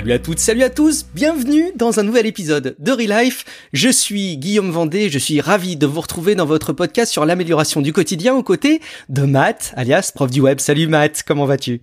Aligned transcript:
Salut 0.00 0.12
à 0.12 0.18
toutes, 0.18 0.38
salut 0.38 0.62
à 0.62 0.70
tous, 0.70 1.04
bienvenue 1.14 1.72
dans 1.76 2.00
un 2.00 2.02
nouvel 2.02 2.24
épisode 2.24 2.74
de 2.78 2.90
Relife. 2.90 3.44
Je 3.74 3.90
suis 3.90 4.38
Guillaume 4.38 4.70
Vendée, 4.70 5.10
je 5.10 5.18
suis 5.18 5.42
ravi 5.42 5.76
de 5.76 5.86
vous 5.86 6.00
retrouver 6.00 6.34
dans 6.34 6.46
votre 6.46 6.72
podcast 6.72 7.12
sur 7.12 7.26
l'amélioration 7.26 7.82
du 7.82 7.92
quotidien 7.92 8.34
aux 8.34 8.42
côtés 8.42 8.80
de 9.10 9.24
Matt, 9.24 9.74
alias 9.76 10.10
prof 10.14 10.30
du 10.30 10.40
web. 10.40 10.58
Salut 10.58 10.86
Matt, 10.86 11.22
comment 11.22 11.44
vas-tu? 11.44 11.82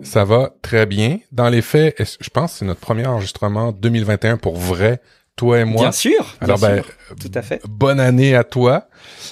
Ça 0.00 0.24
va 0.24 0.56
très 0.62 0.84
bien. 0.84 1.20
Dans 1.30 1.48
les 1.48 1.62
faits, 1.62 2.18
je 2.20 2.28
pense 2.28 2.54
que 2.54 2.58
c'est 2.58 2.64
notre 2.64 2.80
premier 2.80 3.06
enregistrement 3.06 3.70
2021 3.70 4.36
pour 4.36 4.56
vrai, 4.56 5.00
toi 5.36 5.60
et 5.60 5.64
moi. 5.64 5.82
Bien 5.82 5.92
sûr. 5.92 6.34
Alors 6.40 6.58
bien 6.58 6.68
ben, 6.76 6.82
sûr, 6.82 7.16
tout 7.20 7.30
à 7.34 7.42
fait. 7.42 7.60
bonne 7.68 8.00
année 8.00 8.34
à 8.34 8.42
toi. 8.42 8.88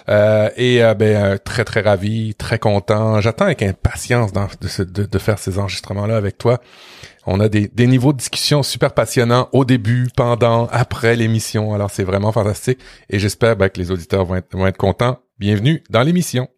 Euh, 0.08 0.50
et 0.56 0.82
euh, 0.84 0.94
ben 0.94 1.16
euh, 1.16 1.38
très 1.42 1.64
très 1.64 1.80
ravi, 1.80 2.34
très 2.34 2.58
content. 2.58 3.20
J'attends 3.20 3.46
avec 3.46 3.62
impatience 3.62 4.32
de, 4.32 4.68
ce- 4.68 4.82
de- 4.82 5.04
de 5.06 5.18
faire 5.18 5.38
ces 5.38 5.58
enregistrements-là 5.58 6.16
avec 6.16 6.38
toi. 6.38 6.60
On 7.26 7.40
a 7.40 7.48
des, 7.48 7.68
des 7.68 7.86
niveaux 7.86 8.12
de 8.12 8.18
discussion 8.18 8.62
super 8.62 8.92
passionnants 8.92 9.48
au 9.52 9.64
début, 9.64 10.08
pendant, 10.14 10.66
après 10.70 11.16
l'émission. 11.16 11.74
Alors 11.74 11.90
c'est 11.90 12.04
vraiment 12.04 12.32
fantastique. 12.32 12.78
Et 13.08 13.18
j'espère 13.18 13.56
ben, 13.56 13.70
que 13.70 13.80
les 13.80 13.90
auditeurs 13.90 14.26
vont 14.26 14.36
être, 14.36 14.54
vont 14.54 14.66
être 14.66 14.76
contents. 14.76 15.18
Bienvenue 15.38 15.82
dans 15.90 16.02
l'émission. 16.02 16.48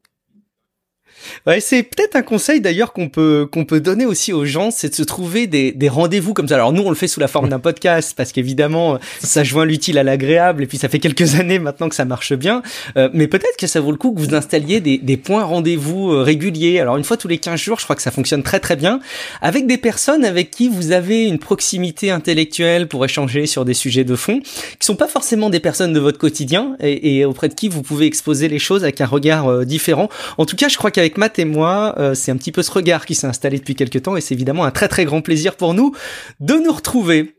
Ouais, 1.47 1.61
c'est 1.61 1.83
peut-être 1.83 2.17
un 2.17 2.23
conseil 2.23 2.61
d'ailleurs 2.61 2.93
qu'on 2.93 3.09
peut 3.09 3.49
qu'on 3.51 3.65
peut 3.65 3.81
donner 3.81 4.07
aussi 4.07 4.33
aux 4.33 4.45
gens, 4.45 4.71
c'est 4.71 4.91
de 4.91 4.95
se 4.95 5.03
trouver 5.03 5.47
des, 5.47 5.73
des 5.73 5.89
rendez-vous 5.89 6.35
comme 6.35 6.49
ça. 6.49 6.55
Alors 6.55 6.73
nous, 6.73 6.83
on 6.83 6.91
le 6.91 6.97
fait 6.97 7.09
sous 7.09 7.21
la 7.21 7.29
forme 7.29 7.49
d'un 7.49 7.59
podcast 7.59 8.15
parce 8.17 8.33
qu'évidemment, 8.33 8.99
ça 9.21 9.45
joint 9.45 9.65
l'utile 9.65 9.99
à 9.99 10.03
l'agréable 10.03 10.63
et 10.63 10.67
puis 10.67 10.79
ça 10.79 10.89
fait 10.89 10.99
quelques 10.99 11.35
années 11.41 11.59
maintenant 11.59 11.89
que 11.89 11.95
ça 11.95 12.05
marche 12.05 12.33
bien. 12.33 12.63
Euh, 12.97 13.09
mais 13.13 13.27
peut-être 13.27 13.57
que 13.59 13.67
ça 13.67 13.81
vaut 13.81 13.91
le 13.91 13.97
coup 13.97 14.13
que 14.13 14.21
vous 14.21 14.35
installiez 14.35 14.81
des, 14.81 14.99
des 14.99 15.17
points 15.17 15.45
rendez-vous 15.45 16.13
euh, 16.13 16.23
réguliers. 16.23 16.81
Alors 16.81 16.97
une 16.97 17.05
fois 17.05 17.17
tous 17.17 17.29
les 17.29 17.39
15 17.39 17.61
jours, 17.61 17.79
je 17.79 17.85
crois 17.85 17.97
que 17.97 18.03
ça 18.03 18.11
fonctionne 18.11 18.43
très 18.43 18.61
très 18.61 18.77
bien 18.77 19.01
avec 19.41 19.67
des 19.67 19.79
personnes 19.79 20.25
avec 20.25 20.51
qui 20.51 20.69
vous 20.69 20.93
avez 20.93 21.25
une 21.25 21.39
proximité 21.39 22.11
intellectuelle 22.11 22.89
pour 22.89 23.05
échanger 23.05 23.47
sur 23.47 23.65
des 23.65 23.75
sujets 23.75 24.05
de 24.05 24.17
fond 24.17 24.41
qui 24.41 24.87
sont 24.87 24.97
pas 24.97 25.09
forcément 25.09 25.51
des 25.51 25.61
personnes 25.61 25.93
de 25.93 26.01
votre 26.01 26.19
quotidien 26.19 26.77
et, 26.81 27.19
et 27.19 27.25
auprès 27.25 27.49
de 27.49 27.55
qui 27.55 27.69
vous 27.69 27.83
pouvez 27.83 28.07
exposer 28.07 28.49
les 28.49 28.59
choses 28.59 28.83
avec 28.83 29.01
un 29.01 29.07
regard 29.07 29.47
euh, 29.49 29.65
différent. 29.65 30.09
En 30.39 30.47
tout 30.47 30.57
cas, 30.57 30.69
je 30.69 30.77
crois 30.77 30.91
qu'avec 30.91 31.06
Matt 31.17 31.39
et 31.39 31.45
moi, 31.45 31.95
euh, 31.99 32.15
c'est 32.15 32.31
un 32.31 32.37
petit 32.37 32.53
peu 32.53 32.63
ce 32.63 32.71
regard 32.71 33.07
qui 33.07 33.15
s'est 33.15 33.27
installé 33.27 33.59
depuis 33.59 33.75
quelques 33.75 34.03
temps 34.03 34.17
et 34.17 34.21
c'est 34.21 34.35
évidemment 34.35 34.65
un 34.65 34.71
très 34.71 34.89
très 34.89 35.05
grand 35.05 35.23
plaisir 35.23 35.57
pour 35.57 35.75
nous 35.75 35.95
de 36.41 36.55
nous 36.55 36.73
retrouver. 36.73 37.35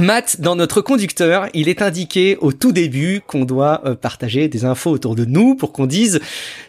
Matt, 0.00 0.40
dans 0.40 0.56
notre 0.56 0.80
conducteur, 0.80 1.46
il 1.54 1.68
est 1.68 1.80
indiqué 1.80 2.36
au 2.40 2.52
tout 2.52 2.72
début 2.72 3.20
qu'on 3.24 3.44
doit 3.44 3.82
euh, 3.84 3.94
partager 3.94 4.48
des 4.48 4.64
infos 4.64 4.90
autour 4.90 5.14
de 5.14 5.24
nous 5.24 5.54
pour 5.54 5.72
qu'on 5.72 5.86
dise 5.86 6.20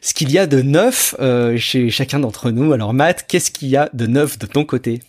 ce 0.02 0.14
qu'il 0.14 0.32
y 0.32 0.38
a 0.38 0.46
de 0.46 0.62
neuf 0.62 1.16
euh, 1.20 1.58
chez 1.58 1.90
chacun 1.90 2.20
d'entre 2.20 2.52
nous. 2.52 2.72
Alors 2.72 2.94
Matt, 2.94 3.26
qu'est-ce 3.28 3.50
qu'il 3.50 3.70
y 3.70 3.78
a 3.78 3.90
de 3.94 4.06
neuf 4.06 4.38
de 4.38 4.46
ton 4.46 4.64
côté? 4.64 5.02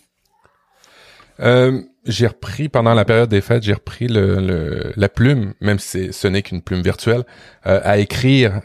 J'ai 1.39 2.25
repris 2.25 2.67
pendant 2.67 2.95
la 2.95 3.05
période 3.05 3.29
des 3.29 3.41
fêtes, 3.41 3.61
j'ai 3.61 3.73
repris 3.73 4.07
la 4.09 5.09
plume, 5.09 5.53
même 5.61 5.77
si 5.77 6.11
ce 6.11 6.27
n'est 6.27 6.41
qu'une 6.41 6.63
plume 6.63 6.81
virtuelle, 6.81 7.25
à 7.63 7.99
écrire. 7.99 8.61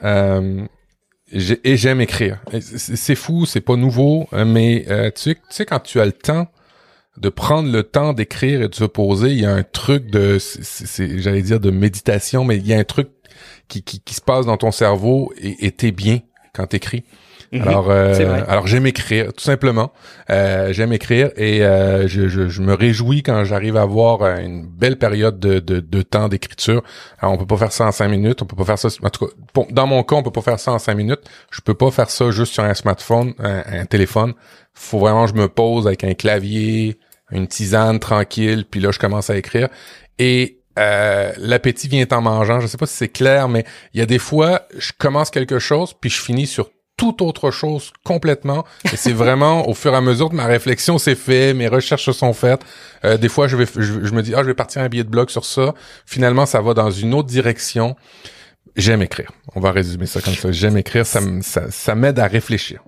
Et 1.33 1.77
j'aime 1.77 2.01
écrire. 2.01 2.41
C'est 2.61 3.15
fou, 3.15 3.47
c'est 3.47 3.61
pas 3.61 3.77
nouveau, 3.77 4.29
euh, 4.33 4.45
mais 4.45 4.85
euh, 4.89 5.11
tu, 5.11 5.37
sais, 5.49 5.67
quand 5.67 5.81
tu 5.81 6.01
as 6.01 6.05
le 6.05 6.13
temps 6.13 6.49
de 7.17 7.29
prendre 7.29 7.71
le 7.71 7.83
temps 7.83 8.13
d'écrire 8.13 8.63
et 8.63 8.69
de 8.69 8.75
se 8.75 8.85
poser, 8.85 9.31
il 9.31 9.41
y 9.41 9.47
a 9.47 9.53
un 9.53 9.63
truc 9.63 10.11
de, 10.11 10.39
j'allais 11.19 11.43
dire 11.43 11.61
de 11.61 11.71
méditation, 11.71 12.45
mais 12.45 12.57
il 12.57 12.67
y 12.67 12.75
a 12.75 12.79
un 12.79 12.85
truc 12.85 13.09
qui, 13.69 13.83
qui, 13.83 14.15
se 14.15 14.21
passe 14.21 14.47
dans 14.47 14.57
ton 14.57 14.71
cerveau 14.71 15.33
et 15.39 15.67
et 15.67 15.73
t'es 15.73 15.93
bien 15.93 16.21
quand 16.55 16.67
t'écris. 16.67 17.05
Alors, 17.61 17.91
euh, 17.91 18.41
alors 18.49 18.67
j'aime 18.67 18.87
écrire, 18.87 19.33
tout 19.35 19.45
simplement. 19.45 19.93
Euh, 20.31 20.73
j'aime 20.73 20.93
écriire 20.93 21.31
et 21.37 21.63
euh, 21.63 22.09
je, 22.09 22.27
je, 22.29 22.49
je 22.49 22.63
me 22.63 22.73
réjouis 22.73 23.23
quand 23.23 23.45
j'arrive 23.45 23.77
à 23.77 23.83
avoir 23.83 24.23
euh, 24.23 24.37
une 24.39 24.67
belle 24.67 24.97
période 24.97 25.39
de, 25.39 25.59
de, 25.59 25.81
de 25.81 26.03
temps 26.03 26.29
d'écriture. 26.29 26.83
Alors, 27.19 27.35
on 27.35 27.37
peut 27.37 27.47
pas 27.47 27.59
faire 27.59 27.73
ça 27.73 27.85
en 27.85 27.93
cinq 27.93 28.09
minutes, 28.09 28.41
on 28.41 28.47
peut 28.47 28.57
pas 28.57 28.65
faire 28.65 28.79
ça. 28.79 28.89
En 29.03 29.11
tout 29.11 29.27
cas, 29.27 29.33
pour- 29.53 29.67
dans 29.71 29.87
mon 29.87 30.03
cas, 30.03 30.17
on 30.17 30.23
peut 30.23 30.31
pas 30.31 30.41
faire 30.41 30.59
ça 30.59 30.73
en 30.73 30.79
cinq 30.79 30.95
minutes. 30.95 31.21
Je 31.51 31.61
peux 31.61 31.75
pas 31.75 31.91
faire 31.91 32.09
ça 32.09 32.31
juste 32.31 32.55
sur 32.55 32.65
un 32.65 32.75
smartphone, 32.75 33.35
un, 33.39 33.63
un 33.81 33.85
téléphone. 33.85 34.33
Faut 34.73 34.99
vraiment 34.99 35.27
que 35.27 35.33
je 35.33 35.41
me 35.41 35.49
pose 35.49 35.87
avec 35.87 36.05
un 36.05 36.15
clavier, 36.15 36.99
une 37.31 37.47
tisane 37.49 37.99
tranquille, 37.99 38.65
puis 38.71 38.81
là, 38.81 38.93
je 38.93 38.99
commence 38.99 39.29
à 39.29 39.37
écrire. 39.37 39.69
Et 40.19 40.61
euh, 40.79 41.33
l'appétit 41.37 41.89
vient 41.89 42.07
en 42.13 42.23
mangeant. 42.23 42.61
Je 42.61 42.67
sais 42.67 42.79
pas 42.79 42.87
si 42.87 42.97
c'est 42.97 43.09
clair, 43.09 43.49
mais 43.49 43.65
il 43.93 44.01
y 44.01 44.03
a 44.03 44.07
des 44.07 44.19
fois, 44.19 44.63
je 44.79 44.93
commence 44.97 45.31
quelque 45.31 45.59
chose, 45.59 45.93
puis 46.01 46.09
je 46.09 46.21
finis 46.23 46.47
sur 46.47 46.71
toute 47.03 47.21
autre 47.21 47.51
chose 47.51 47.91
complètement. 48.05 48.65
Et 48.93 48.97
c'est 48.97 49.13
vraiment 49.13 49.69
au 49.69 49.75
fur 49.75 49.93
et 49.93 49.97
à 49.97 50.01
mesure 50.01 50.31
que 50.31 50.37
ma 50.37 50.47
réflexion 50.47 50.99
s'est 50.99 51.17
faite, 51.17 51.57
mes 51.57 51.67
recherches 51.67 52.05
se 52.05 52.13
sont 52.13 52.33
faites. 52.33 52.61
Euh, 53.05 53.17
des 53.17 53.29
fois, 53.29 53.49
je 53.49 53.57
vais, 53.57 53.67
je, 53.75 54.05
je 54.05 54.13
me 54.13 54.23
dis, 54.23 54.37
ah, 54.37 54.43
je 54.43 54.47
vais 54.47 54.55
partir 54.55 54.83
un 54.83 54.89
billet 54.89 55.03
de 55.03 55.09
blog 55.09 55.29
sur 55.29 55.45
ça. 55.45 55.75
Finalement, 56.07 56.47
ça 56.47 56.61
va 56.61 56.75
dans 56.75 56.93
une 56.93 57.13
autre 57.13 57.27
direction. 57.27 57.97
J'aime 58.77 59.03
écrire. 59.03 59.33
On 59.57 59.61
va 59.61 59.73
résumer 59.73 60.07
ça 60.07 60.21
comme 60.21 60.35
ça. 60.35 60.53
J'aime 60.53 60.77
écrire. 60.77 61.05
Ça, 61.05 61.19
ça, 61.41 61.73
ça 61.73 61.97
m'aide 61.97 62.21
à 62.21 62.29
réfléchir. 62.29 62.85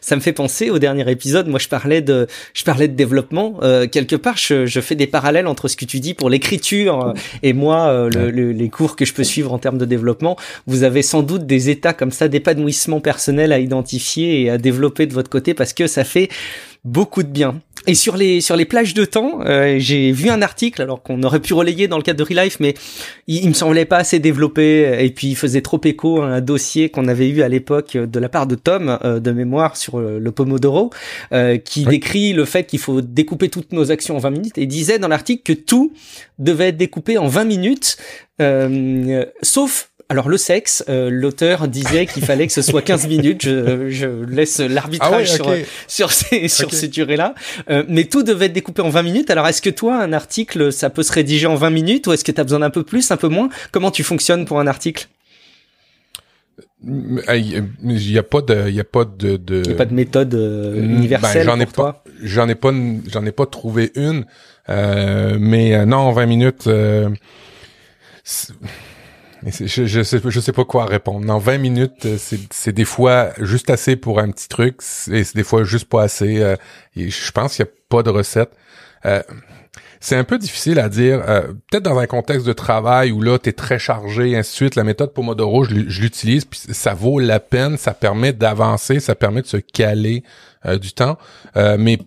Ça 0.00 0.14
me 0.14 0.20
fait 0.20 0.32
penser 0.32 0.70
au 0.70 0.78
dernier 0.78 1.10
épisode. 1.10 1.48
Moi, 1.48 1.58
je 1.58 1.66
parlais 1.68 2.00
de, 2.02 2.28
je 2.54 2.62
parlais 2.62 2.86
de 2.86 2.94
développement. 2.94 3.56
Euh, 3.62 3.88
quelque 3.88 4.14
part, 4.14 4.36
je, 4.36 4.64
je 4.64 4.80
fais 4.80 4.94
des 4.94 5.08
parallèles 5.08 5.48
entre 5.48 5.66
ce 5.66 5.76
que 5.76 5.84
tu 5.84 5.98
dis 5.98 6.14
pour 6.14 6.30
l'écriture 6.30 7.08
euh, 7.08 7.12
et 7.42 7.52
moi, 7.52 7.88
euh, 7.88 8.08
le- 8.08 8.30
le- 8.30 8.52
les 8.52 8.68
cours 8.68 8.94
que 8.94 9.04
je 9.04 9.12
peux 9.12 9.24
suivre 9.24 9.52
en 9.52 9.58
termes 9.58 9.78
de 9.78 9.84
développement. 9.84 10.36
Vous 10.68 10.84
avez 10.84 11.02
sans 11.02 11.22
doute 11.22 11.46
des 11.46 11.68
états 11.68 11.94
comme 11.94 12.12
ça 12.12 12.28
d'épanouissement 12.28 13.00
personnel 13.00 13.52
à 13.52 13.58
identifier 13.58 14.42
et 14.42 14.50
à 14.50 14.58
développer 14.58 15.06
de 15.06 15.14
votre 15.14 15.30
côté 15.30 15.52
parce 15.52 15.72
que 15.72 15.88
ça 15.88 16.04
fait 16.04 16.28
beaucoup 16.84 17.22
de 17.22 17.28
bien. 17.28 17.60
Et 17.88 17.94
sur 17.96 18.16
les 18.16 18.40
sur 18.40 18.54
les 18.54 18.64
plages 18.64 18.94
de 18.94 19.04
temps, 19.04 19.40
euh, 19.44 19.74
j'ai 19.78 20.12
vu 20.12 20.28
un 20.30 20.40
article 20.40 20.82
alors 20.82 21.02
qu'on 21.02 21.20
aurait 21.24 21.40
pu 21.40 21.52
relayer 21.52 21.88
dans 21.88 21.96
le 21.96 22.04
cadre 22.04 22.24
de 22.24 22.28
Relife, 22.38 22.58
mais 22.60 22.74
il, 23.26 23.42
il 23.42 23.48
me 23.48 23.54
semblait 23.54 23.86
pas 23.86 23.96
assez 23.96 24.20
développé 24.20 24.98
et 25.04 25.10
puis 25.10 25.26
il 25.28 25.34
faisait 25.34 25.62
trop 25.62 25.80
écho 25.82 26.22
à 26.22 26.26
un 26.26 26.40
dossier 26.40 26.90
qu'on 26.90 27.08
avait 27.08 27.28
eu 27.28 27.42
à 27.42 27.48
l'époque 27.48 27.96
de 27.96 28.18
la 28.20 28.28
part 28.28 28.46
de 28.46 28.54
Tom 28.54 28.98
euh, 29.04 29.18
de 29.18 29.32
mémoire 29.32 29.76
sur 29.76 29.98
euh, 29.98 30.20
le 30.20 30.30
Pomodoro, 30.30 30.90
euh, 31.32 31.56
qui 31.58 31.80
Oui. 31.84 31.90
décrit 31.90 32.32
le 32.34 32.44
fait 32.44 32.64
qu'il 32.66 32.78
faut 32.78 33.00
découper 33.00 33.48
toutes 33.48 33.72
nos 33.72 33.90
actions 33.90 34.14
en 34.16 34.20
20 34.20 34.30
minutes 34.30 34.58
et 34.58 34.66
disait 34.66 35.00
dans 35.00 35.08
l'article 35.08 35.42
que 35.42 35.58
tout 35.60 35.92
devait 36.38 36.68
être 36.68 36.76
découpé 36.76 37.18
en 37.18 37.26
20 37.26 37.44
minutes, 37.44 37.96
euh, 38.40 39.24
sauf 39.42 39.90
alors 40.12 40.28
le 40.28 40.36
sexe, 40.36 40.84
euh, 40.90 41.08
l'auteur 41.10 41.68
disait 41.68 42.04
qu'il 42.06 42.22
fallait 42.24 42.46
que 42.46 42.52
ce 42.52 42.60
soit 42.60 42.82
15 42.82 43.08
minutes. 43.08 43.42
Je, 43.42 43.88
je 43.88 44.06
laisse 44.26 44.60
l'arbitrage 44.60 45.28
Ah 45.32 45.34
sur, 45.36 45.46
ouais, 45.48 45.64
sur 45.88 46.12
ces, 46.12 46.48
sur 46.48 46.72
ces 46.72 46.88
durées-là. 46.88 47.34
Euh, 47.70 47.82
mais 47.88 48.04
tout 48.04 48.22
devait 48.22 48.46
être 48.46 48.52
découpé 48.52 48.82
en 48.82 48.90
20 48.90 49.02
minutes. 49.02 49.30
Alors, 49.30 49.48
est-ce 49.48 49.62
que 49.62 49.70
toi, 49.70 49.96
un 49.96 50.12
article, 50.12 50.70
ça 50.70 50.90
peut 50.90 51.02
se 51.02 51.12
rédiger 51.12 51.46
en 51.46 51.54
20 51.54 51.70
minutes 51.70 52.06
ou 52.06 52.12
est-ce 52.12 52.24
que 52.24 52.30
tu 52.32 52.40
as 52.40 52.44
besoin 52.44 52.58
d'un 52.60 52.68
peu 52.68 52.82
plus, 52.82 53.10
un 53.10 53.16
peu 53.16 53.28
moins? 53.28 53.48
Comment 53.72 53.90
tu 53.90 54.02
fonctionnes 54.02 54.44
pour 54.44 54.60
un 54.60 54.66
article? 54.66 55.08
Il 56.84 58.10
y 58.10 58.18
a 58.18 58.22
pas 58.22 58.42
de, 58.42 58.68
il 58.68 58.74
y 58.74 58.80
a 58.80 58.84
pas 58.84 59.04
de, 59.04 59.36
de... 59.36 59.62
N'y 59.62 59.72
a 59.72 59.76
pas 59.76 59.84
de 59.86 59.94
méthode 59.94 60.34
euh, 60.34 60.80
Mm, 60.80 60.96
universelle 60.96 61.46
ben, 61.46 61.52
j'en 61.54 61.60
ai 61.60 61.64
pour 61.64 61.72
toi? 61.74 62.04
J'en 62.22 62.48
ai 62.48 62.54
pas, 62.54 62.72
j'en 63.08 63.24
ai 63.24 63.32
pas 63.32 63.46
trouvé 63.46 63.92
une, 63.94 64.26
euh, 64.68 65.36
mais 65.40 65.74
euh, 65.74 65.86
non, 65.86 66.12
20 66.12 66.26
minutes. 66.26 66.66
euh, 66.66 67.08
je, 69.46 69.86
je 69.86 70.02
sais, 70.40 70.52
pas 70.52 70.64
quoi 70.64 70.84
répondre. 70.86 71.24
Non, 71.26 71.38
20 71.38 71.58
minutes, 71.58 72.06
euh, 72.06 72.16
c'est, 72.50 72.72
des 72.72 72.84
fois 72.84 73.30
juste 73.40 73.70
assez 73.70 73.96
pour 73.96 74.20
un 74.20 74.30
petit 74.30 74.48
truc, 74.48 74.80
et 75.10 75.24
c'est 75.24 75.34
des 75.36 75.42
fois 75.44 75.64
juste 75.64 75.88
pas 75.88 76.02
assez. 76.02 76.40
euh, 76.40 76.56
je 76.96 77.30
pense 77.32 77.56
qu'il 77.56 77.64
y 77.64 77.68
a 77.68 77.72
pas 77.88 78.02
de 78.02 78.10
recette. 78.10 78.50
Euh, 79.04 79.22
c'est 80.00 80.16
un 80.16 80.24
peu 80.24 80.38
difficile 80.38 80.78
à 80.80 80.88
dire. 80.88 81.22
peut-être 81.70 81.84
dans 81.84 81.98
un 81.98 82.06
contexte 82.06 82.44
de 82.46 82.52
travail 82.52 83.12
où 83.12 83.20
là, 83.22 83.38
tu 83.38 83.48
es 83.50 83.52
très 83.52 83.78
chargé, 83.78 84.30
et 84.30 84.36
ainsi 84.36 84.50
de 84.52 84.56
suite. 84.56 84.74
La 84.76 84.82
méthode 84.84 85.12
Pomodoro, 85.14 85.62
je, 85.64 85.74
l'u- 85.74 85.90
je 85.90 86.02
l'utilise, 86.02 86.44
puis 86.44 86.60
ça 86.72 86.92
vaut 86.94 87.20
la 87.20 87.38
peine. 87.38 87.76
Ça 87.76 87.94
permet 87.94 88.32
d'avancer, 88.32 88.98
ça 88.98 89.14
permet 89.14 89.42
de 89.42 89.46
se 89.46 89.58
caler 89.58 90.24
du 90.80 90.92
temps. 90.92 91.18
Mais 91.54 91.98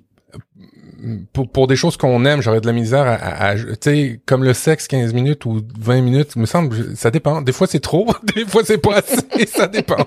pour, 1.33 1.49
pour 1.49 1.67
des 1.67 1.75
choses 1.75 1.97
qu'on 1.97 2.25
aime, 2.25 2.41
j'aurais 2.41 2.61
de 2.61 2.67
la 2.67 2.73
misère 2.73 3.01
à, 3.07 3.13
à- 3.13 3.49
à- 3.51 3.55
tu 3.55 3.63
sais, 3.81 4.19
comme 4.25 4.43
le 4.43 4.53
sexe, 4.53 4.87
15 4.87 5.13
minutes 5.13 5.45
ou 5.45 5.61
20 5.79 6.01
minutes, 6.01 6.31
il 6.35 6.41
me 6.41 6.45
semble, 6.45 6.95
ça 6.95 7.11
dépend. 7.11 7.41
Des 7.41 7.51
fois, 7.51 7.67
c'est 7.67 7.79
trop, 7.79 8.07
des 8.35 8.45
fois, 8.45 8.61
c'est 8.65 8.77
pas 8.77 8.97
assez, 8.97 9.45
ça 9.47 9.67
dépend. 9.67 9.97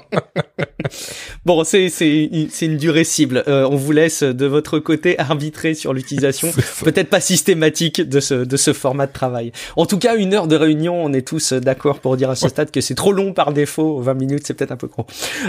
Bon, 1.44 1.64
c'est 1.64 1.88
c'est 1.88 2.30
c'est 2.50 2.66
une 2.66 2.76
durée 2.76 3.04
cible. 3.04 3.42
Euh, 3.48 3.68
on 3.70 3.76
vous 3.76 3.92
laisse 3.92 4.22
de 4.22 4.46
votre 4.46 4.78
côté 4.78 5.18
arbitrer 5.18 5.74
sur 5.74 5.92
l'utilisation, 5.92 6.50
peut-être 6.84 7.10
pas 7.10 7.20
systématique 7.20 8.00
de 8.00 8.20
ce 8.20 8.34
de 8.34 8.56
ce 8.56 8.72
format 8.72 9.06
de 9.06 9.12
travail. 9.12 9.52
En 9.76 9.86
tout 9.86 9.98
cas, 9.98 10.16
une 10.16 10.34
heure 10.34 10.46
de 10.46 10.56
réunion, 10.56 11.02
on 11.04 11.12
est 11.12 11.26
tous 11.26 11.52
d'accord 11.52 11.98
pour 12.00 12.16
dire 12.16 12.30
à 12.30 12.36
ce 12.36 12.48
stade 12.48 12.70
que 12.70 12.80
c'est 12.80 12.94
trop 12.94 13.12
long 13.12 13.32
par 13.32 13.52
défaut. 13.52 14.00
20 14.00 14.14
minutes, 14.14 14.42
c'est 14.46 14.54
peut-être 14.54 14.72
un 14.72 14.76
peu 14.76 14.88
trop. 14.88 15.06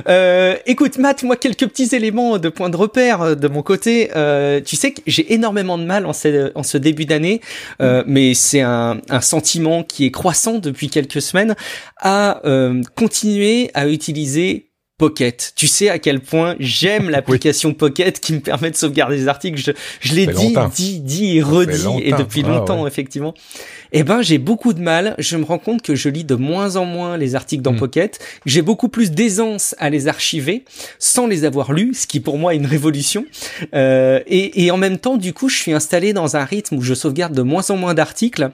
Euh, 0.07 0.55
écoute, 0.65 0.97
Matt, 0.97 1.23
moi 1.23 1.35
quelques 1.35 1.67
petits 1.67 1.95
éléments 1.95 2.37
de 2.37 2.49
points 2.49 2.69
de 2.69 2.77
repère 2.77 3.21
euh, 3.21 3.35
de 3.35 3.47
mon 3.47 3.61
côté. 3.61 4.09
Euh, 4.15 4.61
tu 4.61 4.75
sais 4.75 4.91
que 4.91 5.01
j'ai 5.07 5.33
énormément 5.39 5.77
de 5.77 5.85
mal 5.85 6.05
en 6.05 6.13
ce, 6.13 6.51
en 6.53 6.63
ce 6.63 6.77
début 6.77 7.05
d'année, 7.05 7.39
euh, 7.81 8.03
mais 8.05 8.33
c'est 8.33 8.61
un, 8.61 8.99
un 9.09 9.21
sentiment 9.21 9.83
qui 9.83 10.05
est 10.05 10.11
croissant 10.11 10.59
depuis 10.59 10.89
quelques 10.89 11.21
semaines 11.21 11.55
à 11.97 12.45
euh, 12.45 12.81
continuer 12.95 13.71
à 13.73 13.87
utiliser 13.87 14.68
Pocket. 14.99 15.53
Tu 15.55 15.67
sais 15.67 15.89
à 15.89 15.97
quel 15.97 16.19
point 16.19 16.55
j'aime 16.59 17.09
l'application 17.09 17.73
Pocket 17.73 18.19
qui 18.19 18.33
me 18.33 18.41
permet 18.41 18.69
de 18.69 18.75
sauvegarder 18.75 19.15
des 19.15 19.27
articles. 19.27 19.57
Je, 19.57 19.71
je 20.01 20.13
l'ai 20.13 20.27
dit, 20.27 20.53
dit, 20.75 20.99
dit 20.99 21.37
et 21.37 21.41
redit 21.41 22.03
et 22.03 22.11
depuis 22.11 22.43
ah 22.45 22.49
longtemps 22.49 22.85
effectivement. 22.85 23.33
Eh 23.91 24.03
ben 24.03 24.21
j'ai 24.21 24.37
beaucoup 24.37 24.73
de 24.73 24.81
mal. 24.81 25.15
Je 25.17 25.37
me 25.37 25.45
rends 25.45 25.57
compte 25.57 25.81
que 25.81 25.95
je 25.95 26.09
lis 26.09 26.25
de 26.25 26.35
moins 26.35 26.75
en 26.75 26.85
moins 26.85 27.17
les 27.17 27.33
articles 27.33 27.63
dans 27.63 27.73
hmm. 27.73 27.79
Pocket. 27.79 28.19
J'ai 28.45 28.61
beaucoup 28.61 28.89
plus 28.89 29.11
d'aisance 29.11 29.73
à 29.79 29.89
les 29.89 30.07
archiver 30.07 30.65
sans 30.99 31.27
les 31.27 31.45
avoir 31.45 31.71
lus, 31.71 31.93
ce 31.93 32.05
qui 32.05 32.19
pour 32.19 32.37
moi 32.37 32.53
est 32.53 32.57
une 32.57 32.65
révolution. 32.65 33.25
Euh, 33.73 34.19
et, 34.27 34.65
et 34.65 34.71
en 34.71 34.77
même 34.77 34.97
temps, 34.97 35.15
du 35.15 35.33
coup, 35.33 35.47
je 35.47 35.55
suis 35.55 35.71
installé 35.73 36.11
dans 36.11 36.35
un 36.35 36.43
rythme 36.43 36.75
où 36.75 36.81
je 36.81 36.93
sauvegarde 36.93 37.33
de 37.33 37.41
moins 37.41 37.71
en 37.71 37.77
moins 37.77 37.93
d'articles 37.93 38.51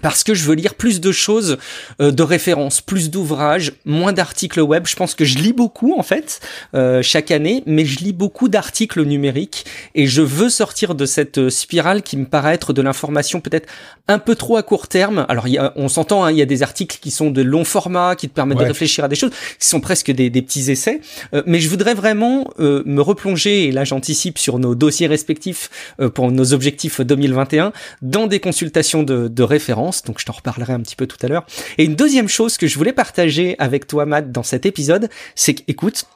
parce 0.00 0.24
que 0.24 0.32
je 0.34 0.44
veux 0.44 0.54
lire 0.54 0.74
plus 0.74 1.00
de 1.00 1.12
choses 1.12 1.58
euh, 2.00 2.10
de 2.10 2.22
référence, 2.22 2.80
plus 2.80 3.10
d'ouvrages, 3.10 3.72
moins 3.84 4.12
d'articles 4.12 4.60
web. 4.60 4.86
Je 4.86 4.96
pense 4.96 5.14
que 5.14 5.24
je 5.24 5.38
lis 5.38 5.52
beaucoup 5.52 5.94
en 5.98 6.02
fait 6.02 6.40
euh, 6.74 7.02
chaque 7.02 7.30
année, 7.30 7.62
mais 7.66 7.84
je 7.84 7.98
lis 7.98 8.14
beaucoup 8.14 8.48
d'articles 8.48 9.02
numériques 9.04 9.66
et 9.94 10.06
je 10.06 10.22
veux 10.22 10.48
sortir 10.48 10.94
de 10.94 11.04
cette 11.04 11.38
euh, 11.38 11.50
spirale 11.50 12.02
qui 12.02 12.16
me 12.16 12.24
paraît 12.24 12.54
être 12.54 12.72
de 12.72 12.80
l'information 12.80 13.40
peut-être 13.40 13.68
un 14.08 14.18
peu 14.18 14.34
trop 14.34 14.56
à 14.56 14.62
court 14.62 14.88
terme. 14.88 15.26
Alors 15.28 15.46
y 15.46 15.58
a, 15.58 15.74
on 15.76 15.88
s'entend, 15.88 16.24
hein, 16.24 16.30
il 16.30 16.38
y 16.38 16.42
a 16.42 16.46
des 16.46 16.62
articles 16.62 16.98
qui 16.98 17.10
sont 17.10 17.30
de 17.30 17.42
long 17.42 17.64
format, 17.64 18.16
qui 18.16 18.28
te 18.28 18.34
permettent 18.34 18.58
de 18.58 18.64
réfléchir 18.64 19.04
à 19.04 19.08
des 19.08 19.16
choses, 19.16 19.32
qui 19.58 19.66
sont 19.66 19.80
presque 19.80 20.10
des, 20.10 20.30
des 20.30 20.42
petits 20.42 20.70
essais. 20.70 21.00
mais 21.46 21.60
je 21.60 21.68
voudrais 21.68 21.94
vraiment 21.94 22.48
me 22.58 23.00
replonger, 23.00 23.64
et 23.64 23.72
là 23.72 23.84
j'anticipe 23.84 24.38
sur 24.38 24.58
nos 24.58 24.74
dossiers 24.74 25.06
respectifs 25.06 25.94
pour 26.14 26.30
nos 26.30 26.52
objectifs 26.52 27.00
2021, 27.00 27.72
dans 28.00 28.26
des 28.26 28.40
consultations 28.40 29.02
de, 29.02 29.28
de 29.28 29.42
référence 29.42 29.81
donc 30.04 30.18
je 30.18 30.24
t'en 30.24 30.32
reparlerai 30.32 30.72
un 30.72 30.80
petit 30.80 30.96
peu 30.96 31.06
tout 31.06 31.18
à 31.22 31.28
l'heure. 31.28 31.44
Et 31.78 31.84
une 31.84 31.96
deuxième 31.96 32.28
chose 32.28 32.56
que 32.56 32.66
je 32.66 32.78
voulais 32.78 32.92
partager 32.92 33.56
avec 33.58 33.86
toi, 33.86 34.06
Matt, 34.06 34.30
dans 34.30 34.42
cet 34.42 34.66
épisode, 34.66 35.08
c'est 35.34 35.54
que, 35.54 35.62
écoute, 35.68 36.06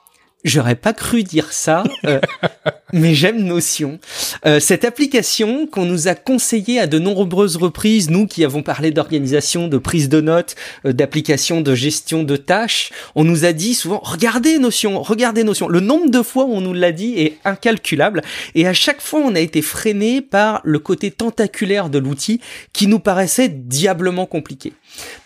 J'aurais 0.46 0.76
pas 0.76 0.93
cru 0.93 1.25
dire 1.25 1.52
ça, 1.52 1.82
euh, 2.04 2.20
mais 2.93 3.16
j'aime 3.16 3.43
Notion. 3.43 3.98
Euh, 4.46 4.60
cette 4.60 4.84
application 4.84 5.66
qu'on 5.66 5.84
nous 5.84 6.06
a 6.06 6.14
conseillée 6.14 6.78
à 6.78 6.87
de 6.87 7.00
nombreuses 7.00 7.56
reprises, 7.56 8.10
nous 8.10 8.28
qui 8.28 8.44
avons 8.44 8.62
parlé 8.62 8.93
d'organisation, 8.93 9.66
de 9.66 9.76
prise 9.76 10.08
de 10.08 10.20
notes, 10.20 10.54
euh, 10.84 10.93
d'application 10.93 11.62
de 11.62 11.75
gestion 11.75 12.22
de 12.22 12.37
tâches, 12.37 12.93
on 13.16 13.25
nous 13.25 13.44
a 13.44 13.52
dit 13.52 13.75
souvent 13.75 14.00
regardez 14.04 14.60
Notion, 14.60 15.02
regardez 15.02 15.43
Notion. 15.43 15.66
Le 15.66 15.81
nombre 15.81 16.10
de 16.10 16.22
fois 16.22 16.44
où 16.44 16.54
on 16.54 16.60
nous 16.60 16.75
l'a 16.75 16.92
dit 16.92 17.14
est 17.16 17.38
incalculable 17.44 18.22
et 18.54 18.69
à 18.69 18.72
chaque 18.72 19.00
fois 19.00 19.19
on 19.19 19.34
a 19.34 19.40
été 19.40 19.62
freiné 19.62 20.20
par 20.20 20.60
le 20.62 20.78
côté 20.78 21.10
tentaculaire 21.10 21.90
de 21.90 21.99
l'outil 21.99 22.40
qui 22.72 22.87
nous 22.87 23.00
paraissait 23.00 23.49
diablement 23.49 24.26
compliqué. 24.26 24.75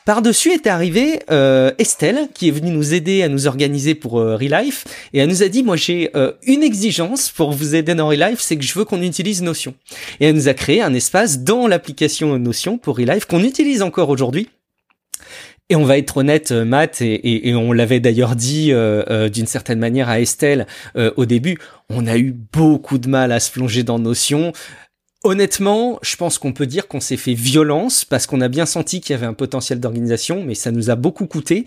Par-dessus 0.05 0.51
est 0.53 0.67
arrivée 0.67 1.21
euh, 1.31 1.73
Estelle, 1.79 2.29
qui 2.35 2.49
est 2.49 2.51
venue 2.51 2.71
nous 2.71 2.95
aider 2.95 3.23
à 3.23 3.29
nous 3.29 3.47
organiser 3.47 3.95
pour 3.95 4.19
euh, 4.19 4.37
Relife, 4.37 4.85
et 5.13 5.19
elle 5.19 5.29
nous 5.29 5.43
a 5.43 5.49
dit, 5.49 5.63
moi 5.63 5.77
j'ai 5.77 6.11
euh, 6.17 6.33
une 6.45 6.63
exigence 6.63 7.31
pour 7.31 7.53
vous 7.53 7.75
aider 7.75 7.95
dans 7.95 8.09
Relife, 8.09 8.41
c'est 8.41 8.57
que 8.57 8.65
je 8.65 8.77
veux 8.79 8.85
qu'on 8.85 9.03
utilise 9.03 9.43
Notion. 9.43 9.75
Et 10.19 10.27
elle 10.27 10.35
nous 10.35 10.49
a 10.49 10.55
créé 10.55 10.83
un 10.83 10.95
espace 10.95 11.41
dans 11.41 11.67
l'application 11.67 12.37
Notion 12.39 12.79
pour 12.79 12.97
Relife 12.97 13.27
qu'on 13.27 13.45
utilise 13.45 13.83
encore 13.83 14.09
aujourd'hui. 14.09 14.49
Et 15.69 15.77
on 15.77 15.85
va 15.85 15.99
être 15.99 16.17
honnête, 16.17 16.51
euh, 16.51 16.65
Matt, 16.65 17.01
et, 17.03 17.49
et, 17.49 17.55
on 17.55 17.73
l'avait 17.73 18.01
d'ailleurs 18.01 18.35
dit 18.35 18.73
d'une 19.33 19.47
certaine 19.47 19.79
manière 19.79 20.09
à 20.09 20.21
Estelle 20.21 20.67
au 20.97 21.25
début, 21.25 21.59
on 21.89 22.07
a 22.07 22.17
eu 22.17 22.33
beaucoup 22.33 22.99
de 22.99 23.09
mal 23.09 23.31
à 23.31 23.39
se 23.39 23.51
plonger 23.51 23.85
dans 23.85 23.99
Notion. 23.99 24.53
Honnêtement, 25.23 25.99
je 26.01 26.17
pense 26.17 26.39
qu'on 26.39 26.55
peut 26.55 26.67
dire 26.67 26.89
qu'on 26.89 27.01
s'est 27.01 27.19
fait 27.19 27.35
violence 27.35 28.07
parce 28.07 28.27
qu'on 28.27 28.41
a 28.41 28.49
bien 28.49 28.65
senti 28.65 29.03
qu'il 29.03 29.13
y 29.13 29.19
avait 29.19 29.27
un 29.27 29.35
potentiel 29.35 29.79
d'organisation, 29.79 30.43
mais 30.47 30.55
ça 30.55 30.71
nous 30.71 30.89
a 30.89 30.97
beaucoup 30.97 31.27
coûté. 31.27 31.67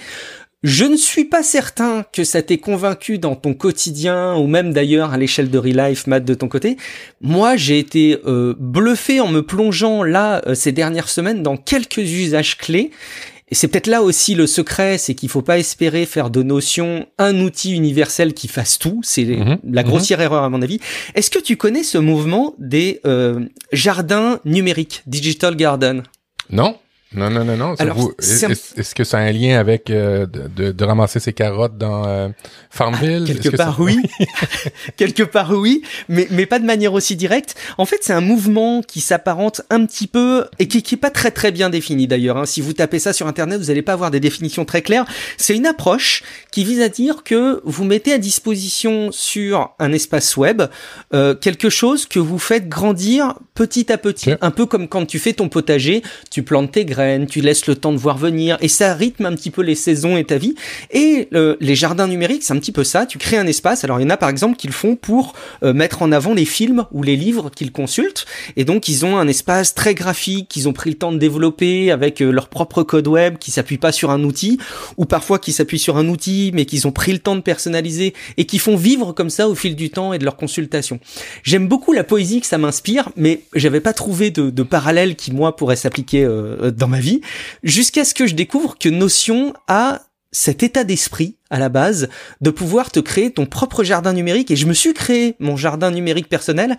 Je 0.64 0.86
ne 0.86 0.96
suis 0.96 1.26
pas 1.26 1.44
certain 1.44 2.04
que 2.14 2.24
ça 2.24 2.42
t'ait 2.42 2.58
convaincu 2.58 3.20
dans 3.20 3.36
ton 3.36 3.54
quotidien 3.54 4.36
ou 4.36 4.48
même 4.48 4.72
d'ailleurs 4.72 5.12
à 5.12 5.18
l'échelle 5.18 5.52
de 5.52 5.58
Real 5.58 5.90
Life, 5.90 6.08
Matt, 6.08 6.24
de 6.24 6.34
ton 6.34 6.48
côté. 6.48 6.78
Moi, 7.22 7.58
j'ai 7.58 7.78
été 7.78 8.18
euh, 8.26 8.56
bluffé 8.58 9.20
en 9.20 9.28
me 9.28 9.42
plongeant 9.42 10.04
là 10.04 10.42
euh, 10.48 10.56
ces 10.56 10.72
dernières 10.72 11.10
semaines 11.10 11.44
dans 11.44 11.58
quelques 11.58 11.98
usages 11.98 12.58
clés 12.58 12.92
et 13.54 13.56
c'est 13.56 13.68
peut-être 13.68 13.86
là 13.86 14.02
aussi 14.02 14.34
le 14.34 14.48
secret, 14.48 14.98
c'est 14.98 15.14
qu'il 15.14 15.30
faut 15.30 15.44
pas 15.44 15.60
espérer 15.60 16.08
faire 16.08 16.32
de 16.32 16.42
Notion 16.42 17.06
un 17.20 17.40
outil 17.40 17.76
universel 17.76 18.34
qui 18.34 18.48
fasse 18.48 18.80
tout. 18.80 19.00
C'est 19.04 19.26
mhm. 19.26 19.60
la 19.64 19.84
grossière 19.84 20.18
mhm. 20.18 20.26
erreur 20.26 20.42
à 20.42 20.50
mon 20.50 20.64
avis. 20.64 20.80
Est-ce 21.14 21.30
que 21.30 21.38
tu 21.38 21.56
connais 21.56 21.84
ce 21.84 22.00
mouvement 22.00 22.56
des 22.58 23.00
euh, 23.06 23.42
jardins 23.72 24.40
numériques, 24.44 25.04
digital 25.06 25.56
garden? 25.56 26.02
Non. 26.50 26.78
Non, 27.16 27.30
non, 27.30 27.44
non, 27.46 27.58
non. 27.58 27.76
est-ce, 27.76 28.96
que 28.96 29.04
ça 29.04 29.18
a 29.18 29.22
un 29.22 29.32
lien 29.32 29.60
avec 29.60 29.90
euh, 29.90 30.26
de, 30.26 30.72
de, 30.72 30.86
ramasser 30.86 31.20
ses 31.20 31.34
carottes 31.34 31.78
dans 31.78 32.08
euh, 32.08 32.30
Farmville? 32.70 33.26
Ah, 33.30 33.34
quelque 33.34 33.56
part, 33.56 33.80
oui. 33.80 33.98
quelque 34.98 35.24
part, 35.24 35.52
oui, 35.52 35.84
mais, 36.10 36.28
mais 36.32 36.46
pas 36.46 36.60
de 36.60 36.66
manière 36.66 36.94
aussi 36.94 37.16
directe. 37.16 37.56
En 37.78 37.86
fait, 37.86 37.98
c'est 38.02 38.14
un 38.14 38.22
mouvement 38.22 38.82
qui 38.82 39.00
s'apparente 39.00 39.62
un 39.70 39.86
petit 39.86 40.08
peu 40.08 40.46
et 40.60 40.68
qui, 40.68 40.82
qui 40.82 40.96
est 40.96 40.98
pas 40.98 41.12
très 41.12 41.32
très 41.32 41.52
bien 41.52 41.70
défini 41.70 42.08
d'ailleurs. 42.08 42.38
Hein. 42.38 42.46
Si 42.46 42.62
vous 42.62 42.74
tapez 42.74 43.00
ça 43.00 43.14
sur 43.14 43.28
Internet, 43.28 43.60
vous 43.60 43.68
n'allez 43.68 43.82
pas 43.82 43.94
avoir 43.94 44.10
des 44.10 44.20
définitions 44.20 44.66
très 44.66 44.82
claires. 44.82 45.06
C'est 45.38 45.56
une 45.56 45.68
approche 45.68 46.24
qui 46.52 46.64
vise 46.64 46.82
à 46.82 46.90
dire 46.90 47.24
que 47.24 47.62
vous 47.64 47.84
mettez 47.84 48.14
à 48.14 48.18
disposition 48.18 49.12
sur 49.12 49.72
un 49.80 49.94
espace 49.94 50.36
web 50.36 50.64
euh, 51.14 51.36
quelque 51.36 51.70
chose 51.70 52.06
que 52.08 52.20
vous 52.20 52.40
faites 52.40 52.68
grandir 52.68 53.36
petit 53.54 53.92
à 53.92 53.98
petit. 53.98 54.32
Un 54.42 54.52
peu 54.52 54.66
comme 54.66 54.88
quand 54.88 55.06
tu 55.06 55.20
fais 55.20 55.34
ton 55.34 55.50
potager, 55.50 56.02
tu 56.32 56.44
plantes 56.44 56.72
tes 56.72 56.86
graines 56.86 57.03
tu 57.28 57.42
laisses 57.42 57.68
le 57.68 57.76
temps 57.76 57.92
de 57.92 57.98
voir 57.98 58.18
venir, 58.18 58.58
et 58.62 58.68
ça 58.68 58.94
rythme 58.94 59.26
un 59.26 59.34
petit 59.34 59.52
peu 59.52 59.62
les 59.62 59.76
saisons 59.76 60.18
et 60.18 60.24
ta 60.24 60.38
vie. 60.38 60.56
Et 60.92 61.28
euh, 61.34 61.56
les 61.60 61.76
jardins 61.76 62.08
numériques, 62.08 62.44
c'est 62.44 62.54
un 62.54 62.60
petit 62.60 62.72
peu 62.72 62.84
ça. 62.84 63.06
Tu 63.06 63.18
crées 63.18 63.38
un 63.38 63.48
espace. 63.48 63.84
Alors 63.84 64.00
il 64.00 64.04
y 64.04 64.06
en 64.06 64.10
a 64.10 64.18
par 64.18 64.30
exemple 64.30 64.58
qui 64.58 64.68
le 64.68 64.74
font 64.74 64.96
pour 64.96 65.34
euh, 65.64 65.74
mettre 65.74 66.02
en 66.02 66.12
avant 66.12 66.34
les 66.34 66.46
films 66.46 66.86
ou 66.92 67.04
les 67.04 67.16
livres 67.16 67.50
qu'ils 67.50 67.72
consultent, 67.72 68.26
et 68.56 68.66
donc 68.66 68.88
ils 68.88 69.06
ont 69.06 69.18
un 69.18 69.28
espace 69.28 69.74
très 69.74 69.94
graphique 69.96 70.48
qu'ils 70.50 70.68
ont 70.68 70.74
pris 70.74 70.90
le 70.90 70.98
temps 70.98 71.12
de 71.12 71.18
développer 71.18 71.92
avec 71.92 72.22
euh, 72.22 72.32
leur 72.32 72.50
propre 72.50 72.84
code 72.84 73.08
web 73.08 73.38
qui 73.38 73.52
s'appuie 73.52 73.78
pas 73.78 73.92
sur 73.92 74.12
un 74.12 74.24
outil, 74.24 74.60
ou 74.98 75.06
parfois 75.06 75.40
qui 75.40 75.52
s'appuie 75.52 75.80
sur 75.80 75.98
un 75.98 76.08
outil 76.08 76.52
mais 76.54 76.66
qu'ils 76.66 76.88
ont 76.88 76.92
pris 76.92 77.12
le 77.12 77.20
temps 77.20 77.36
de 77.36 77.42
personnaliser 77.42 78.14
et 78.38 78.46
qui 78.46 78.60
font 78.60 78.76
vivre 78.76 79.14
comme 79.14 79.30
ça 79.30 79.48
au 79.48 79.56
fil 79.56 79.76
du 79.76 79.90
temps 79.90 80.14
et 80.14 80.20
de 80.20 80.26
leur 80.26 80.36
consultation. 80.36 81.00
J'aime 81.44 81.68
beaucoup 81.68 81.94
la 81.94 82.04
poésie 82.04 82.42
que 82.42 82.48
ça 82.48 82.58
m'inspire, 82.58 83.10
mais 83.16 83.42
j'avais 83.54 83.82
pas 83.82 83.94
trouvé 83.94 84.32
de, 84.32 84.64
parallèle 84.64 85.16
qui 85.16 85.34
moi 85.34 85.56
pourrait 85.56 85.76
s'appliquer 85.76 86.26
dans 86.76 86.88
vie, 87.00 87.22
jusqu'à 87.64 88.06
ce 88.06 88.14
que 88.14 88.28
je 88.28 88.36
découvre 88.36 88.78
que 88.78 88.90
Notion 88.90 89.54
a 89.68 90.02
cet 90.32 90.64
état 90.64 90.84
d'esprit 90.84 91.38
à 91.54 91.60
la 91.60 91.70
base 91.70 92.10
de 92.42 92.50
pouvoir 92.50 92.90
te 92.90 93.00
créer 93.00 93.30
ton 93.30 93.46
propre 93.46 93.84
jardin 93.84 94.12
numérique 94.12 94.50
et 94.50 94.56
je 94.56 94.66
me 94.66 94.74
suis 94.74 94.94
créé 94.96 95.36
mon 95.40 95.56
jardin 95.56 95.92
numérique 95.92 96.28
personnel 96.28 96.78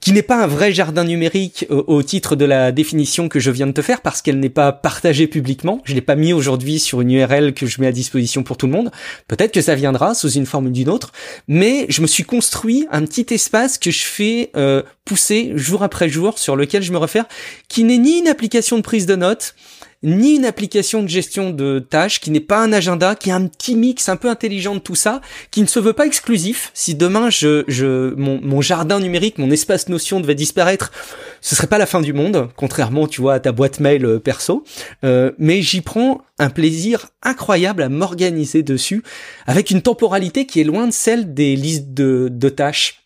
qui 0.00 0.12
n'est 0.12 0.22
pas 0.22 0.40
un 0.40 0.46
vrai 0.46 0.72
jardin 0.72 1.02
numérique 1.02 1.66
euh, 1.70 1.82
au, 1.88 2.02
titre 2.04 2.36
de 2.36 2.44
la 2.44 2.70
définition 2.70 3.28
que 3.28 3.40
je 3.40 3.50
viens 3.50 3.66
de 3.66 3.72
te 3.72 3.82
faire 3.82 4.02
parce 4.02 4.22
qu'elle 4.22 4.38
n'est 4.38 4.50
pas 4.50 4.70
partagée 4.70 5.26
publiquement. 5.26 5.80
Je 5.84 5.94
l'ai 5.94 6.00
pas 6.00 6.14
mis 6.14 6.32
aujourd'hui 6.32 6.78
sur 6.78 7.00
une 7.00 7.10
URL 7.10 7.54
que 7.54 7.66
je 7.66 7.80
mets 7.80 7.88
à 7.88 7.92
disposition 7.92 8.44
pour 8.44 8.56
tout 8.56 8.66
le 8.66 8.72
monde. 8.72 8.92
Peut-être 9.26 9.52
que 9.52 9.60
ça 9.60 9.74
viendra 9.74 10.14
sous 10.14 10.30
une 10.30 10.46
forme 10.46 10.66
ou 10.66 10.70
d'une 10.70 10.90
autre, 10.90 11.10
mais 11.48 11.86
je 11.88 12.00
me 12.00 12.06
suis 12.06 12.22
construit 12.22 12.86
un 12.92 13.04
petit 13.04 13.26
espace 13.34 13.78
que 13.78 13.90
je 13.90 14.04
fais 14.04 14.52
euh, 14.56 14.82
pousser 15.04 15.52
jour 15.56 15.82
après 15.82 16.08
jour 16.08 16.38
sur 16.38 16.54
lequel 16.54 16.84
je 16.84 16.92
me 16.92 16.98
refaire 16.98 17.24
qui 17.68 17.82
n'est 17.82 17.98
ni 17.98 18.18
une 18.18 18.28
application 18.28 18.76
de 18.76 18.82
prise 18.82 19.06
de 19.06 19.16
notes, 19.16 19.56
ni 20.04 20.36
une 20.36 20.44
application 20.44 21.02
de 21.02 21.08
gestion 21.08 21.50
de 21.50 21.78
tâches, 21.80 22.20
qui 22.20 22.30
n'est 22.30 22.38
pas 22.38 22.62
un 22.62 22.72
agenda, 22.72 23.16
qui 23.16 23.30
est 23.30 23.32
un 23.32 23.46
petit 23.46 23.74
mix 23.74 24.08
un 24.08 24.16
peu 24.16 24.28
intelligent 24.28 24.74
de 24.74 24.80
tout 24.80 24.94
ça, 24.94 25.20
qui 25.50 25.62
ne 25.62 25.66
se 25.66 25.80
veut 25.80 25.94
pas 25.94 26.06
exclusif. 26.06 26.70
Si 26.74 26.94
demain 26.94 27.30
je, 27.30 27.64
je 27.66 28.14
mon, 28.14 28.40
mon 28.42 28.60
jardin 28.60 29.00
numérique, 29.00 29.38
mon 29.38 29.50
espace 29.50 29.88
notion 29.88 30.20
devait 30.20 30.34
disparaître, 30.34 30.92
ce 31.40 31.56
serait 31.56 31.66
pas 31.66 31.78
la 31.78 31.86
fin 31.86 32.00
du 32.00 32.12
monde, 32.12 32.48
contrairement, 32.54 33.08
tu 33.08 33.20
vois, 33.20 33.34
à 33.34 33.40
ta 33.40 33.52
boîte 33.52 33.80
mail 33.80 34.04
euh, 34.04 34.18
perso. 34.18 34.62
Euh, 35.04 35.32
mais 35.38 35.62
j'y 35.62 35.80
prends 35.80 36.20
un 36.38 36.50
plaisir 36.50 37.06
incroyable 37.22 37.82
à 37.82 37.88
m'organiser 37.88 38.62
dessus, 38.62 39.02
avec 39.46 39.70
une 39.70 39.82
temporalité 39.82 40.46
qui 40.46 40.60
est 40.60 40.64
loin 40.64 40.86
de 40.86 40.92
celle 40.92 41.32
des 41.32 41.56
listes 41.56 41.94
de, 41.94 42.28
de 42.30 42.48
tâches. 42.50 43.00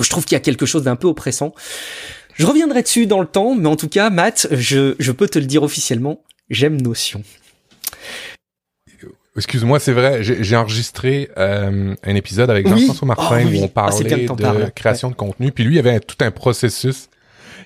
Je 0.00 0.08
trouve 0.08 0.24
qu'il 0.24 0.34
y 0.34 0.36
a 0.36 0.40
quelque 0.40 0.66
chose 0.66 0.84
d'un 0.84 0.96
peu 0.96 1.06
oppressant. 1.06 1.54
Je 2.34 2.46
reviendrai 2.46 2.82
dessus 2.82 3.06
dans 3.06 3.20
le 3.20 3.26
temps, 3.26 3.54
mais 3.54 3.68
en 3.68 3.76
tout 3.76 3.88
cas, 3.88 4.08
Matt, 4.08 4.48
je, 4.50 4.94
je 4.98 5.12
peux 5.12 5.28
te 5.28 5.38
le 5.38 5.44
dire 5.44 5.62
officiellement, 5.62 6.22
J'aime 6.52 6.80
Notion. 6.80 7.22
Excuse-moi, 9.34 9.80
c'est 9.80 9.94
vrai, 9.94 10.22
j'ai 10.22 10.56
enregistré 10.56 11.30
euh, 11.38 11.94
un 12.02 12.14
épisode 12.14 12.50
avec 12.50 12.68
Jean-François 12.68 13.08
Martin 13.08 13.44
oh 13.46 13.48
où 13.48 13.62
on 13.62 13.68
parlait 13.68 14.04
de, 14.04 14.70
création 14.70 15.08
de 15.08 15.14
contenu, 15.14 15.50
puis 15.50 15.64
lui, 15.64 15.76
il 15.76 15.78
avait 15.78 15.98
tout 16.00 16.22
un 16.22 16.30
processus 16.30 17.08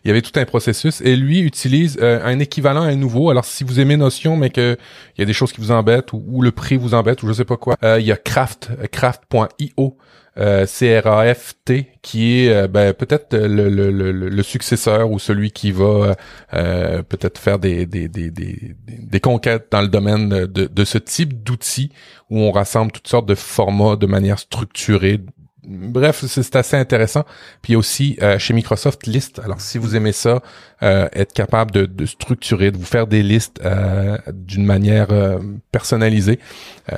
il 0.07 0.09
y 0.09 0.11
avait 0.13 0.23
tout 0.23 0.39
un 0.39 0.45
processus. 0.45 1.01
Et 1.01 1.17
lui 1.17 1.41
utilise 1.41 1.99
un 2.01 2.39
équivalent 2.39 2.83
à 2.83 2.87
un 2.87 2.97
nouveau. 2.97 3.31
Alors, 3.31 3.45
si 3.45 3.65
vous 3.65 3.81
aimez 3.81 3.97
Notion, 3.97 4.37
mais 4.37 4.51
que 4.51 4.77
il 5.17 5.21
y 5.21 5.23
a 5.23 5.27
des 5.27 5.33
choses 5.33 5.53
qui 5.53 5.61
vous 5.61 5.73
embêtent 5.73 6.13
ou, 6.13 6.43
le 6.43 6.53
prix 6.53 6.77
vous 6.77 6.95
embête 6.95 7.23
ou 7.25 7.29
je 7.29 7.33
sais 7.33 7.45
pas 7.45 7.57
quoi, 7.57 7.77
il 7.83 8.07
y 8.07 8.13
a 8.13 8.17
Craft, 8.17 8.71
Craft.io 8.93 9.99
euh, 10.39 10.67
CRAFT, 10.67 11.73
qui 12.03 12.41
est 12.41 12.51
euh, 12.51 12.69
ben, 12.69 12.93
peut-être 12.93 13.35
le, 13.35 13.71
le, 13.71 13.91
le, 13.91 14.43
successeur 14.43 15.11
ou 15.11 15.19
celui 15.19 15.51
qui 15.51 15.73
va 15.73 16.15
euh, 16.53 17.03
peut-être 17.03 17.39
faire 17.39 17.59
des, 17.59 17.87
des, 17.87 18.09
des, 18.09 18.31
des, 18.31 18.75
des 18.87 19.21
conquêtes 19.21 19.69
dans 19.71 19.81
le 19.81 19.89
domaine 19.89 20.29
de, 20.29 20.67
de 20.67 20.85
ce 20.85 20.99
type 20.99 21.43
d'outils 21.43 21.91
où 22.29 22.41
on 22.41 22.51
rassemble 22.51 22.93
toutes 22.93 23.09
sortes 23.09 23.27
de 23.27 23.35
formats 23.35 23.97
de 23.97 24.07
manière 24.07 24.39
structurée, 24.39 25.21
bref, 25.67 26.25
c'est 26.27 26.57
assez 26.57 26.77
intéressant. 26.77 27.25
Puis 27.63 27.77
aussi 27.77 28.17
euh, 28.23 28.39
chez 28.39 28.55
Microsoft 28.55 29.07
List. 29.07 29.41
Alors 29.45 29.61
si 29.61 29.79
vous 29.79 29.97
aimez 29.97 30.13
ça, 30.13 30.43
euh, 30.83 31.09
être 31.13 31.33
capable 31.33 31.71
de, 31.71 31.87
de, 31.87 32.07
structurer, 32.07 32.71
de 32.71 32.77
vous 32.77 32.85
faire 32.85 33.07
des 33.07 33.23
listes 33.23 33.61
euh, 33.65 34.17
d'une 34.33 34.65
manière 34.65 35.09
personnalisée, 35.73 36.39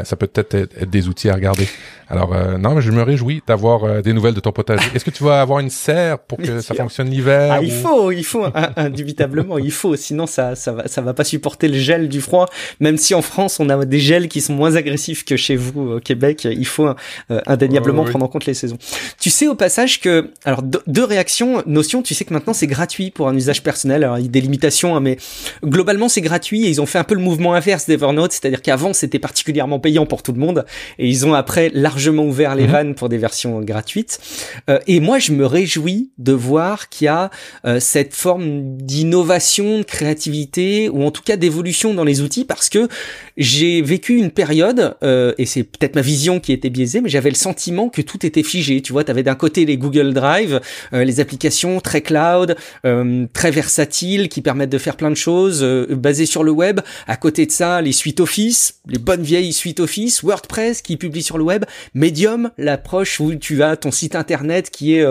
ça 0.04 0.16
peut 0.16 0.26
peut-être 0.26 0.54
être, 0.54 0.84
des 0.84 1.08
outils 1.08 1.30
à 1.30 1.34
regarder. 1.34 1.68
Alors 2.10 2.34
non, 2.58 2.74
mais 2.74 2.82
je 2.82 2.90
me 2.90 3.02
réjouis 3.02 3.42
d'avoir 3.46 4.02
des 4.02 4.12
nouvelles 4.12 4.34
de 4.34 4.40
ton 4.40 4.52
potager. 4.52 4.88
Est-ce 4.94 5.04
que 5.04 5.10
tu 5.10 5.24
vas 5.24 5.40
avoir 5.40 5.60
une 5.60 5.70
serre 5.70 6.18
pour 6.18 6.38
que 6.38 6.60
ça 6.60 6.74
fonctionne 6.76 7.10
l'hiver 7.10 7.52
ah, 7.52 7.62
Il 7.62 7.70
faut, 7.70 8.10
il 8.10 8.24
faut 8.24 8.44
indubitablement, 8.76 9.58
il 9.58 9.70
faut. 9.70 9.96
Sinon 9.96 10.26
ça 10.26 10.54
ça 10.54 10.72
va 10.72 10.88
ça 10.88 11.00
va 11.00 11.14
pas 11.14 11.24
supporter 11.24 11.68
le 11.68 11.78
gel 11.78 12.08
du 12.08 12.20
froid. 12.20 12.48
Même 12.80 12.96
si 12.96 13.14
en 13.14 13.22
France 13.22 13.60
on 13.60 13.68
a 13.68 13.84
des 13.84 14.00
gels 14.00 14.28
qui 14.28 14.40
sont 14.40 14.54
moins 14.54 14.76
agressifs 14.76 15.24
que 15.24 15.36
chez 15.36 15.56
vous 15.56 15.92
au 15.92 16.00
Québec, 16.00 16.46
il 16.50 16.66
faut 16.66 16.88
indéniablement 17.28 18.04
prendre 18.04 18.24
en 18.24 18.28
compte 18.28 18.46
les 18.46 18.54
saison. 18.54 18.78
Tu 19.20 19.30
sais 19.30 19.46
au 19.46 19.54
passage 19.54 20.00
que, 20.00 20.30
alors 20.44 20.62
deux 20.62 21.04
réactions, 21.04 21.62
Notion, 21.66 22.02
tu 22.02 22.14
sais 22.14 22.24
que 22.24 22.32
maintenant 22.32 22.52
c'est 22.52 22.66
gratuit 22.66 23.10
pour 23.10 23.28
un 23.28 23.36
usage 23.36 23.62
personnel. 23.62 24.04
Alors 24.04 24.18
il 24.18 24.24
y 24.24 24.28
a 24.28 24.30
des 24.30 24.40
limitations, 24.40 24.96
hein, 24.96 25.00
mais 25.00 25.18
globalement 25.64 26.08
c'est 26.08 26.20
gratuit 26.20 26.64
et 26.64 26.68
ils 26.68 26.80
ont 26.80 26.86
fait 26.86 26.98
un 26.98 27.04
peu 27.04 27.14
le 27.14 27.20
mouvement 27.20 27.54
inverse 27.54 27.86
d'Evernote, 27.86 28.32
c'est-à-dire 28.32 28.62
qu'avant 28.62 28.92
c'était 28.92 29.18
particulièrement 29.18 29.78
payant 29.78 30.06
pour 30.06 30.22
tout 30.22 30.32
le 30.32 30.40
monde 30.40 30.64
et 30.98 31.08
ils 31.08 31.26
ont 31.26 31.34
après 31.34 31.70
largement 31.74 31.97
ouvert 32.06 32.54
les 32.54 32.64
mhm. 32.64 32.70
vannes 32.70 32.94
pour 32.94 33.08
des 33.08 33.18
versions 33.18 33.60
gratuites. 33.60 34.20
Euh, 34.68 34.78
et 34.86 35.00
moi 35.00 35.18
je 35.18 35.32
me 35.32 35.46
réjouis 35.46 36.10
de 36.18 36.32
voir 36.32 36.88
qu'il 36.88 37.06
y 37.06 37.08
a 37.08 37.30
euh, 37.64 37.80
cette 37.80 38.14
forme 38.14 38.76
d'innovation, 38.76 39.78
de 39.78 39.82
créativité 39.82 40.88
ou 40.88 41.04
en 41.04 41.10
tout 41.10 41.22
cas 41.22 41.36
d'évolution 41.36 41.94
dans 41.94 42.04
les 42.04 42.20
outils 42.20 42.44
parce 42.44 42.68
que 42.68 42.88
j'ai 43.36 43.82
vécu 43.82 44.16
une 44.16 44.30
période 44.30 44.96
euh, 45.02 45.32
et 45.38 45.46
c'est 45.46 45.62
peut-être 45.62 45.94
ma 45.94 46.02
vision 46.02 46.40
qui 46.40 46.52
était 46.52 46.70
biaisée, 46.70 47.00
mais 47.00 47.08
j'avais 47.08 47.30
le 47.30 47.36
sentiment 47.36 47.88
que 47.88 48.02
tout 48.02 48.24
était 48.26 48.42
figé. 48.42 48.80
Tu 48.82 48.92
vois, 48.92 49.04
tu 49.04 49.10
avais 49.10 49.22
d'un 49.22 49.34
côté 49.34 49.64
les 49.64 49.76
Google 49.76 50.12
Drive, 50.12 50.60
euh, 50.92 51.04
les 51.04 51.20
applications 51.20 51.80
très 51.80 52.00
cloud, 52.00 52.56
euh, 52.84 53.26
très 53.32 53.50
versatiles, 53.50 54.28
qui 54.28 54.42
permettent 54.42 54.70
de 54.70 54.78
faire 54.78 54.96
plein 54.96 55.10
de 55.10 55.16
choses, 55.16 55.62
euh, 55.62 55.86
basées 55.90 56.26
sur 56.26 56.44
le 56.44 56.50
web. 56.50 56.80
À 57.06 57.16
côté 57.16 57.46
de 57.46 57.50
ça, 57.50 57.80
les 57.80 57.92
suites 57.92 58.20
Office, 58.20 58.80
les 58.88 58.98
bonnes 58.98 59.22
vieilles 59.22 59.52
suites 59.52 59.80
Office, 59.80 60.22
WordPress 60.22 60.82
qui 60.82 60.96
publie 60.96 61.22
sur 61.22 61.38
le 61.38 61.44
web, 61.44 61.64
Medium, 61.94 62.50
l'approche 62.58 63.20
où 63.20 63.34
tu 63.34 63.62
as 63.62 63.76
ton 63.76 63.90
site 63.90 64.14
internet 64.14 64.70
qui 64.70 64.94
est 64.94 65.06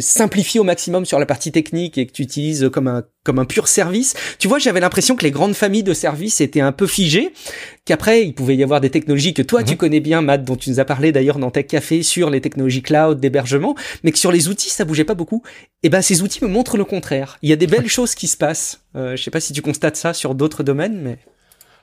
simplifié 0.00 0.60
au 0.60 0.64
maximum 0.64 1.04
sur 1.04 1.18
la 1.18 1.26
partie 1.26 1.52
technique 1.52 1.98
et 1.98 2.06
que 2.06 2.12
tu 2.12 2.22
utilises 2.22 2.68
comme 2.72 2.88
un 2.88 3.04
comme 3.28 3.38
un 3.38 3.44
pur 3.44 3.68
service. 3.68 4.14
Tu 4.38 4.48
vois, 4.48 4.58
j'avais 4.58 4.80
l'impression 4.80 5.14
que 5.14 5.22
les 5.22 5.30
grandes 5.30 5.52
familles 5.52 5.82
de 5.82 5.92
services 5.92 6.40
étaient 6.40 6.62
un 6.62 6.72
peu 6.72 6.86
figées, 6.86 7.34
qu'après 7.84 8.24
il 8.24 8.32
pouvait 8.32 8.56
y 8.56 8.62
avoir 8.62 8.80
des 8.80 8.88
technologies 8.88 9.34
que 9.34 9.42
toi 9.42 9.62
tu 9.62 9.72
mhm. 9.72 9.76
connais 9.76 10.00
bien, 10.00 10.22
Matt, 10.22 10.44
dont 10.44 10.56
tu 10.56 10.70
nous 10.70 10.80
as 10.80 10.86
parlé 10.86 11.12
d'ailleurs 11.12 11.38
dans 11.38 11.50
Tech 11.50 11.66
Café 11.66 12.02
sur 12.02 12.30
les 12.30 12.40
technologies 12.40 12.80
cloud 12.80 13.20
d'hébergement, 13.20 13.74
mais 14.02 14.12
que 14.12 14.18
sur 14.18 14.32
les 14.32 14.48
outils 14.48 14.70
ça 14.70 14.86
bougeait 14.86 15.04
pas 15.04 15.14
beaucoup. 15.14 15.42
Et 15.82 15.88
eh 15.88 15.88
ben 15.90 16.00
ces 16.00 16.22
outils 16.22 16.42
me 16.42 16.48
montrent 16.48 16.78
le 16.78 16.86
contraire. 16.86 17.36
Il 17.42 17.50
y 17.50 17.52
a 17.52 17.56
des 17.56 17.66
belles 17.66 17.88
choses 17.98 18.14
qui 18.14 18.28
se 18.28 18.38
passent. 18.38 18.80
Euh, 18.96 19.14
je 19.14 19.22
sais 19.22 19.30
pas 19.30 19.40
si 19.40 19.52
tu 19.52 19.60
constates 19.60 19.96
ça 19.96 20.14
sur 20.14 20.34
d'autres 20.34 20.62
domaines, 20.62 20.98
mais 21.02 21.18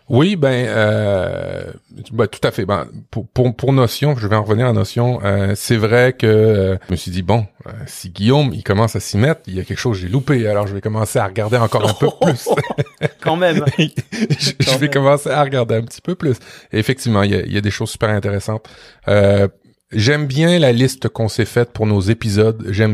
oui, 0.08 0.36
ben, 0.36 0.68
euh, 0.68 1.72
ben, 2.12 2.28
tout 2.28 2.46
à 2.48 2.52
fait. 2.52 2.66
Ben, 2.66 2.88
pour, 3.10 3.28
pour, 3.28 3.56
pour 3.56 3.74
Notion, 3.74 4.16
je 4.16 4.28
vais 4.28 4.36
en 4.36 4.44
revenir 4.44 4.68
à 4.68 4.74
Notion. 4.74 5.20
Euh, 5.24 5.54
c'est 5.56 5.78
vrai 5.78 6.14
que 6.14 6.28
euh, 6.28 6.78
je 6.88 6.92
me 6.92 6.96
suis 6.96 7.10
dit 7.10 7.24
bon, 7.24 7.48
euh, 7.66 7.72
si 7.88 8.10
Guillaume 8.10 8.52
il 8.54 8.64
commence 8.64 8.96
à 8.96 9.00
s'y 9.00 9.18
mettre, 9.18 9.42
il 9.48 9.56
y 9.56 9.60
a 9.60 9.64
quelque 9.64 9.80
chose 9.80 9.98
que 9.98 10.04
j'ai 10.04 10.12
loupé. 10.12 10.48
Alors 10.48 10.68
je 10.68 10.76
vais 10.76 10.82
commencer 10.82 11.18
à 11.18 11.26
regarder 11.26 11.58
encore 11.58 11.90
un 11.90 11.94
peu 11.94 12.08
plus. 12.22 12.50
Quand 13.22 13.36
même. 13.36 13.66
je, 13.80 14.78
vais 14.78 14.90
commencer 14.90 15.32
à 15.32 15.42
regarder 15.44 15.76
un 15.76 15.84
petit 15.84 16.02
peu 16.02 16.14
plus. 16.14 16.38
Et 16.72 16.78
effectivement, 16.78 17.24
il 17.24 17.32
y 17.32 17.36
a, 17.36 17.42
il 17.42 17.52
y 17.52 17.58
a 17.58 17.62
des 17.62 17.72
choses 17.72 17.90
super 17.90 18.10
intéressantes. 18.10 18.68
Euh, 19.08 19.48
J'aime 19.92 20.26
bien 20.26 20.58
la 20.58 20.72
liste 20.72 21.10
qu'on 21.10 21.28
s'est 21.28 21.46
faite 21.46 21.72
pour 21.72 21.86
nos 21.86 22.02
épisodes. 22.02 22.66
J'aime 22.70 22.94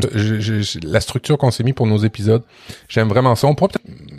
la 0.84 1.00
structure 1.00 1.38
qu'on 1.38 1.50
s'est 1.50 1.64
mis 1.64 1.72
pour 1.72 1.86
nos 1.86 1.96
épisodes. 1.96 2.42
J'aime 2.86 3.08
vraiment 3.08 3.34
ça. 3.34 3.46
On 3.46 3.54
pourrait 3.54 3.72
peut-être 3.72 4.11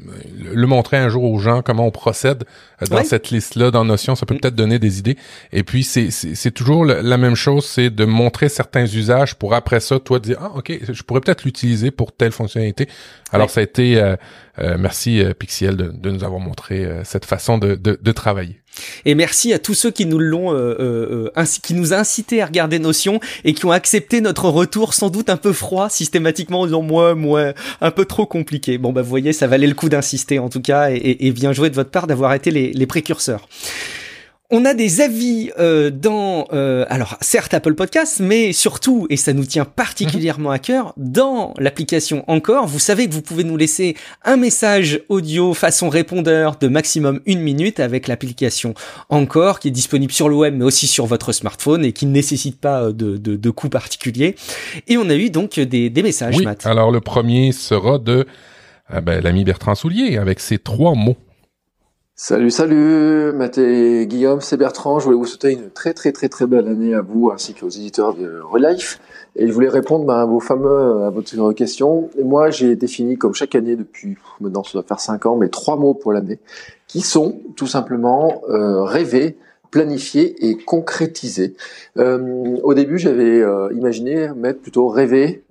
le 0.44 0.68
montrer 0.68 0.98
un 0.98 1.10
jour 1.10 1.24
aux 1.24 1.40
gens 1.40 1.62
comment 1.62 1.86
on 1.88 1.92
procède 1.92 2.44
dans 2.90 3.04
cette 3.04 3.30
liste-là, 3.30 3.72
dans 3.72 3.86
Notion. 3.86 4.16
Ça 4.16 4.26
peut 4.26 4.36
mm. 4.36 4.40
peut-être 4.40 4.56
donner 4.56 4.80
des 4.80 5.00
idées. 5.00 5.18
Et 5.52 5.64
puis 5.64 5.84
c'est 5.84 6.52
toujours 6.52 6.86
la 6.86 7.18
même 7.18 7.36
chose, 7.36 7.66
c'est 7.66 7.90
de 7.90 8.06
montrer 8.06 8.50
certains 8.50 8.86
usages 8.86 9.36
pour 9.36 9.54
après 9.54 9.80
ça, 9.80 10.00
toi 10.00 10.20
dire 10.20 10.38
ah 10.42 10.52
ok, 10.56 10.80
je 10.92 11.04
pourrais 11.04 11.22
peut-être 11.22 11.44
l'utiliser 11.44 11.92
pour 11.92 12.12
telle 12.12 12.32
fonctionnalité. 12.32 12.88
Alors 13.32 13.50
ça 13.50 13.62
a 13.62 13.64
été 13.64 14.00
euh, 14.00 14.16
euh, 14.60 14.78
merci 14.78 15.22
euh, 15.22 15.34
Pixiel 15.34 15.76
de, 15.76 15.88
de, 15.90 16.12
nous 16.12 16.24
avoir 16.24 16.40
montré 16.40 16.88
cette 17.04 17.26
façon 17.26 17.58
de, 17.58 17.76
de, 17.76 17.98
de 18.02 18.12
travailler. 18.12 18.63
Et 19.06 19.16
merci 19.16 19.54
à 19.54 19.60
tous 19.60 19.74
ceux 19.74 19.92
qui 19.92 20.06
nous 20.06 20.20
l'ont, 20.20 20.54
euh, 20.54 20.76
euh, 20.80 21.32
euh 21.38 21.46
qui 21.62 21.74
nous 21.74 21.94
incité 21.94 22.42
à 22.42 22.46
regarder 22.46 22.80
Notion 22.80 23.20
et 23.44 23.54
qui 23.54 23.66
ont 23.66 23.72
accepté 23.72 24.22
notre 24.22 24.50
retour 24.50 24.94
sans 24.94 25.10
doute 25.10 25.30
un 25.30 25.38
peu 25.38 25.54
froid 25.54 25.90
systématiquement 25.90 26.62
en 26.62 26.66
disant 26.66 26.82
moi, 26.82 27.16
moi, 27.16 27.54
un 27.82 27.92
peu 27.92 28.06
trop 28.06 28.26
compliqué. 28.26 28.78
Bon 28.78 28.92
bah 28.92 29.02
vous 29.02 29.10
voyez, 29.10 29.34
ça 29.34 29.48
valait 29.48 29.68
le 29.68 29.76
coup 29.76 29.90
d'insister 29.90 30.40
en 30.40 30.50
tout 30.50 30.62
cas 30.62 30.90
et, 30.92 31.32
bien 31.32 31.54
joué 31.54 31.70
de 31.70 31.76
votre 31.76 31.90
part 31.90 32.08
d'avoir 32.08 32.34
été 32.34 32.52
les 32.52 32.88
précurseurs. 32.88 33.48
On 34.56 34.66
a 34.66 34.76
des 34.76 35.02
avis 35.02 35.50
euh, 35.58 35.90
dans, 35.90 36.46
euh, 36.54 36.86
alors 36.88 37.18
certes 37.22 37.56
Apple 37.56 37.74
Podcasts, 37.74 38.20
mais 38.20 38.54
surtout, 38.54 39.08
et 39.10 39.18
ça 39.18 39.34
nous 39.34 39.46
tient 39.46 39.66
particulièrement 39.66 40.52
à 40.52 40.60
cœur, 40.60 40.94
dans 40.96 41.56
l'application 41.58 42.24
Encore. 42.28 42.68
Vous 42.68 42.78
savez 42.78 43.08
que 43.08 43.14
vous 43.16 43.24
pouvez 43.24 43.44
nous 43.44 43.58
laisser 43.58 43.96
un 44.24 44.38
message 44.38 45.02
audio 45.10 45.56
façon 45.56 45.90
répondeur 45.90 46.58
de 46.62 46.68
maximum 46.68 47.20
une 47.26 47.40
minute 47.40 47.80
avec 47.80 48.08
l'application 48.08 48.76
Encore, 49.10 49.60
qui 49.60 49.70
est 49.70 49.72
disponible 49.72 50.14
sur 50.14 50.30
le 50.30 50.36
web, 50.36 50.54
mais 50.56 50.66
aussi 50.66 50.86
sur 50.86 51.08
votre 51.08 51.32
smartphone 51.32 51.84
et 51.84 51.92
qui 51.92 52.06
ne 52.06 52.12
nécessite 52.12 52.62
pas 52.62 52.84
euh, 52.84 52.92
de, 52.92 53.18
de, 53.18 53.36
de 53.36 53.50
coût 53.50 53.70
particulier. 53.70 54.36
Et 54.88 54.98
on 54.98 55.10
a 55.10 55.16
eu 55.16 55.32
donc 55.32 55.60
des, 55.60 55.90
des 55.90 56.04
messages, 56.04 56.38
oui, 56.38 56.46
Alors 56.66 56.92
le 56.92 57.02
premier 57.02 57.54
sera 57.54 57.98
de 57.98 58.28
ben, 59.02 59.20
l'ami 59.20 59.46
Bertrand 59.46 59.74
Soulier 59.74 60.18
avec 60.18 60.40
ses 60.40 60.60
trois 60.60 60.94
mots. 60.94 61.18
Salut, 62.16 62.52
salut, 62.52 63.32
Matt 63.34 63.58
et 63.58 64.06
Guillaume, 64.06 64.40
c'est 64.40 64.56
Bertrand. 64.56 65.00
Je 65.00 65.06
voulais 65.06 65.18
vous 65.18 65.26
souhaiter 65.26 65.52
une 65.52 65.72
très 65.72 65.96
très 65.96 66.12
très 66.12 66.30
très 66.30 66.46
belle 66.46 66.68
année 66.68 66.94
à 66.94 67.02
vous 67.02 67.32
ainsi 67.34 67.56
qu'aux 67.56 67.70
éditeurs 67.70 68.14
de 68.14 68.40
Relife. 68.40 69.00
Et 69.36 69.48
je 69.48 69.52
voulais 69.52 69.68
répondre 69.68 70.06
bah, 70.06 70.22
à 70.22 70.26
vos 70.26 70.40
fameux, 70.40 71.06
à 71.06 71.10
votre 71.10 71.54
question. 71.54 72.12
Et 72.16 72.24
moi, 72.24 72.52
j'ai 72.52 72.76
défini 72.76 73.18
comme 73.18 73.34
chaque 73.34 73.56
année 73.56 73.76
depuis 73.76 74.16
maintenant 74.40 74.64
ça 74.64 74.74
doit 74.74 74.84
faire 74.84 75.00
cinq 75.00 75.26
ans, 75.26 75.38
mais 75.38 75.50
trois 75.50 75.76
mots 75.76 75.96
pour 75.96 76.14
l'année, 76.14 76.38
qui 76.88 77.02
sont 77.02 77.42
tout 77.56 77.66
simplement 77.66 78.44
euh, 78.48 78.84
rêver, 78.84 79.36
planifier 79.72 80.48
et 80.48 80.56
concrétiser. 80.56 81.56
Euh, 81.98 82.58
au 82.62 82.76
début, 82.76 83.00
j'avais 83.00 83.42
euh, 83.42 83.74
imaginé 83.74 84.30
mettre 84.36 84.62
plutôt 84.62 84.88
rêver, 84.88 85.44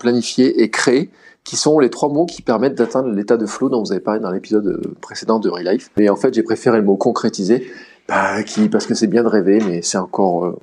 planifier 0.00 0.62
et 0.62 0.68
créer 0.68 1.10
qui 1.44 1.56
sont 1.56 1.78
les 1.78 1.90
trois 1.90 2.08
mots 2.08 2.26
qui 2.26 2.42
permettent 2.42 2.76
d'atteindre 2.76 3.08
l'état 3.08 3.36
de 3.36 3.46
flow 3.46 3.68
dont 3.68 3.82
vous 3.82 3.92
avez 3.92 4.00
parlé 4.00 4.20
dans 4.20 4.30
l'épisode 4.30 4.94
précédent 5.00 5.38
de 5.38 5.48
Relife. 5.48 5.90
Et 5.96 6.08
en 6.10 6.16
fait, 6.16 6.34
j'ai 6.34 6.42
préféré 6.42 6.78
le 6.78 6.84
mot 6.84 6.96
concrétiser, 6.96 7.70
bah, 8.08 8.36
parce 8.70 8.86
que 8.86 8.94
c'est 8.94 9.06
bien 9.06 9.22
de 9.22 9.28
rêver, 9.28 9.60
mais 9.66 9.82
c'est 9.82 9.98
encore 9.98 10.46
euh, 10.46 10.58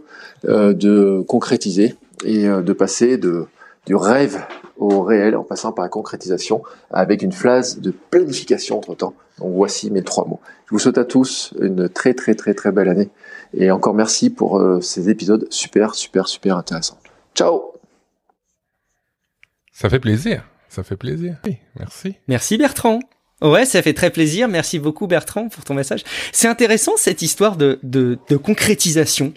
euh 0.45 0.73
de 0.73 1.23
concrétiser 1.27 1.95
et 2.25 2.47
euh, 2.47 2.61
de 2.61 2.73
passer 2.73 3.17
du 3.17 3.95
rêve 3.95 4.45
au 4.77 5.01
réel 5.01 5.35
en 5.35 5.43
passant 5.43 5.71
par 5.71 5.83
la 5.83 5.89
concrétisation 5.89 6.61
avec 6.91 7.21
une 7.21 7.31
phase 7.31 7.79
de 7.79 7.91
planification 7.91 8.77
entre 8.77 8.95
temps. 8.95 9.13
Donc 9.39 9.53
voici 9.53 9.91
mes 9.91 10.03
trois 10.03 10.25
mots. 10.25 10.39
Je 10.65 10.71
vous 10.71 10.79
souhaite 10.79 10.97
à 10.97 11.05
tous 11.05 11.53
une 11.59 11.89
très 11.89 12.13
très 12.13 12.35
très 12.35 12.53
très 12.53 12.71
belle 12.71 12.89
année 12.89 13.09
et 13.53 13.71
encore 13.71 13.93
merci 13.93 14.29
pour 14.29 14.59
euh, 14.59 14.81
ces 14.81 15.09
épisodes 15.09 15.47
super 15.49 15.95
super 15.95 16.27
super 16.27 16.57
intéressants. 16.57 16.97
Ciao 17.35 17.73
Ça 19.71 19.89
fait 19.89 19.99
plaisir. 19.99 20.43
Ça 20.69 20.83
fait 20.83 20.97
plaisir. 20.97 21.37
Oui, 21.45 21.57
merci. 21.77 22.15
Merci 22.27 22.57
Bertrand. 22.57 22.99
Ouais, 23.43 23.65
ça 23.65 23.83
fait 23.83 23.93
très 23.93 24.09
plaisir. 24.09 24.47
Merci 24.47 24.79
beaucoup 24.79 25.05
Bertrand 25.05 25.47
pour 25.47 25.63
ton 25.63 25.75
message. 25.75 26.03
C'est 26.31 26.47
intéressant 26.47 26.93
cette 26.97 27.21
histoire 27.21 27.55
de, 27.55 27.77
de, 27.83 28.17
de 28.29 28.35
concrétisation 28.35 29.31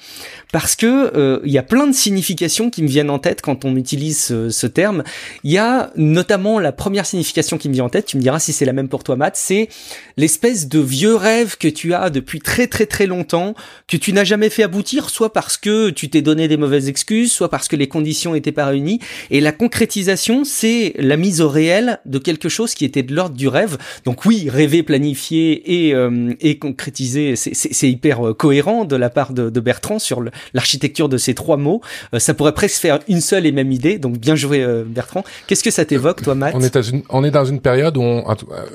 parce 0.52 0.74
que 0.74 1.14
euh, 1.14 1.40
il 1.44 1.52
y 1.52 1.58
a 1.58 1.62
plein 1.62 1.86
de 1.86 1.92
significations 1.92 2.70
qui 2.70 2.82
me 2.82 2.88
viennent 2.88 3.10
en 3.10 3.18
tête 3.18 3.42
quand 3.42 3.66
on 3.66 3.76
utilise 3.76 4.18
ce, 4.18 4.48
ce, 4.48 4.66
terme. 4.66 5.04
Il 5.44 5.52
y 5.52 5.58
a 5.58 5.92
notamment 5.96 6.58
la 6.58 6.72
première 6.72 7.04
signification 7.04 7.58
qui 7.58 7.68
me 7.68 7.74
vient 7.74 7.84
en 7.84 7.88
tête. 7.90 8.06
Tu 8.06 8.16
me 8.16 8.22
diras 8.22 8.38
si 8.38 8.54
c'est 8.54 8.64
la 8.64 8.72
même 8.72 8.88
pour 8.88 9.04
toi, 9.04 9.16
Matt. 9.16 9.36
C'est 9.36 9.68
l'espèce 10.16 10.66
de 10.66 10.80
vieux 10.80 11.14
rêve 11.14 11.58
que 11.58 11.68
tu 11.68 11.92
as 11.92 12.08
depuis 12.08 12.40
très 12.40 12.68
très 12.68 12.86
très 12.86 13.06
longtemps 13.06 13.54
que 13.86 13.98
tu 13.98 14.14
n'as 14.14 14.24
jamais 14.24 14.48
fait 14.48 14.62
aboutir, 14.62 15.10
soit 15.10 15.34
parce 15.34 15.58
que 15.58 15.90
tu 15.90 16.08
t'es 16.08 16.22
donné 16.22 16.48
des 16.48 16.56
mauvaises 16.56 16.88
excuses, 16.88 17.32
soit 17.32 17.50
parce 17.50 17.68
que 17.68 17.76
les 17.76 17.86
conditions 17.86 18.34
étaient 18.34 18.50
pas 18.50 18.64
réunies. 18.64 18.98
Et 19.30 19.42
la 19.42 19.52
concrétisation, 19.52 20.44
c'est 20.44 20.94
la 20.96 21.18
mise 21.18 21.42
au 21.42 21.50
réel 21.50 22.00
de 22.06 22.18
quelque 22.18 22.48
chose 22.48 22.72
qui 22.72 22.86
était 22.86 23.02
de 23.02 23.14
l'ordre 23.14 23.36
du 23.36 23.46
rêve 23.46 23.76
donc 24.04 24.24
oui, 24.24 24.48
rêver, 24.50 24.82
planifier 24.82 25.86
et, 25.86 25.94
euh, 25.94 26.32
et 26.40 26.58
concrétiser, 26.58 27.36
c'est 27.36 27.90
hyper 27.90 28.28
euh, 28.28 28.34
cohérent 28.34 28.84
de 28.84 28.96
la 28.96 29.10
part 29.10 29.32
de, 29.32 29.50
de 29.50 29.60
Bertrand 29.60 29.98
sur 29.98 30.22
l'architecture 30.54 31.08
de 31.08 31.16
ces 31.16 31.34
trois 31.34 31.56
mots. 31.56 31.80
Euh, 32.14 32.18
ça 32.18 32.34
pourrait 32.34 32.54
presque 32.54 32.80
faire 32.80 33.00
une 33.08 33.20
seule 33.20 33.46
et 33.46 33.52
même 33.52 33.72
idée. 33.72 33.98
Donc 33.98 34.18
bien 34.18 34.34
joué 34.34 34.66
Bertrand. 34.86 35.24
Qu'est-ce 35.46 35.64
que 35.64 35.70
ça 35.70 35.84
t'évoque 35.84 36.22
toi, 36.22 36.34
Matt? 36.34 36.54
On 36.54 36.60
est 36.60 36.74
dans 36.74 36.82
une 36.82 37.02
on 37.08 37.24
est 37.24 37.30
dans 37.30 37.44
une 37.44 37.60
période 37.60 37.96
où 37.96 38.02
on, 38.02 38.24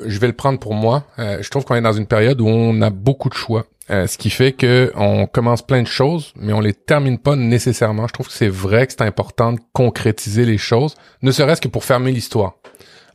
je 0.05 0.19
vais 0.19 0.27
le 0.27 0.33
prendre 0.33 0.59
pour 0.59 0.73
moi. 0.73 1.05
je 1.17 1.49
trouve 1.49 1.65
qu'on 1.65 1.75
est 1.75 1.81
dans 1.81 1.93
une 1.93 2.07
période 2.07 2.41
où 2.41 2.47
on 2.47 2.81
a 2.81 2.89
beaucoup 2.89 3.29
de 3.29 3.33
choix. 3.33 3.65
ce 3.89 4.17
qui 4.17 4.29
fait 4.29 4.51
que 4.51 4.91
on 4.95 5.27
commence 5.27 5.61
plein 5.61 5.81
de 5.81 5.87
choses, 5.87 6.33
mais 6.35 6.53
on 6.53 6.59
les 6.61 6.73
termine 6.73 7.17
pas 7.17 7.35
nécessairement. 7.35 8.07
Je 8.07 8.13
trouve 8.13 8.27
que 8.27 8.33
c'est 8.33 8.49
vrai 8.49 8.87
que 8.87 8.93
c'est 8.93 9.03
important 9.03 9.53
de 9.53 9.59
concrétiser 9.73 10.45
les 10.45 10.57
choses, 10.57 10.95
ne 11.21 11.31
serait-ce 11.31 11.61
que 11.61 11.67
pour 11.67 11.83
fermer 11.83 12.11
l'histoire. 12.11 12.55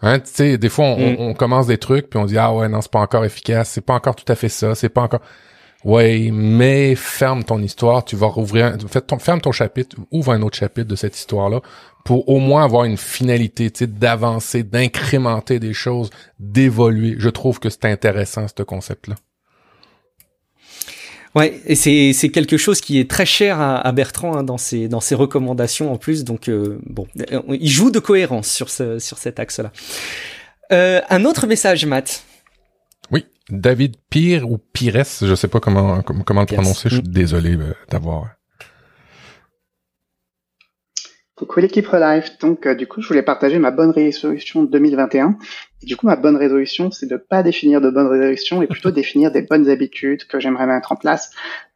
Hein, 0.03 0.21
tu 0.21 0.31
sais, 0.33 0.59
des 0.59 0.69
fois, 0.69 0.97
mm. 0.97 1.17
on, 1.19 1.35
commence 1.35 1.67
des 1.67 1.79
trucs, 1.79 2.09
puis 2.09 2.19
on 2.19 2.25
dit, 2.25 2.39
ah 2.39 2.53
ouais, 2.55 2.69
non, 2.69 2.81
c'est 2.81 2.91
pas 2.91 3.01
encore 3.01 3.25
efficace, 3.25 3.71
c'est 3.71 3.85
pas 3.85 3.95
encore 3.95 4.17
tout 4.17 4.31
à 4.31 4.35
fait 4.35 4.49
ça, 4.49 4.75
c'est 4.75 4.89
pas 4.89 5.03
encore... 5.03 5.21
Ouais, 5.83 6.29
mais 6.31 6.95
ferme 6.95 7.43
ton 7.43 7.63
histoire, 7.63 8.05
tu 8.05 8.15
vas 8.15 8.27
rouvrir, 8.27 8.77
ton, 9.07 9.19
ferme 9.19 9.41
ton 9.41 9.53
chapitre, 9.53 9.97
ouvre 10.11 10.33
un 10.33 10.43
autre 10.43 10.59
chapitre 10.59 10.89
de 10.89 10.97
cette 10.97 11.17
histoire-là 11.17 11.63
pour 12.05 12.29
au 12.29 12.39
moins 12.39 12.65
avoir 12.65 12.85
une 12.85 12.99
finalité, 12.99 13.71
tu 13.71 13.81
sais, 13.81 13.87
d'avancer, 13.87 14.63
d'incrémenter 14.63 15.59
des 15.59 15.73
choses, 15.73 16.11
d'évoluer. 16.39 17.15
Je 17.19 17.31
trouve 17.31 17.61
que 17.61 17.71
c'est 17.71 17.87
intéressant, 17.87 18.47
ce 18.47 18.63
concept-là. 18.63 19.17
Ouais, 21.37 21.61
et 21.65 21.77
c'est 21.77 22.13
c'est 22.13 22.31
quelque 22.31 22.57
chose 22.57 22.81
qui 22.81 22.99
est 22.99 23.09
très 23.09 23.27
cher 23.27 23.61
à, 23.61 23.77
à 23.77 23.93
Bertrand 23.93 24.37
hein, 24.37 24.43
dans 24.43 24.59
ses 24.59 24.89
dans 24.89 25.01
ses 25.01 25.15
recommandations 25.15 25.93
en 25.93 25.97
plus. 25.97 26.25
Donc 26.25 26.49
euh, 26.49 26.79
bon, 26.87 27.07
il 27.49 27.69
joue 27.69 27.91
de 27.91 28.01
cohérence 28.01 28.49
sur 28.49 28.69
ce 28.69 28.99
sur 28.99 29.19
cet 29.19 29.39
axe-là. 29.39 29.71
Euh, 30.73 31.01
un 31.09 31.25
autre 31.25 31.47
message, 31.47 31.87
Matt. 31.87 32.25
Oui, 33.13 33.27
David 33.49 33.97
Pire 34.09 34.51
ou 34.51 34.59
Pires, 34.59 35.05
je 35.23 35.35
sais 35.35 35.49
pas 35.49 35.61
comment 35.61 36.03
comment, 36.03 36.41
le 36.41 36.47
prononcer. 36.47 36.89
Je 36.89 36.97
suis 36.97 37.05
mm. 37.05 37.13
désolé 37.13 37.57
euh, 37.57 37.75
d'avoir 37.91 38.27
Coucou 41.41 41.61
l'équipe 41.61 41.87
Relife. 41.87 42.39
Donc, 42.39 42.67
euh, 42.67 42.75
du 42.75 42.87
coup, 42.87 43.01
je 43.01 43.09
voulais 43.09 43.23
partager 43.23 43.59
ma 43.59 43.71
bonne 43.71 43.93
résolution 43.93 44.63
2021. 44.63 45.39
Et 45.83 45.87
du 45.87 45.97
coup, 45.97 46.05
ma 46.05 46.17
bonne 46.17 46.37
résolution, 46.37 46.91
c'est 46.91 47.07
de 47.07 47.17
pas 47.17 47.43
définir 47.43 47.81
de 47.81 47.89
bonnes 47.89 48.09
résolutions 48.09 48.61
et 48.61 48.67
plutôt 48.67 48.91
définir 48.91 49.33
des 49.33 49.41
bonnes 49.41 49.71
habitudes 49.71 50.27
que 50.27 50.39
j'aimerais 50.39 50.67
mettre 50.67 50.93
en 50.93 50.97
place. 50.97 51.31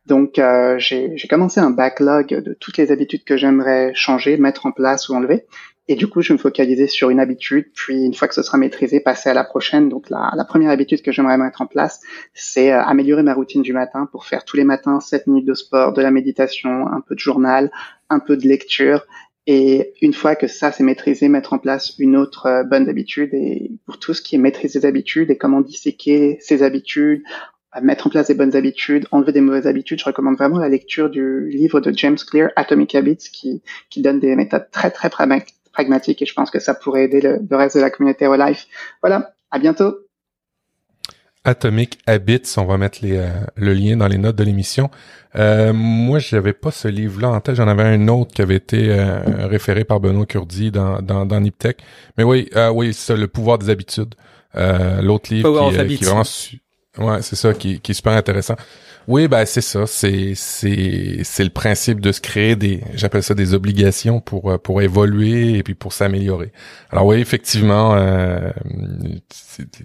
Donc, 0.05 0.39
euh, 0.39 0.77
j'ai 0.79 1.17
commencé 1.31 1.61
un 1.61 1.71
backlog 1.71 2.43
de 2.43 2.53
toutes 2.53 2.77
les 2.77 2.93
habitudes 2.93 3.25
que 3.25 3.39
j'aimerais 3.39 3.93
changer, 3.95 4.37
mettre 4.37 4.67
en 4.67 4.71
place 4.71 5.09
ou 5.09 5.15
enlever. 5.15 5.47
Et 5.89 5.95
du 5.95 6.09
coup, 6.09 6.21
je 6.21 6.29
vais 6.29 6.35
me 6.35 6.39
focaliser 6.39 6.87
sur 6.87 7.09
une 7.09 7.21
habitude, 7.21 7.71
puis 7.75 8.05
une 8.05 8.13
fois 8.13 8.29
que 8.29 8.35
ce 8.35 8.43
sera 8.43 8.59
maîtrisé, 8.59 9.01
passer 9.01 9.31
à 9.31 9.35
la 9.35 9.45
prochaine. 9.45 9.89
Donc, 9.89 10.11
la, 10.11 10.31
la 10.37 10.45
première 10.45 10.73
habitude 10.73 11.01
que 11.01 11.11
j'aimerais 11.11 11.39
mettre 11.39 11.63
en 11.63 11.67
place, 11.67 12.01
c'est 12.35 12.71
euh, 12.71 12.83
améliorer 12.83 13.23
ma 13.23 13.33
routine 13.33 13.63
du 13.63 13.73
matin 13.73 14.11
pour 14.13 14.27
faire 14.27 14.45
tous 14.45 14.59
les 14.59 14.65
matins 14.65 15.01
7 15.01 15.27
minutes 15.27 15.47
de 15.47 15.55
sport, 15.55 15.95
de 15.95 16.03
la 16.03 16.11
méditation, 16.11 16.87
un 16.87 17.01
peu 17.01 17.15
de 17.15 17.21
journal, 17.21 17.71
un 18.11 18.19
peu 18.19 18.37
de 18.37 18.47
lecture 18.47 19.07
et 19.47 19.93
une 20.01 20.15
fois 20.15 20.37
que 20.37 20.47
ça 20.47 20.73
c'est 20.73 20.85
maîtrisé, 20.85 21.29
mettre 21.29 21.53
en 21.53 21.59
place 21.59 21.93
une 21.99 22.17
autre 22.17 22.47
euh, 22.47 22.65
bonne 22.65 22.89
habitude. 22.89 23.31
Et 23.35 23.73
pour 23.87 23.99
tout 23.99 24.15
ce 24.15 24.23
qui 24.23 24.37
est 24.37 24.39
maîtriser 24.39 24.81
ses 24.81 24.87
habitudes 24.87 25.31
et 25.31 25.37
comment 25.37 25.61
disséquer 25.61 26.39
ses 26.41 26.63
habitudes, 26.63 27.23
mettre 27.83 28.07
en 28.07 28.11
place 28.11 28.29
des 28.29 28.35
bonnes 28.35 28.57
habitudes, 28.57 29.07
enlever 29.11 29.33
des 29.33 29.41
mauvaises 29.41 29.67
habitudes, 29.67 29.99
je 29.99 30.05
recommande 30.05 30.37
vraiment 30.37 30.59
la 30.59 30.69
lecture 30.69 31.11
du 31.11 31.49
livre 31.49 31.81
de 31.81 31.93
James 31.97 32.17
Clear, 32.17 32.51
Atomic 32.57 32.95
Habits, 32.95 33.31
qui, 33.33 33.63
qui 33.91 34.01
donne 34.01 34.21
des 34.21 34.37
méthodes 34.37 34.69
très 34.71 34.91
très 34.91 35.11
pragmatiques 35.11 36.23
et 36.23 36.27
je 36.27 36.35
pense 36.35 36.51
que 36.51 36.61
ça 36.61 36.75
pourrait 36.75 37.05
aider 37.05 37.21
le, 37.21 37.41
le 37.49 37.57
reste 37.57 37.77
de 37.77 37.83
la 37.83 37.91
communauté 37.91 38.27
Relife. 38.27 38.67
Voilà, 39.03 39.35
à 39.51 39.59
bientôt. 39.59 40.04
Atomic 41.45 41.99
Habits, 42.07 42.55
on 42.57 42.65
va 42.65 42.79
mettre 42.79 42.99
les, 43.03 43.17
euh, 43.17 43.29
le 43.57 43.75
lien 43.75 43.97
dans 43.97 44.09
les 44.09 44.19
notes 44.19 44.37
de 44.37 44.45
l'émission. 44.45 44.91
Euh, 45.37 45.73
moi, 45.73 46.19
j'avais 46.19 46.53
pas 46.53 46.71
ce 46.71 46.89
livre-là 46.89 47.31
en 47.31 47.41
tête. 47.41 47.57
J'en 47.57 47.69
avais 47.69 47.83
un 47.83 48.09
autre 48.09 48.33
qui 48.33 48.43
avait 48.43 48.57
été 48.57 48.91
euh, 48.91 49.47
référé 49.47 49.85
par 49.85 50.01
Benoît 50.01 50.27
Curdi 50.27 50.71
dans, 50.71 51.03
dans, 51.03 51.27
dans 51.27 51.41
Niptech. 51.41 51.79
Mais 52.17 52.25
oui, 52.25 52.49
euh, 52.57 52.71
oui, 52.71 52.95
c'est 52.95 53.17
le 53.17 53.29
pouvoir 53.29 53.59
des 53.59 53.71
habitudes. 53.71 54.15
L'autre 54.55 55.35
livre 55.35 55.71
qui, 55.71 55.97
qui, 55.97 56.05
est 56.05 56.07
vraiment... 56.07 56.23
Ouais, 56.99 57.23
c'est 57.23 57.37
ça, 57.37 57.53
qui, 57.55 57.81
qui 57.81 57.91
est 57.91 57.95
super 57.95 58.13
intéressant. 58.13 58.55
Oui, 59.07 59.29
ben 59.29 59.45
c'est 59.45 59.61
ça. 59.61 59.87
C'est 59.87 60.35
c'est 60.35 61.21
c'est 61.25 61.45
le 61.45 61.51
principe 61.51 62.01
de 62.01 62.11
se 62.11 62.21
créer 62.21 62.57
des, 62.57 62.83
j'appelle 62.95 63.23
ça 63.23 63.35
des 63.35 63.53
obligations 63.53 64.21
pour 64.21 64.51
euh, 64.51 64.59
pour 64.59 64.81
évoluer 64.81 65.59
et 65.59 65.63
puis 65.63 65.75
pour 65.75 65.93
s'améliorer. 65.93 66.53
Alors 66.91 67.07
oui, 67.07 67.17
effectivement, 67.21 67.95
euh, 67.97 68.51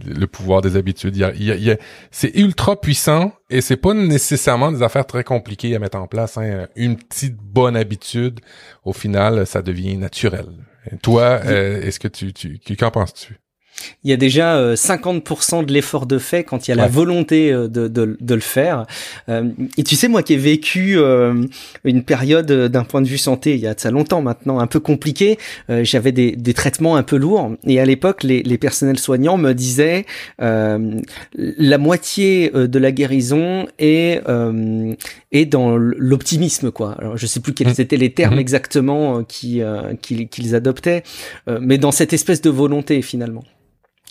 le 0.06 0.26
pouvoir 0.28 0.62
des 0.62 0.78
habitudes. 0.78 1.18
Il 1.18 1.22
y 1.22 1.52
a, 1.52 1.56
y 1.56 1.72
a, 1.72 1.78
c'est 2.12 2.34
ultra 2.36 2.80
puissant 2.80 3.34
et 3.50 3.62
c'est 3.62 3.78
pas 3.78 3.94
nécessairement 3.94 4.72
des 4.72 4.84
affaires 4.84 5.06
très 5.06 5.24
compliquées 5.24 5.76
à 5.76 5.80
mettre 5.80 5.98
en 5.98 6.08
place. 6.08 6.38
Hein. 6.38 6.68
Une 6.76 6.96
petite 6.96 7.38
bonne 7.38 7.76
habitude, 7.76 8.40
au 8.86 8.94
final, 8.94 9.46
ça 9.46 9.62
devient 9.62 9.98
naturel. 9.98 10.46
Et 10.92 10.98
toi, 10.98 11.42
euh, 11.46 11.82
est-ce 11.82 12.00
que 12.00 12.08
tu 12.08 12.32
tu 12.34 12.76
qu'en 12.78 12.92
penses-tu? 12.92 13.38
Il 14.04 14.10
y 14.10 14.14
a 14.14 14.18
déjà 14.18 14.74
50% 14.74 15.62
euh, 15.62 15.66
de 15.66 15.74
l'effort 15.74 16.06
de 16.06 16.18
fait 16.18 16.44
quand 16.44 16.68
il 16.68 16.72
y 16.72 16.74
a 16.74 16.76
la 16.76 16.88
volonté 16.88 17.52
euh, 17.52 17.68
de, 17.68 17.88
de, 17.88 18.18
de, 18.20 18.36
le 18.36 18.42
faire. 18.42 18.86
Euh, 19.28 19.50
et 19.78 19.84
tu 19.84 19.96
sais, 19.96 20.08
moi 20.08 20.24
qui 20.24 20.34
ai 20.34 20.38
vécu 20.38 20.98
une 21.84 22.04
période 22.04 22.52
d'un 22.52 22.84
point 22.84 23.02
de 23.02 23.08
vue 23.08 23.18
santé, 23.18 23.56
il 23.56 23.60
y 23.60 23.68
a 23.68 23.74
de 23.74 23.80
ça 23.80 23.92
longtemps 23.92 24.22
maintenant, 24.22 24.60
un 24.60 24.68
peu 24.68 24.80
compliqué, 24.80 25.38
j'avais 25.70 26.12
des, 26.12 26.32
des, 26.32 26.54
traitements 26.54 26.96
un 26.96 27.04
peu 27.04 27.18
lourds. 27.18 27.52
Et 27.66 27.80
à 27.80 27.86
l'époque, 27.86 28.24
les, 28.24 28.44
les, 28.44 28.58
personnels 28.58 29.00
soignants 29.00 29.38
me 29.38 29.54
disaient 29.54 30.06
la 30.40 31.78
moitié 31.78 32.50
de 32.50 32.80
la 32.80 32.92
guérison 32.92 33.68
est, 33.78 34.22
est 35.32 35.46
dans 35.46 35.78
l'optimisme. 35.78 36.72
quoi. 36.72 36.96
Alors, 37.00 37.18
je 37.18 37.26
sais 37.26 37.40
plus 37.40 37.54
quels 37.54 37.68
mmh. 37.68 37.82
étaient 37.82 37.98
les 37.98 38.14
termes 38.14 38.36
mmh. 38.36 38.40
exactement 38.40 39.24
qui, 39.24 39.62
qu'ils 40.02 40.56
adoptaient, 40.56 41.04
mais 41.62 41.78
dans 41.78 41.92
cette 41.92 42.14
espèce 42.14 42.42
de 42.42 42.50
volonté 42.50 43.02
finalement. 43.02 43.44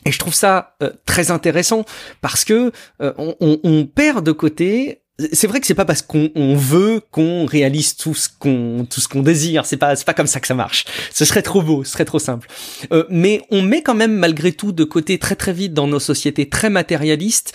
Et 0.08 0.10
je 0.10 0.18
trouve 0.18 0.32
ça 0.32 0.74
euh, 0.82 0.90
très 1.04 1.30
intéressant 1.30 1.84
parce 2.22 2.42
que 2.42 2.72
euh, 3.02 3.12
on, 3.18 3.84
perd 3.84 4.24
de 4.24 4.32
côté. 4.32 5.02
C'est 5.32 5.46
vrai 5.46 5.60
que 5.60 5.66
c'est 5.66 5.74
pas 5.74 5.84
parce 5.84 6.00
qu'on 6.00 6.56
veut 6.56 7.02
qu'on 7.10 7.44
réalise 7.44 7.94
tout 7.94 8.14
ce 8.14 8.30
qu'on 8.30 8.86
tout 8.88 9.02
ce 9.02 9.08
qu'on 9.08 9.20
désire. 9.20 9.66
C'est 9.66 9.76
pas 9.76 9.96
c'est 9.96 10.06
pas 10.06 10.14
comme 10.14 10.26
ça 10.26 10.40
que 10.40 10.46
ça 10.46 10.54
marche. 10.54 10.86
Ce 11.12 11.26
serait 11.26 11.42
trop 11.42 11.60
beau, 11.60 11.84
ce 11.84 11.92
serait 11.92 12.06
trop 12.06 12.18
simple. 12.18 12.48
Euh, 12.90 13.04
mais 13.10 13.42
on 13.50 13.60
met 13.60 13.82
quand 13.82 13.94
même 13.94 14.16
malgré 14.16 14.52
tout 14.52 14.72
de 14.72 14.84
côté 14.84 15.18
très 15.18 15.36
très 15.36 15.52
vite 15.52 15.74
dans 15.74 15.86
nos 15.86 16.00
sociétés 16.00 16.48
très 16.48 16.70
matérialistes 16.70 17.52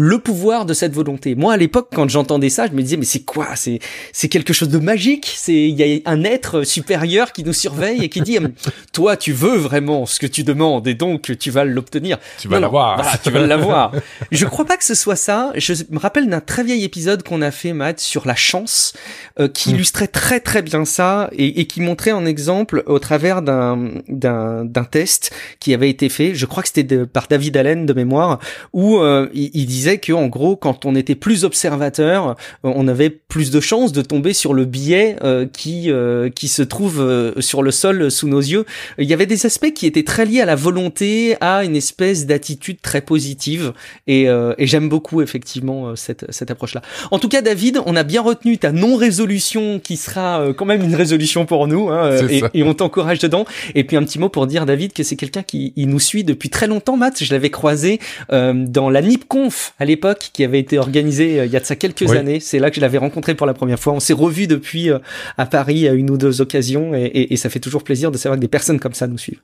le 0.00 0.20
pouvoir 0.20 0.64
de 0.64 0.74
cette 0.74 0.94
volonté. 0.94 1.34
Moi, 1.34 1.52
à 1.52 1.56
l'époque, 1.56 1.88
quand 1.92 2.08
j'entendais 2.08 2.50
ça, 2.50 2.68
je 2.68 2.72
me 2.72 2.82
disais, 2.82 2.96
mais 2.96 3.04
c'est 3.04 3.24
quoi? 3.24 3.56
C'est 3.56 3.80
c'est 4.12 4.28
quelque 4.28 4.52
chose 4.52 4.68
de 4.68 4.78
magique. 4.78 5.28
C'est 5.34 5.68
il 5.68 5.74
y 5.74 5.82
a 5.82 6.08
un 6.08 6.22
être 6.22 6.62
supérieur 6.62 7.32
qui 7.32 7.42
nous 7.42 7.52
surveille 7.52 8.04
et 8.04 8.08
qui 8.08 8.20
dit, 8.20 8.38
toi, 8.92 9.16
tu 9.16 9.32
veux 9.32 9.56
vraiment 9.56 10.06
ce 10.06 10.20
que 10.20 10.28
tu 10.28 10.44
demandes 10.44 10.86
et 10.86 10.94
donc 10.94 11.36
tu 11.36 11.50
vas 11.50 11.64
l'obtenir. 11.64 12.18
Tu 12.38 12.46
vas 12.46 12.60
l'avoir. 12.60 13.20
tu 13.20 13.30
vas 13.32 13.44
l'avoir. 13.44 13.90
je 14.30 14.46
crois 14.46 14.64
pas 14.64 14.76
que 14.76 14.84
ce 14.84 14.94
soit 14.94 15.16
ça. 15.16 15.50
Je 15.56 15.74
me 15.90 15.98
rappelle 15.98 16.28
d'un 16.28 16.40
très 16.40 16.62
vieil 16.62 16.84
épisode 16.84 17.24
qu'on 17.24 17.42
a 17.42 17.50
fait, 17.50 17.72
Matt, 17.72 17.98
sur 17.98 18.24
la 18.24 18.36
chance, 18.36 18.92
euh, 19.40 19.48
qui 19.48 19.70
hmm. 19.70 19.74
illustrait 19.74 20.06
très 20.06 20.38
très 20.38 20.62
bien 20.62 20.84
ça 20.84 21.28
et, 21.32 21.60
et 21.60 21.66
qui 21.66 21.80
montrait 21.80 22.12
en 22.12 22.24
exemple 22.24 22.84
au 22.86 23.00
travers 23.00 23.42
d'un 23.42 23.90
d'un 24.06 24.64
d'un 24.64 24.84
test 24.84 25.34
qui 25.58 25.74
avait 25.74 25.90
été 25.90 26.08
fait. 26.08 26.36
Je 26.36 26.46
crois 26.46 26.62
que 26.62 26.68
c'était 26.72 27.04
par 27.04 27.26
David 27.26 27.56
Allen 27.56 27.84
de 27.84 27.92
mémoire 27.94 28.38
où 28.72 28.98
euh, 28.98 29.28
il, 29.34 29.50
il 29.54 29.66
disait 29.66 29.87
disait 29.88 29.98
que 29.98 30.12
en 30.12 30.26
gros, 30.26 30.56
quand 30.56 30.84
on 30.84 30.94
était 30.94 31.14
plus 31.14 31.44
observateur, 31.44 32.36
on 32.62 32.88
avait 32.88 33.10
plus 33.10 33.50
de 33.50 33.60
chances 33.60 33.92
de 33.92 34.02
tomber 34.02 34.32
sur 34.32 34.54
le 34.54 34.64
biais 34.64 35.16
qui 35.52 35.90
qui 36.34 36.48
se 36.48 36.62
trouve 36.62 37.34
sur 37.40 37.62
le 37.62 37.70
sol 37.70 38.10
sous 38.10 38.28
nos 38.28 38.40
yeux. 38.40 38.64
Il 38.98 39.06
y 39.08 39.14
avait 39.14 39.26
des 39.26 39.46
aspects 39.46 39.72
qui 39.72 39.86
étaient 39.86 40.02
très 40.02 40.24
liés 40.24 40.40
à 40.40 40.44
la 40.44 40.56
volonté, 40.56 41.36
à 41.40 41.64
une 41.64 41.76
espèce 41.76 42.26
d'attitude 42.26 42.80
très 42.80 43.00
positive, 43.00 43.72
et, 44.06 44.24
et 44.24 44.66
j'aime 44.66 44.88
beaucoup 44.88 45.22
effectivement 45.22 45.96
cette 45.96 46.30
cette 46.30 46.50
approche-là. 46.50 46.82
En 47.10 47.18
tout 47.18 47.28
cas, 47.28 47.42
David, 47.42 47.80
on 47.86 47.96
a 47.96 48.02
bien 48.02 48.22
retenu 48.22 48.58
ta 48.58 48.72
non-résolution 48.72 49.80
qui 49.80 49.96
sera 49.96 50.48
quand 50.56 50.66
même 50.66 50.82
une 50.82 50.94
résolution 50.94 51.46
pour 51.46 51.66
nous, 51.66 51.88
hein, 51.88 52.16
et, 52.28 52.42
et, 52.54 52.62
on 52.62 52.74
t'encourage 52.74 53.18
dedans. 53.18 53.44
Et 53.74 53.84
puis 53.84 53.96
un 53.96 54.04
petit 54.04 54.18
mot 54.18 54.28
pour 54.28 54.46
dire 54.46 54.66
David 54.66 54.92
que 54.92 55.02
c'est 55.02 55.16
quelqu'un 55.16 55.42
qui 55.42 55.72
il 55.76 55.88
nous 55.88 56.00
suit 56.00 56.24
depuis 56.24 56.50
très 56.50 56.66
longtemps. 56.66 56.96
Matt, 56.96 57.22
je 57.22 57.32
l'avais 57.32 57.50
croisé 57.50 58.00
euh, 58.32 58.52
dans 58.54 58.90
la 58.90 59.02
NipConf 59.02 59.74
à 59.78 59.84
l'époque, 59.84 60.30
qui 60.32 60.44
avait 60.44 60.58
été 60.58 60.78
organisée 60.78 61.40
euh, 61.40 61.46
il 61.46 61.52
y 61.52 61.56
a 61.56 61.60
de 61.60 61.64
ça 61.64 61.76
quelques 61.76 62.10
années. 62.12 62.40
C'est 62.40 62.58
là 62.58 62.70
que 62.70 62.76
je 62.76 62.80
l'avais 62.80 62.98
rencontré 62.98 63.34
pour 63.34 63.46
la 63.46 63.54
première 63.54 63.78
fois. 63.78 63.92
On 63.92 64.00
s'est 64.00 64.12
revu 64.12 64.46
depuis 64.46 64.90
euh, 64.90 64.98
à 65.36 65.46
Paris 65.46 65.88
à 65.88 65.92
une 65.92 66.10
ou 66.10 66.18
deux 66.18 66.40
occasions, 66.40 66.94
et, 66.94 67.04
et, 67.04 67.32
et, 67.32 67.36
ça 67.36 67.50
fait 67.50 67.60
toujours 67.60 67.84
plaisir 67.84 68.10
de 68.10 68.16
savoir 68.16 68.36
que 68.36 68.40
des 68.40 68.48
personnes 68.48 68.80
comme 68.80 68.94
ça 68.94 69.06
nous 69.06 69.18
suivent. 69.18 69.40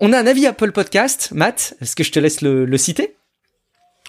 On 0.00 0.12
a 0.12 0.18
un 0.18 0.26
avis 0.26 0.46
Apple 0.46 0.72
Podcast, 0.72 1.30
Matt. 1.32 1.74
Est-ce 1.80 1.96
que 1.96 2.04
je 2.04 2.12
te 2.12 2.20
laisse 2.20 2.40
le, 2.42 2.64
le 2.64 2.76
citer? 2.76 3.16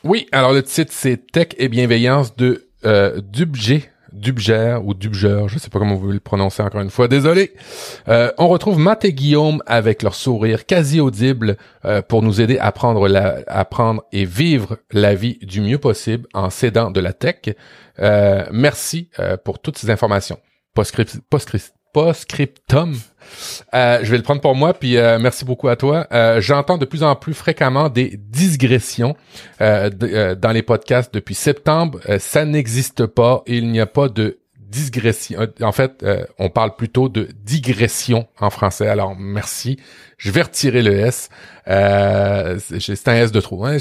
Oui. 0.04 0.28
Alors 0.32 0.54
le 0.54 0.64
titre 0.64 0.92
c'est 0.94 1.20
Tech 1.32 1.50
et 1.58 1.68
bienveillance 1.68 2.36
de 2.36 2.68
euh, 2.86 3.20
Dubger 4.14 4.80
ou 4.84 4.94
Dubger, 4.94 5.46
je 5.48 5.60
sais 5.60 5.70
pas 5.70 5.80
comment 5.80 5.96
vous 5.96 6.12
le 6.12 6.20
prononcer 6.20 6.62
encore 6.64 6.82
une 6.82 6.90
fois, 6.90 7.08
désolé. 7.08 7.54
Euh, 8.08 8.32
on 8.38 8.48
retrouve 8.48 8.80
Matt 8.80 9.06
et 9.06 9.14
Guillaume 9.14 9.62
avec 9.66 10.04
leur 10.04 10.16
sourire 10.16 10.66
quasi 10.66 11.00
audible 11.00 11.58
euh, 11.86 12.02
pour 12.02 12.22
nous 12.22 12.42
aider 12.42 12.58
à 12.58 12.72
prendre, 12.72 13.08
et 14.12 14.26
vivre 14.26 14.78
la 14.92 15.16
vie 15.16 15.40
du 15.42 15.62
mieux 15.62 15.78
possible 15.78 16.28
en 16.34 16.50
s'aidant 16.50 16.92
de 16.92 17.00
la 17.00 17.14
tech. 17.14 17.56
Euh, 18.00 18.46
merci 18.52 19.10
pour 19.44 19.60
toutes 19.60 19.78
ces 19.78 19.90
informations. 19.90 20.40
Postscript, 20.74 21.20
postscript, 21.30 21.74
postscriptum. 21.94 22.96
Euh, 23.74 24.00
je 24.04 24.12
vais 24.12 24.18
le 24.18 24.24
prendre 24.24 24.42
pour 24.42 24.56
moi, 24.56 24.74
puis 24.74 24.98
euh, 24.98 25.20
merci 25.20 25.46
beaucoup 25.46 25.68
à 25.68 25.76
toi. 25.76 26.08
Euh, 26.12 26.42
J'entends 26.42 26.78
de 26.78 26.86
plus 26.86 27.04
en 27.04 27.16
plus 27.16 27.34
fréquemment 27.34 27.90
des 27.90 28.18
digressions 28.18 29.16
dans 29.60 30.52
les 30.54 30.64
podcasts 30.64 31.14
depuis 31.14 31.36
septembre. 31.36 32.00
ça 32.20 32.46
n'existe 32.46 33.06
pas. 33.06 33.44
Il 33.48 33.72
n'y 33.72 33.80
a 33.80 33.86
pas 33.86 34.10
de 34.10 34.40
digression. 34.60 35.48
En 35.62 35.72
fait, 35.72 36.06
on 36.38 36.50
parle 36.50 36.76
plutôt 36.76 37.10
de 37.10 37.28
digression 37.44 38.28
en 38.40 38.50
français. 38.50 38.88
Alors, 38.88 39.16
merci. 39.18 39.78
Je 40.20 40.32
vais 40.32 40.44
retirer 40.44 40.84
le 40.84 40.94
S. 41.00 41.30
Euh, 41.68 42.58
c'est 42.80 43.08
un 43.08 43.16
S 43.16 43.32
de 43.32 43.40
trop. 43.42 43.64
Hein? 43.66 43.78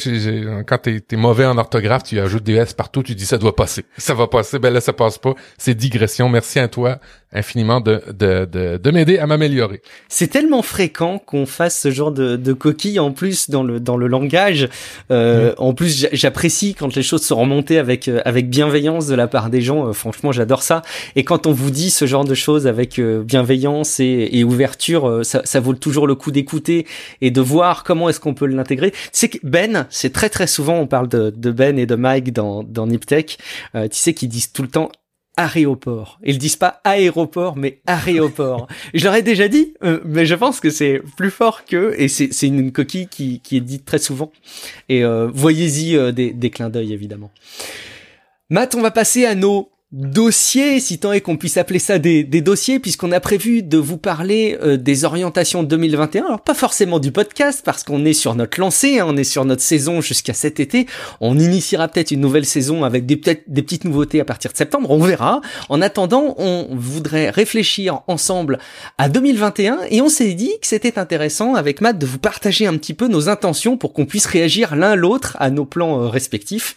quand 0.66 0.78
t'es 0.78 1.00
es 1.10 1.16
mauvais 1.16 1.46
en 1.46 1.56
orthographe, 1.56 2.02
tu 2.04 2.20
ajoutes 2.20 2.42
des 2.44 2.54
S 2.54 2.74
partout, 2.74 3.02
tu 3.02 3.14
dis 3.14 3.24
ça 3.26 3.38
doit 3.38 3.56
passer. 3.56 3.84
Ça 3.96 4.14
va 4.14 4.26
passer, 4.26 4.58
ben 4.58 4.72
là 4.72 4.80
ça 4.80 4.92
passe 4.92 5.18
pas. 5.18 5.34
C'est 5.56 5.74
digression. 5.74 6.28
Merci 6.28 6.58
à 6.58 6.68
toi 6.68 6.98
infiniment 7.32 7.80
de, 7.80 8.00
de, 8.08 8.46
de, 8.50 8.78
de 8.78 8.90
m'aider 8.90 9.18
à 9.18 9.26
m'améliorer. 9.26 9.82
C'est 10.08 10.28
tellement 10.28 10.62
fréquent 10.62 11.18
qu'on 11.18 11.44
fasse 11.44 11.78
ce 11.78 11.90
genre 11.90 12.10
de, 12.10 12.36
de 12.36 12.52
coquilles 12.54 12.98
en 13.00 13.10
plus 13.10 13.50
dans 13.50 13.62
le, 13.62 13.80
dans 13.80 13.98
le 13.98 14.06
langage. 14.06 14.68
Euh, 15.10 15.54
En 15.58 15.74
plus, 15.74 16.08
j'apprécie 16.12 16.74
quand 16.74 16.94
les 16.96 17.02
choses 17.02 17.22
sont 17.22 17.36
remontées 17.36 17.78
avec, 17.78 18.08
euh, 18.08 18.22
avec 18.24 18.48
bienveillance 18.48 19.06
de 19.08 19.14
la 19.14 19.26
part 19.28 19.50
des 19.50 19.60
gens. 19.60 19.88
Euh, 19.88 19.92
franchement, 19.92 20.32
j'adore 20.32 20.62
ça. 20.62 20.80
Et 21.16 21.24
quand 21.24 21.46
on 21.46 21.52
vous 21.52 21.70
dit 21.70 21.90
ce 21.90 22.06
genre 22.06 22.24
de 22.24 22.34
choses 22.34 22.66
avec 22.66 22.98
euh, 22.98 23.22
bienveillance 23.22 24.00
et, 24.00 24.28
et 24.32 24.44
ouverture, 24.44 25.20
ça, 25.22 25.42
ça 25.44 25.60
vaut 25.60 25.74
toujours 25.74 26.06
le 26.06 26.14
coup 26.14 26.27
d'écouter 26.30 26.86
et 27.20 27.30
de 27.30 27.40
voir 27.40 27.84
comment 27.84 28.08
est-ce 28.08 28.20
qu'on 28.20 28.34
peut 28.34 28.46
l'intégrer. 28.46 28.92
C'est 29.12 29.28
que 29.28 29.38
Ben, 29.42 29.86
c'est 29.90 30.12
très 30.12 30.28
très 30.28 30.46
souvent, 30.46 30.78
on 30.78 30.86
parle 30.86 31.08
de, 31.08 31.50
Ben 31.50 31.78
et 31.78 31.86
de 31.86 31.94
Mike 31.94 32.32
dans, 32.32 32.62
dans 32.62 32.86
Niptech, 32.86 33.38
euh, 33.74 33.88
tu 33.88 33.96
sais 33.96 34.14
qu'ils 34.14 34.28
disent 34.28 34.52
tout 34.52 34.62
le 34.62 34.68
temps 34.68 34.90
aéroport. 35.36 36.18
Ils 36.24 36.38
disent 36.38 36.56
pas 36.56 36.80
aéroport, 36.82 37.56
mais 37.56 37.80
aéroport. 37.86 38.66
je 38.94 39.04
leur 39.04 39.14
ai 39.14 39.22
déjà 39.22 39.46
dit, 39.46 39.74
euh, 39.84 40.00
mais 40.04 40.26
je 40.26 40.34
pense 40.34 40.58
que 40.58 40.70
c'est 40.70 41.00
plus 41.16 41.30
fort 41.30 41.64
que, 41.64 41.94
et 41.96 42.08
c'est 42.08 42.46
une 42.46 42.72
coquille 42.72 43.06
qui, 43.06 43.40
qui 43.40 43.56
est 43.56 43.60
dite 43.60 43.84
très 43.84 43.98
souvent. 43.98 44.32
Et 44.88 45.04
euh, 45.04 45.30
voyez-y 45.32 46.12
des, 46.12 46.32
des 46.32 46.50
clins 46.50 46.70
d'œil, 46.70 46.92
évidemment. 46.92 47.30
Matt, 48.50 48.74
on 48.74 48.80
va 48.80 48.90
passer 48.90 49.26
à 49.26 49.34
nos 49.34 49.70
dossiers, 49.90 50.80
si 50.80 50.98
tant 50.98 51.12
est 51.12 51.22
qu'on 51.22 51.38
puisse 51.38 51.56
appeler 51.56 51.78
ça 51.78 51.98
des, 51.98 52.24
dossiers, 52.24 52.78
puisqu'on 52.78 53.10
a 53.10 53.20
prévu 53.20 53.62
de 53.62 53.78
vous 53.78 53.96
parler 53.96 54.58
euh, 54.62 54.76
des 54.76 55.04
orientations 55.04 55.62
2021. 55.62 56.26
Alors 56.26 56.40
pas 56.42 56.52
forcément 56.52 56.98
du 56.98 57.10
podcast, 57.10 57.62
parce 57.64 57.84
qu'on 57.84 58.04
est 58.04 58.12
sur 58.12 58.34
notre 58.34 58.60
lancée, 58.60 58.98
hein, 58.98 59.06
on 59.08 59.16
est 59.16 59.24
sur 59.24 59.46
notre 59.46 59.62
saison 59.62 60.02
jusqu'à 60.02 60.34
cet 60.34 60.60
été. 60.60 60.86
On 61.20 61.38
initiera 61.38 61.88
peut-être 61.88 62.10
une 62.10 62.20
nouvelle 62.20 62.44
saison 62.44 62.84
avec 62.84 63.06
des, 63.06 63.16
des 63.46 63.62
petites 63.62 63.84
nouveautés 63.84 64.20
à 64.20 64.26
partir 64.26 64.52
de 64.52 64.56
septembre, 64.58 64.90
on 64.90 64.98
verra. 64.98 65.40
En 65.70 65.80
attendant, 65.80 66.34
on 66.36 66.68
voudrait 66.72 67.30
réfléchir 67.30 68.00
ensemble 68.08 68.58
à 68.98 69.08
2021, 69.08 69.78
et 69.90 70.02
on 70.02 70.10
s'est 70.10 70.34
dit 70.34 70.52
que 70.60 70.66
c'était 70.66 70.98
intéressant 70.98 71.54
avec 71.54 71.80
Matt 71.80 71.98
de 71.98 72.06
vous 72.06 72.18
partager 72.18 72.66
un 72.66 72.76
petit 72.76 72.94
peu 72.94 73.08
nos 73.08 73.30
intentions 73.30 73.78
pour 73.78 73.94
qu'on 73.94 74.04
puisse 74.04 74.26
réagir 74.26 74.76
l'un 74.76 74.96
l'autre 74.96 75.36
à 75.40 75.48
nos 75.48 75.64
plans 75.64 76.02
euh, 76.02 76.08
respectifs. 76.08 76.76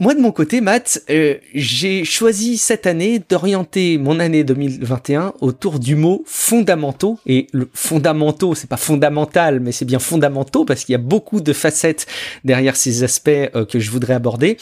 Moi 0.00 0.12
de 0.14 0.20
mon 0.20 0.32
côté, 0.32 0.60
Matt, 0.60 1.04
euh, 1.08 1.36
j'ai 1.54 2.04
choisi 2.04 2.58
cette 2.58 2.84
année 2.84 3.20
d'orienter 3.28 3.96
mon 3.96 4.18
année 4.18 4.42
2021 4.42 5.34
autour 5.40 5.78
du 5.78 5.94
mot 5.94 6.24
fondamentaux. 6.26 7.20
Et 7.26 7.46
le 7.52 7.70
fondamentaux, 7.72 8.56
c'est 8.56 8.68
pas 8.68 8.76
fondamental, 8.76 9.60
mais 9.60 9.70
c'est 9.70 9.84
bien 9.84 10.00
fondamentaux 10.00 10.64
parce 10.64 10.84
qu'il 10.84 10.94
y 10.94 10.96
a 10.96 10.98
beaucoup 10.98 11.40
de 11.40 11.52
facettes 11.52 12.08
derrière 12.42 12.74
ces 12.74 13.04
aspects 13.04 13.28
euh, 13.28 13.64
que 13.64 13.78
je 13.78 13.88
voudrais 13.92 14.14
aborder. 14.14 14.56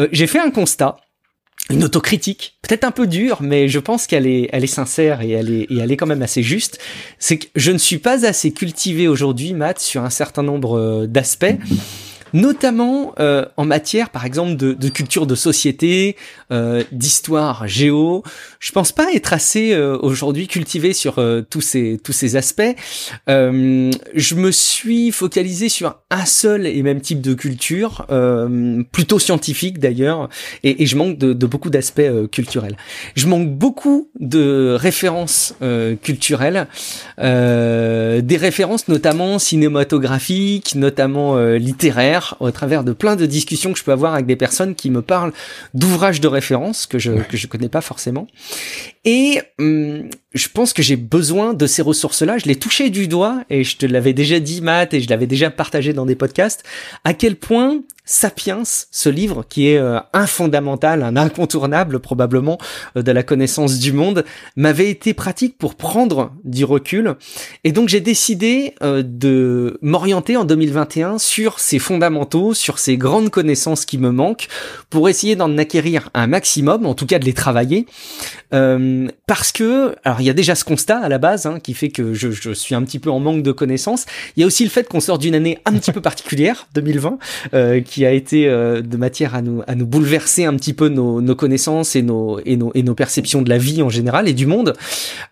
Euh, 0.00 0.08
j'ai 0.10 0.26
fait 0.26 0.40
un 0.40 0.50
constat 0.50 0.96
une 1.70 1.84
autocritique, 1.84 2.58
peut-être 2.60 2.82
un 2.82 2.90
peu 2.90 3.06
dure, 3.06 3.38
mais 3.40 3.68
je 3.68 3.78
pense 3.78 4.08
qu'elle 4.08 4.26
est, 4.26 4.48
elle 4.52 4.64
est 4.64 4.66
sincère 4.66 5.20
et 5.20 5.30
elle 5.30 5.48
est, 5.48 5.66
et 5.70 5.78
elle 5.78 5.92
est 5.92 5.96
quand 5.96 6.08
même 6.08 6.22
assez 6.22 6.42
juste. 6.42 6.80
C'est 7.20 7.38
que 7.38 7.46
je 7.54 7.70
ne 7.70 7.78
suis 7.78 7.98
pas 7.98 8.26
assez 8.26 8.50
cultivé 8.50 9.06
aujourd'hui, 9.06 9.54
Matt, 9.54 9.78
sur 9.78 10.02
un 10.02 10.10
certain 10.10 10.42
nombre 10.42 11.06
d'aspects 11.06 11.54
notamment 12.32 13.14
euh, 13.20 13.44
en 13.56 13.64
matière, 13.64 14.10
par 14.10 14.24
exemple, 14.24 14.56
de, 14.56 14.88
culture 14.88 15.26
de 15.26 15.34
société, 15.34 16.16
euh, 16.50 16.82
d'histoire 16.92 17.66
géo. 17.66 18.22
Je 18.60 18.72
pense 18.72 18.92
pas 18.92 19.12
être 19.14 19.32
assez 19.32 19.72
euh, 19.72 19.98
aujourd'hui 20.00 20.48
cultivé 20.48 20.92
sur 20.92 21.18
euh, 21.18 21.42
tous 21.48 21.60
ces 21.60 21.98
tous 22.02 22.12
ces 22.12 22.36
aspects. 22.36 22.74
Je 23.26 24.34
me 24.34 24.50
suis 24.50 25.10
focalisé 25.10 25.68
sur 25.68 25.96
un 26.10 26.26
seul 26.26 26.66
et 26.66 26.82
même 26.82 27.00
type 27.00 27.20
de 27.20 27.34
culture, 27.34 28.06
plutôt 28.92 29.18
scientifique 29.18 29.78
d'ailleurs, 29.78 30.28
et, 30.62 30.82
et, 30.82 30.86
je 30.86 30.96
manque 30.96 31.18
de 31.18 31.46
beaucoup 31.46 31.70
d'aspects 31.70 32.10
culturels. 32.30 32.76
Je 33.16 33.26
manque 33.26 33.48
beaucoup 33.48 34.10
de 34.20 34.76
références 34.78 35.54
culturelles, 36.02 36.66
des 37.18 38.36
références 38.36 38.88
notamment 38.88 39.38
cinématographiques, 39.38 40.74
notamment 40.74 41.38
littéraires 41.54 42.21
au 42.40 42.50
travers 42.50 42.84
de 42.84 42.92
plein 42.92 43.16
de 43.16 43.26
discussions 43.26 43.72
que 43.72 43.78
je 43.78 43.84
peux 43.84 43.92
avoir 43.92 44.14
avec 44.14 44.26
des 44.26 44.36
personnes 44.36 44.74
qui 44.74 44.90
me 44.90 45.02
parlent 45.02 45.32
d'ouvrages 45.74 46.20
de 46.20 46.28
référence 46.28 46.86
que 46.86 46.98
je 46.98 47.12
que 47.12 47.36
je 47.36 47.46
connais 47.46 47.68
pas 47.68 47.80
forcément. 47.80 48.26
Et 49.04 49.40
hum, 49.58 50.08
je 50.34 50.48
pense 50.48 50.72
que 50.72 50.82
j'ai 50.82 50.96
besoin 50.96 51.54
de 51.54 51.66
ces 51.66 51.82
ressources-là. 51.82 52.38
Je 52.38 52.46
l'ai 52.46 52.56
touché 52.56 52.90
du 52.90 53.08
doigt 53.08 53.44
et 53.50 53.64
je 53.64 53.76
te 53.76 53.86
l'avais 53.86 54.12
déjà 54.12 54.40
dit, 54.40 54.60
Matt, 54.60 54.94
et 54.94 55.00
je 55.00 55.08
l'avais 55.08 55.26
déjà 55.26 55.50
partagé 55.50 55.92
dans 55.92 56.06
des 56.06 56.14
podcasts. 56.14 56.64
À 57.04 57.14
quel 57.14 57.36
point 57.36 57.82
Sapiens, 58.04 58.64
ce 58.64 59.08
livre 59.08 59.44
qui 59.48 59.68
est 59.68 59.78
euh, 59.78 60.00
un 60.12 60.26
fondamental, 60.26 61.04
un 61.04 61.16
incontournable 61.16 62.00
probablement 62.00 62.58
euh, 62.96 63.02
de 63.02 63.12
la 63.12 63.22
connaissance 63.22 63.78
du 63.78 63.92
monde, 63.92 64.24
m'avait 64.56 64.90
été 64.90 65.14
pratique 65.14 65.56
pour 65.56 65.76
prendre 65.76 66.32
du 66.42 66.64
recul. 66.64 67.14
Et 67.62 67.70
donc 67.70 67.88
j'ai 67.88 68.00
décidé 68.00 68.74
euh, 68.82 69.04
de 69.06 69.78
m'orienter 69.82 70.36
en 70.36 70.44
2021 70.44 71.18
sur 71.18 71.60
ces 71.60 71.78
fondamentaux, 71.78 72.54
sur 72.54 72.80
ces 72.80 72.96
grandes 72.96 73.30
connaissances 73.30 73.84
qui 73.84 73.98
me 73.98 74.10
manquent, 74.10 74.48
pour 74.90 75.08
essayer 75.08 75.36
d'en 75.36 75.56
acquérir 75.56 76.10
un 76.12 76.26
maximum, 76.26 76.86
en 76.86 76.94
tout 76.94 77.06
cas 77.06 77.20
de 77.20 77.24
les 77.24 77.34
travailler. 77.34 77.86
parce 78.50 79.52
que, 79.52 79.94
alors 80.04 80.20
il 80.20 80.26
y 80.26 80.30
a 80.30 80.34
déjà 80.34 80.56
ce 80.56 80.64
constat 80.64 80.98
à 80.98 81.08
la 81.08 81.18
base 81.18 81.46
hein, 81.46 81.60
qui 81.60 81.72
fait 81.72 81.88
que 81.88 82.14
je, 82.14 82.30
je, 82.32 82.52
suis 82.52 82.74
un 82.74 82.82
petit 82.82 82.98
peu 82.98 83.10
en 83.10 83.20
manque 83.20 83.42
de 83.42 83.52
connaissances. 83.52 84.06
Il 84.36 84.40
y 84.40 84.42
a 84.42 84.46
aussi 84.46 84.64
le 84.64 84.70
fait 84.70 84.88
qu'on 84.88 85.00
sort 85.00 85.18
d'une 85.18 85.34
année 85.34 85.58
un 85.64 85.72
petit 85.74 85.92
peu 85.92 86.00
particulière, 86.00 86.66
2020, 86.74 87.18
qui 87.91 87.91
a 88.00 88.12
été 88.12 88.48
euh, 88.48 88.80
de 88.80 88.96
matière 88.96 89.34
à 89.34 89.42
nous, 89.42 89.62
à 89.66 89.74
nous 89.74 89.86
bouleverser 89.86 90.44
un 90.44 90.56
petit 90.56 90.72
peu 90.72 90.88
nos, 90.88 91.20
nos 91.20 91.36
connaissances 91.36 91.94
et 91.96 92.02
nos, 92.02 92.40
et, 92.44 92.56
nos, 92.56 92.72
et 92.74 92.82
nos 92.82 92.94
perceptions 92.94 93.42
de 93.42 93.48
la 93.48 93.58
vie 93.58 93.82
en 93.82 93.88
général 93.88 94.28
et 94.28 94.32
du 94.32 94.46
monde. 94.46 94.74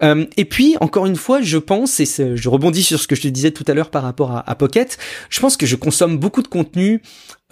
Euh, 0.03 0.27
et 0.37 0.45
puis, 0.45 0.77
encore 0.81 1.07
une 1.07 1.17
fois, 1.17 1.41
je 1.41 1.59
pense, 1.59 2.01
et 2.01 2.07
je 2.07 2.49
rebondis 2.49 2.83
sur 2.83 3.01
ce 3.01 3.09
que 3.09 3.17
je 3.17 3.23
te 3.23 3.29
disais 3.29 3.51
tout 3.51 3.65
à 3.67 3.75
l'heure 3.75 3.91
par 3.91 4.03
rapport 4.03 4.33
à, 4.33 4.49
à 4.49 4.55
Pocket, 4.55 4.99
je 5.31 5.41
pense 5.41 5.57
que 5.57 5.67
je 5.67 5.77
consomme 5.77 6.19
beaucoup 6.19 6.43
de 6.43 6.49
contenu 6.49 7.03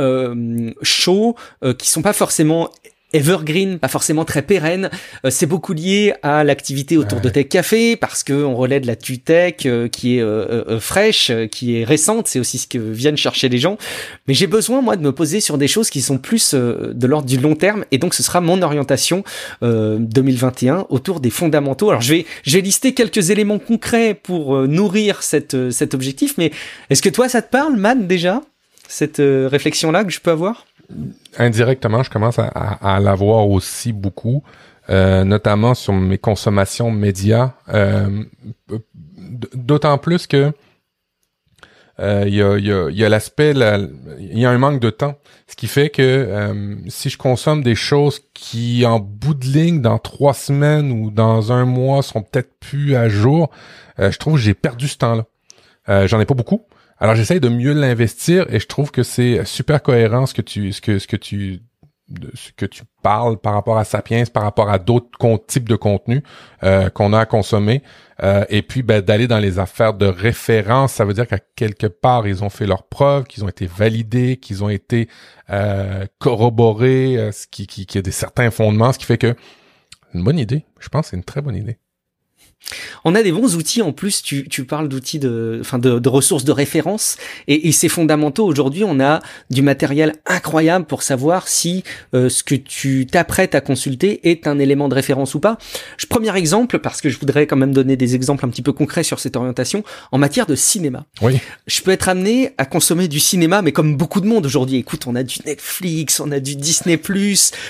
euh, 0.01 0.71
chaud, 0.83 1.35
euh, 1.64 1.75
qui 1.75 1.88
sont 1.88 2.03
pas 2.03 2.12
forcément 2.12 2.71
evergreen, 3.12 3.79
pas 3.79 3.88
forcément 3.88 4.25
très 4.25 4.42
pérenne. 4.42 4.90
Euh, 5.25 5.31
c'est 5.31 5.47
beaucoup 5.47 5.73
lié 5.73 6.14
à 6.23 6.44
l'activité 6.44 6.97
autour 6.97 7.21
de 7.21 7.29
Tech 7.29 7.49
Café 7.49 7.97
parce 7.97 8.23
que 8.23 8.33
on 8.33 8.55
relaie 8.55 8.81
de 8.81 8.87
la 8.87 8.97
tutech 8.97 9.66
euh, 9.66 9.88
qui 9.88 10.18
est 10.18 10.23
euh, 10.23 10.79
fraîche, 10.81 11.33
qui 11.51 11.77
est 11.77 11.85
récente. 11.85 12.29
C'est 12.29 12.38
aussi 12.38 12.59
ce 12.59 12.66
que 12.66 12.79
viennent 12.79 13.16
chercher 13.16 13.49
les 13.49 13.59
gens. 13.59 13.79
Mais 14.27 14.35
j'ai 14.35 14.47
besoin 14.47 14.83
moi 14.83 14.97
de 14.97 15.03
me 15.03 15.12
poser 15.12 15.40
sur 15.40 15.59
des 15.59 15.68
choses 15.68 15.90
qui 15.90 16.03
sont 16.03 16.18
plus 16.18 16.55
de 16.55 17.07
l'ordre 17.07 17.27
du 17.27 17.38
long 17.38 17.55
terme 17.55 17.85
et 17.90 17.99
donc 17.99 18.14
ce 18.14 18.23
sera 18.23 18.40
mon 18.40 18.62
orientation 18.62 19.25
2021 19.62 20.87
autour 20.90 21.21
des 21.21 21.31
fondamentaux. 21.31 21.90
Alors 21.90 22.03
je 22.03 22.12
vais 22.14 22.27
je 22.42 22.53
vais 22.57 22.61
lister 22.61 22.94
quelques 22.94 23.31
éléments 23.31 23.59
concrets 23.59 24.14
pour 24.14 24.57
nourrir 24.68 25.23
cette 25.23 25.71
cet 25.71 25.94
objectif. 25.94 26.35
Mais 26.38 26.53
est-ce 26.90 27.03
que 27.03 27.09
toi 27.09 27.29
ça 27.29 27.42
te 27.42 27.51
parle, 27.51 27.77
Man 27.77 28.07
déjà? 28.07 28.42
Cette 28.88 29.18
réflexion 29.21 29.90
là 29.90 30.05
que 30.05 30.11
je 30.11 30.21
peux 30.21 30.31
avoir? 30.31 30.66
Indirectement, 31.38 32.03
je 32.03 32.11
commence 32.11 32.38
à, 32.38 33.01
l'avoir 33.01 33.48
aussi 33.48 33.92
beaucoup, 33.92 34.42
euh, 34.90 35.24
notamment 35.24 35.74
sur 35.74 35.92
mes 35.92 36.18
consommations 36.18 36.90
médias. 36.90 37.53
Euh, 37.68 38.24
D'autant 39.53 39.98
plus 39.98 40.27
que 40.27 40.53
euh, 42.01 42.24
il 42.27 42.35
y 42.35 42.42
a, 42.42 42.57
y 42.59 43.05
a, 43.05 43.09
l'aspect, 43.09 43.51
il 43.51 44.38
y 44.38 44.46
a 44.46 44.51
un 44.51 44.59
manque 44.59 44.81
de 44.81 44.90
temps, 44.90 45.16
ce 45.48 45.57
qui 45.57 45.66
fait 45.66 45.90
que 45.90 46.03
euh, 46.03 46.77
si 46.87 47.11
je 47.11 47.18
consomme 47.18 47.62
des 47.62 47.74
choses 47.74 48.20
qui, 48.35 48.87
en 48.87 49.01
bout 49.01 49.35
de 49.35 49.46
ligne, 49.46 49.83
dans 49.83 49.98
trois 49.98 50.35
semaines 50.35 50.92
ou 50.92 51.11
dans 51.11 51.51
un 51.53 51.64
mois, 51.64 52.03
sont 52.03 52.22
peut-être 52.22 52.51
plus 52.61 52.94
à 52.94 53.09
jour, 53.09 53.51
euh, 53.98 54.12
je 54.12 54.18
trouve 54.18 54.35
que 54.35 54.40
j'ai 54.40 54.55
perdu 54.55 54.87
ce 54.88 54.98
temps-là. 54.98 55.27
J'en 56.07 56.20
ai 56.20 56.27
pas 56.27 56.35
beaucoup, 56.35 56.66
alors 57.01 57.15
j'essaye 57.15 57.41
de 57.41 57.49
mieux 57.49 57.73
l'investir 57.73 58.47
et 58.53 58.59
je 58.59 58.67
trouve 58.67 58.91
que 58.91 59.03
c'est 59.03 59.45
super 59.45 59.83
cohérent 59.83 60.27
ce 60.27 60.35
que 60.35 60.43
tu 60.43 60.73
ce 60.73 60.81
que 60.81 60.99
ce 60.99 61.07
que 61.07 61.17
tu 61.17 61.61
ce 62.35 62.53
que 62.53 62.67
tu 62.67 62.85
parles 63.03 63.39
par 63.39 63.53
rapport 63.53 63.77
à 63.77 63.85
Sapiens, 63.85 64.25
par 64.25 64.43
rapport 64.43 64.71
à 64.71 64.79
d'autres 64.79 65.11
types 65.47 65.69
de 65.69 65.77
contenus 65.77 66.23
euh, 66.63 66.89
qu'on 66.89 67.13
a 67.13 67.21
à 67.21 67.27
consommer. 67.27 67.83
Euh, 68.23 68.45
et 68.49 68.63
puis 68.63 68.83
ben, 68.83 69.03
d'aller 69.03 69.29
dans 69.29 69.39
les 69.39 69.59
affaires 69.59 69.95
de 69.95 70.07
référence, 70.07 70.95
ça 70.95 71.05
veut 71.05 71.13
dire 71.13 71.27
qu'à 71.27 71.39
quelque 71.39 71.87
part, 71.87 72.27
ils 72.27 72.43
ont 72.43 72.49
fait 72.49 72.67
leurs 72.67 72.85
preuves, 72.85 73.25
qu'ils 73.25 73.45
ont 73.45 73.49
été 73.49 73.67
validés, 73.67 74.39
qu'ils 74.39 74.65
ont 74.65 74.71
été 74.71 75.09
euh, 75.51 76.07
corroborés, 76.19 77.31
ce 77.33 77.47
qui, 77.47 77.67
qui, 77.67 77.85
qui 77.85 77.99
a 77.99 78.03
des 78.03 78.11
certains 78.11 78.51
fondements, 78.51 78.93
ce 78.93 78.99
qui 78.99 79.07
fait 79.07 79.19
que 79.19 79.35
une 80.15 80.25
bonne 80.25 80.39
idée. 80.39 80.65
Je 80.81 80.89
pense 80.89 81.07
que 81.07 81.11
c'est 81.11 81.17
une 81.17 81.25
très 81.25 81.43
bonne 81.43 81.57
idée. 81.57 81.79
On 83.05 83.14
a 83.14 83.23
des 83.23 83.33
bons 83.33 83.57
outils 83.57 83.83
en 83.83 83.92
plus. 83.92 84.23
Tu, 84.23 84.49
tu 84.49 84.64
parles 84.64 84.88
d'outils 84.88 85.18
de, 85.18 85.59
enfin 85.61 85.79
de, 85.79 85.99
de, 85.99 86.09
ressources 86.09 86.44
de 86.44 86.53
référence 86.53 87.16
et, 87.47 87.68
et 87.68 87.73
c'est 87.73 87.88
fondamentaux. 87.88 88.44
Aujourd'hui, 88.47 88.85
on 88.85 89.01
a 89.01 89.21
du 89.51 89.62
matériel 89.62 90.14
incroyable 90.27 90.85
pour 90.85 91.03
savoir 91.03 91.49
si 91.49 91.85
euh, 92.14 92.29
ce 92.29 92.42
que 92.42 92.55
tu 92.55 93.07
t'apprêtes 93.11 93.55
à 93.55 93.61
consulter 93.61 94.29
est 94.31 94.47
un 94.47 94.59
élément 94.59 94.88
de 94.88 94.94
référence 94.94 95.35
ou 95.35 95.40
pas. 95.40 95.59
Je, 95.97 96.07
premier 96.07 96.37
exemple, 96.37 96.79
parce 96.79 97.01
que 97.01 97.09
je 97.09 97.18
voudrais 97.18 97.47
quand 97.47 97.57
même 97.57 97.73
donner 97.73 97.97
des 97.97 98.14
exemples 98.14 98.44
un 98.44 98.49
petit 98.49 98.62
peu 98.62 98.73
concrets 98.73 99.03
sur 99.03 99.21
cette 99.21 99.37
orientation 99.37 99.85
en 100.12 100.18
matière 100.18 100.47
de 100.47 100.55
cinéma. 100.55 101.07
Oui. 101.23 101.38
Je 101.66 101.81
peux 101.81 101.90
être 101.90 102.09
amené 102.09 102.51
à 102.59 102.64
consommer 102.64 103.09
du 103.09 103.21
cinéma, 103.21 103.62
mais 103.62 103.73
comme 103.73 103.97
beaucoup 103.97 104.21
de 104.21 104.27
monde 104.27 104.47
aujourd'hui. 104.47 104.77
Écoute, 104.77 105.07
on 105.07 105.14
a 105.14 105.23
du 105.23 105.38
Netflix, 105.47 106.21
on 106.21 106.31
a 106.33 106.40
du 106.40 106.57
Disney+. 106.57 107.01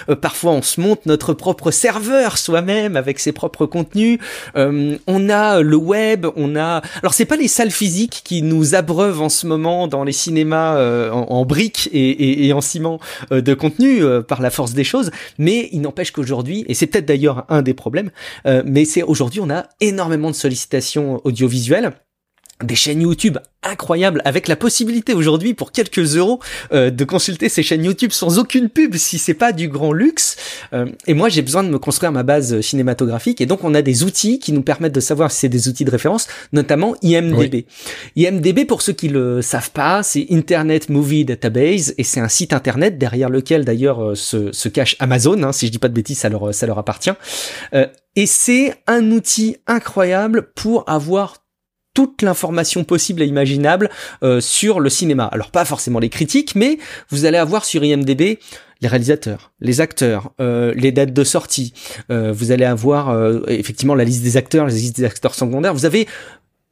Euh, 0.09 0.16
parfois, 0.16 0.53
on 0.53 0.62
se 0.62 0.81
monte 0.81 1.07
notre 1.07 1.35
propre 1.35 1.70
serveur 1.70 2.38
soi-même 2.38 2.96
avec 2.96 3.18
ses 3.18 3.33
propres 3.33 3.66
contenus. 3.66 4.18
Euh, 4.57 4.78
euh, 4.79 4.99
on 5.07 5.29
a 5.29 5.61
le 5.61 5.77
web, 5.77 6.27
on 6.37 6.57
a. 6.57 6.83
Alors 7.03 7.14
c'est 7.14 7.25
pas 7.25 7.37
les 7.37 7.49
salles 7.49 7.71
physiques 7.71 8.23
qui 8.25 8.43
nous 8.43 8.75
abreuvent 8.75 9.21
en 9.21 9.29
ce 9.29 9.47
moment 9.47 9.88
dans 9.88 10.05
les 10.05 10.12
cinémas 10.12 10.77
euh, 10.77 11.11
en, 11.11 11.45
briques 11.45 11.88
et, 11.93 12.53
en 12.53 12.61
ciment 12.61 13.01
euh, 13.33 13.41
de 13.41 13.55
contenu 13.55 14.03
par 14.27 14.41
la 14.41 14.51
force 14.51 14.73
des 14.73 14.85
choses, 14.85 15.11
mais 15.38 15.69
il 15.73 15.81
n'empêche 15.81 16.12
qu'aujourd'hui, 16.12 16.64
et 16.69 16.75
c'est 16.75 16.87
peut-être 16.87 17.07
d'ailleurs 17.07 17.45
un 17.49 17.62
des 17.62 17.75
problèmes, 17.75 18.11
mais 18.64 18.85
c'est 18.85 19.03
aujourd'hui 19.03 19.41
on 19.41 19.51
a 19.51 19.67
énormément 19.81 20.31
de 20.31 20.37
sollicitations 20.37 21.21
audiovisuelles 21.25 21.93
des 22.62 22.75
chaînes 22.75 23.03
YouTube 23.03 23.38
incroyables 23.62 24.23
avec 24.25 24.49
la 24.49 24.57
possibilité 24.57 25.14
aujourd'hui 25.14 25.55
pour 25.55 25.73
quelques 25.73 26.16
euros 26.16 26.40
euh, 26.73 26.90
de 26.90 27.05
consulter 27.05 27.49
ces 27.49 27.62
chaînes 27.62 27.85
YouTube 27.85 28.12
sans 28.12 28.38
aucune 28.38 28.68
pub 28.68 28.97
si 28.97 29.18
c'est 29.18 29.35
pas 29.35 29.53
du 29.53 29.68
grand 29.68 29.92
luxe. 29.92 30.37
Euh, 30.73 30.87
et 31.07 31.14
moi 31.14 31.29
j'ai 31.29 31.42
besoin 31.42 31.62
de 31.62 31.68
me 31.68 31.79
construire 31.79 32.12
ma 32.12 32.23
base 32.23 32.61
cinématographique 32.61 33.40
et 33.40 33.47
donc 33.47 33.64
on 33.64 33.75
a 33.75 33.83
des 33.83 34.05
outils 34.05 34.38
qui 34.38 34.53
nous 34.53 34.62
permettent 34.62 34.94
de 34.94 35.01
savoir 35.01 35.31
si 35.31 35.40
c'est 35.40 35.49
des 35.49 35.68
outils 35.68 35.85
de 35.85 35.90
référence, 35.90 36.27
notamment 36.53 36.94
IMDb. 37.03 37.64
IMDb 38.16 38.66
pour 38.66 38.83
ceux 38.83 38.92
qui 38.92 39.09
le 39.09 39.42
savent 39.42 39.71
pas, 39.71 40.03
c'est 40.03 40.27
Internet 40.31 40.88
Movie 40.88 41.25
Database 41.25 41.94
et 41.99 42.05
c'est 42.05 42.21
un 42.21 42.29
site 42.29 42.53
internet 42.53 42.99
derrière 42.99 43.31
lequel 43.31 43.64
d'ailleurs 43.64 44.03
euh, 44.03 44.14
se, 44.14 44.53
se, 44.53 44.68
cache 44.68 44.97
Amazon. 44.99 45.42
Hein, 45.42 45.53
si 45.53 45.66
je 45.66 45.73
dis 45.73 45.79
pas 45.79 45.88
de 45.88 45.94
bêtises, 45.94 46.18
ça 46.18 46.29
leur 46.29 46.55
ça 46.55 46.66
leur 46.66 46.79
appartient. 46.79 47.11
et 47.73 48.27
c'est 48.27 48.75
un 48.87 49.11
outil 49.11 49.57
incroyable 49.66 50.51
pour 50.55 50.88
avoir 50.88 51.35
toute 51.94 52.22
l'information 52.22 52.85
possible 52.85 53.22
et 53.22 53.27
imaginable 53.27 53.90
euh, 54.22 54.40
sur 54.40 54.81
le 54.81 54.88
cinéma. 54.88 55.24
Alors 55.24 55.51
pas 55.51 55.64
forcément 55.64 55.98
les 55.98 56.09
critiques, 56.09 56.55
mais 56.55 56.79
vous 57.11 57.24
allez 57.24 57.38
avoir 57.38 57.64
sur 57.64 57.85
IMDB 57.85 58.38
les 58.81 58.87
réalisateurs, 58.87 59.51
les 59.61 59.81
acteurs, 59.81 60.31
euh, 60.40 60.72
les 60.77 60.92
dates 60.92 61.12
de 61.12 61.24
sortie. 61.24 61.72
Euh, 62.12 62.33
vous 62.33 62.53
allez 62.53 62.64
avoir 62.64 63.12
effectivement 63.48 63.96
la 63.96 64.05
liste 64.05 64.22
des 64.22 64.37
acteurs, 64.37 64.66
la 64.66 64.72
liste 64.72 64.96
des 64.96 65.05
acteurs 65.05 65.35
secondaires. 65.35 65.74
Vous 65.74 65.87
avez 65.87 66.07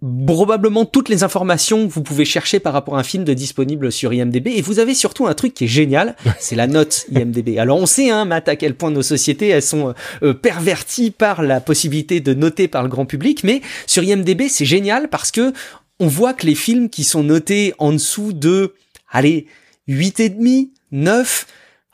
probablement 0.02 0.84
toutes 0.84 1.08
les 1.08 1.24
informations 1.24 1.86
que 1.86 1.92
vous 1.92 2.02
pouvez 2.02 2.26
chercher 2.26 2.60
par 2.60 2.74
rapport 2.74 2.96
à 2.96 3.00
un 3.00 3.02
film 3.02 3.24
de 3.24 3.32
disponible 3.32 3.90
sur 3.90 4.12
IMDb 4.12 4.48
et 4.48 4.60
vous 4.60 4.78
avez 4.78 4.94
surtout 4.94 5.26
un 5.26 5.32
truc 5.32 5.54
qui 5.54 5.64
est 5.64 5.68
génial, 5.68 6.16
c'est 6.38 6.54
la 6.54 6.66
note 6.66 7.06
IMDb. 7.10 7.58
Alors 7.58 7.78
on 7.78 7.86
sait 7.86 8.10
hein 8.10 8.26
Matt 8.26 8.48
à 8.48 8.56
quel 8.56 8.74
point 8.74 8.90
nos 8.90 9.02
sociétés 9.02 9.48
elles 9.48 9.62
sont 9.62 9.94
euh, 10.22 10.34
perverties 10.34 11.10
par 11.10 11.42
la 11.42 11.60
possibilité 11.60 12.20
de 12.20 12.34
noter 12.34 12.68
par 12.68 12.82
le 12.82 12.90
grand 12.90 13.06
public. 13.06 13.42
Mais 13.42 13.62
sur 13.86 14.02
IMDb 14.02 14.48
c'est 14.48 14.66
génial 14.66 15.08
parce 15.08 15.30
que 15.30 15.54
on 15.98 16.08
voit 16.08 16.34
que 16.34 16.46
les 16.46 16.54
films 16.54 16.90
qui 16.90 17.04
sont 17.04 17.22
notés 17.22 17.72
en 17.78 17.92
dessous 17.92 18.34
de 18.34 18.74
allez, 19.10 19.46
8 19.88 20.20
et 20.20 20.28
demi, 20.28 20.72
9 20.92 21.46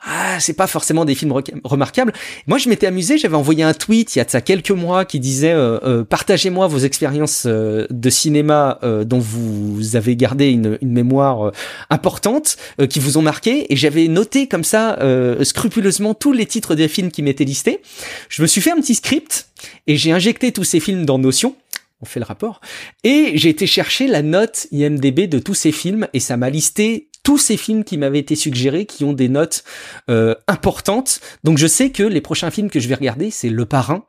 ah, 0.05 0.37
c'est 0.41 0.53
pas 0.53 0.67
forcément 0.67 1.05
des 1.05 1.15
films 1.15 1.33
remarquables. 1.63 2.11
Moi, 2.47 2.57
je 2.57 2.67
m'étais 2.67 2.87
amusé, 2.87 3.17
j'avais 3.17 3.37
envoyé 3.37 3.63
un 3.63 3.73
tweet 3.73 4.15
il 4.15 4.19
y 4.19 4.21
a 4.21 4.25
de 4.25 4.29
ça 4.29 4.41
quelques 4.41 4.71
mois 4.71 5.05
qui 5.05 5.19
disait 5.19 5.53
euh, 5.53 5.79
euh, 5.83 6.03
partagez-moi 6.03 6.67
vos 6.67 6.79
expériences 6.79 7.45
euh, 7.45 7.87
de 7.89 8.09
cinéma 8.09 8.79
dont 9.05 9.19
vous 9.19 9.95
avez 9.95 10.15
gardé 10.15 10.49
une, 10.49 10.77
une 10.81 10.91
mémoire 10.91 11.51
importante, 11.89 12.57
qui 12.89 12.99
vous 12.99 13.17
ont 13.17 13.21
marqué, 13.21 13.71
et 13.71 13.75
j'avais 13.75 14.07
noté 14.07 14.47
comme 14.47 14.63
ça 14.63 14.97
scrupuleusement 15.41 16.13
tous 16.13 16.33
les 16.33 16.45
titres 16.45 16.75
des 16.75 16.87
films 16.87 17.11
qui 17.11 17.21
m'étaient 17.21 17.43
listés. 17.43 17.81
Je 18.29 18.41
me 18.41 18.47
suis 18.47 18.61
fait 18.61 18.71
un 18.71 18.77
petit 18.77 18.95
script 18.95 19.47
et 19.87 19.95
j'ai 19.95 20.11
injecté 20.11 20.51
tous 20.51 20.63
ces 20.63 20.79
films 20.79 21.05
dans 21.05 21.17
Notion 21.17 21.55
on 22.01 22.05
fait 22.05 22.19
le 22.19 22.25
rapport. 22.25 22.59
Et 23.05 23.31
j'ai 23.35 23.49
été 23.49 23.65
chercher 23.65 24.07
la 24.07 24.21
note 24.21 24.67
IMDB 24.71 25.27
de 25.27 25.39
tous 25.39 25.53
ces 25.53 25.71
films 25.71 26.07
et 26.11 26.19
ça 26.19 26.35
m'a 26.35 26.49
listé 26.49 27.07
tous 27.23 27.37
ces 27.37 27.57
films 27.57 27.83
qui 27.83 27.97
m'avaient 27.97 28.19
été 28.19 28.35
suggérés, 28.35 28.85
qui 28.85 29.03
ont 29.03 29.13
des 29.13 29.29
notes 29.29 29.63
euh, 30.09 30.35
importantes. 30.47 31.21
Donc 31.43 31.57
je 31.57 31.67
sais 31.67 31.89
que 31.89 32.03
les 32.03 32.21
prochains 32.21 32.51
films 32.51 32.69
que 32.69 32.79
je 32.79 32.87
vais 32.87 32.95
regarder, 32.95 33.31
c'est 33.31 33.49
Le 33.49 33.65
Parrain, 33.65 34.05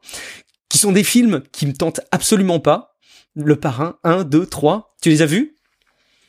qui 0.68 0.78
sont 0.78 0.92
des 0.92 1.04
films 1.04 1.42
qui 1.52 1.66
me 1.66 1.72
tentent 1.72 2.00
absolument 2.10 2.60
pas. 2.60 2.96
Le 3.36 3.56
Parrain 3.56 3.98
1, 4.04 4.24
2, 4.24 4.46
3. 4.46 4.94
Tu 5.00 5.10
les 5.10 5.22
as 5.22 5.26
vus? 5.26 5.53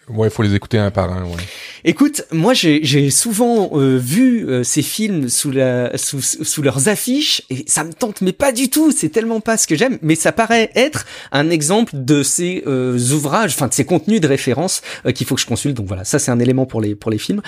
Ouais, 0.09 0.27
il 0.27 0.31
faut 0.31 0.43
les 0.43 0.53
écouter 0.53 0.77
un 0.77 0.91
par 0.91 1.11
un. 1.11 1.23
Ouais. 1.23 1.41
Écoute, 1.83 2.23
moi 2.31 2.53
j'ai 2.53 3.09
souvent 3.09 3.71
euh, 3.73 3.97
vu 3.97 4.47
euh, 4.47 4.63
ces 4.63 4.83
films 4.83 5.29
sous, 5.29 5.49
la, 5.49 5.97
sous, 5.97 6.21
sous, 6.21 6.61
leurs 6.61 6.89
affiches 6.89 7.41
et 7.49 7.63
ça 7.67 7.83
me 7.83 7.91
tente, 7.91 8.21
mais 8.21 8.31
pas 8.31 8.51
du 8.51 8.69
tout. 8.69 8.91
C'est 8.91 9.09
tellement 9.09 9.39
pas 9.39 9.57
ce 9.57 9.65
que 9.65 9.75
j'aime, 9.75 9.97
mais 10.03 10.13
ça 10.13 10.31
paraît 10.31 10.69
être 10.75 11.05
un 11.31 11.49
exemple 11.49 11.93
de 11.95 12.21
ces 12.21 12.63
euh, 12.67 12.99
ouvrages, 13.13 13.53
enfin 13.55 13.67
de 13.67 13.73
ces 13.73 13.85
contenus 13.85 14.21
de 14.21 14.27
référence 14.27 14.83
qu'il 15.15 15.25
faut 15.25 15.35
que 15.35 15.41
je 15.41 15.47
consulte. 15.47 15.75
Donc 15.75 15.87
voilà, 15.87 16.03
ça 16.03 16.19
c'est 16.19 16.31
un 16.31 16.39
élément 16.39 16.67
pour 16.67 16.81
les 16.81 16.93
pour 16.93 17.09
les 17.09 17.17
films. 17.17 17.41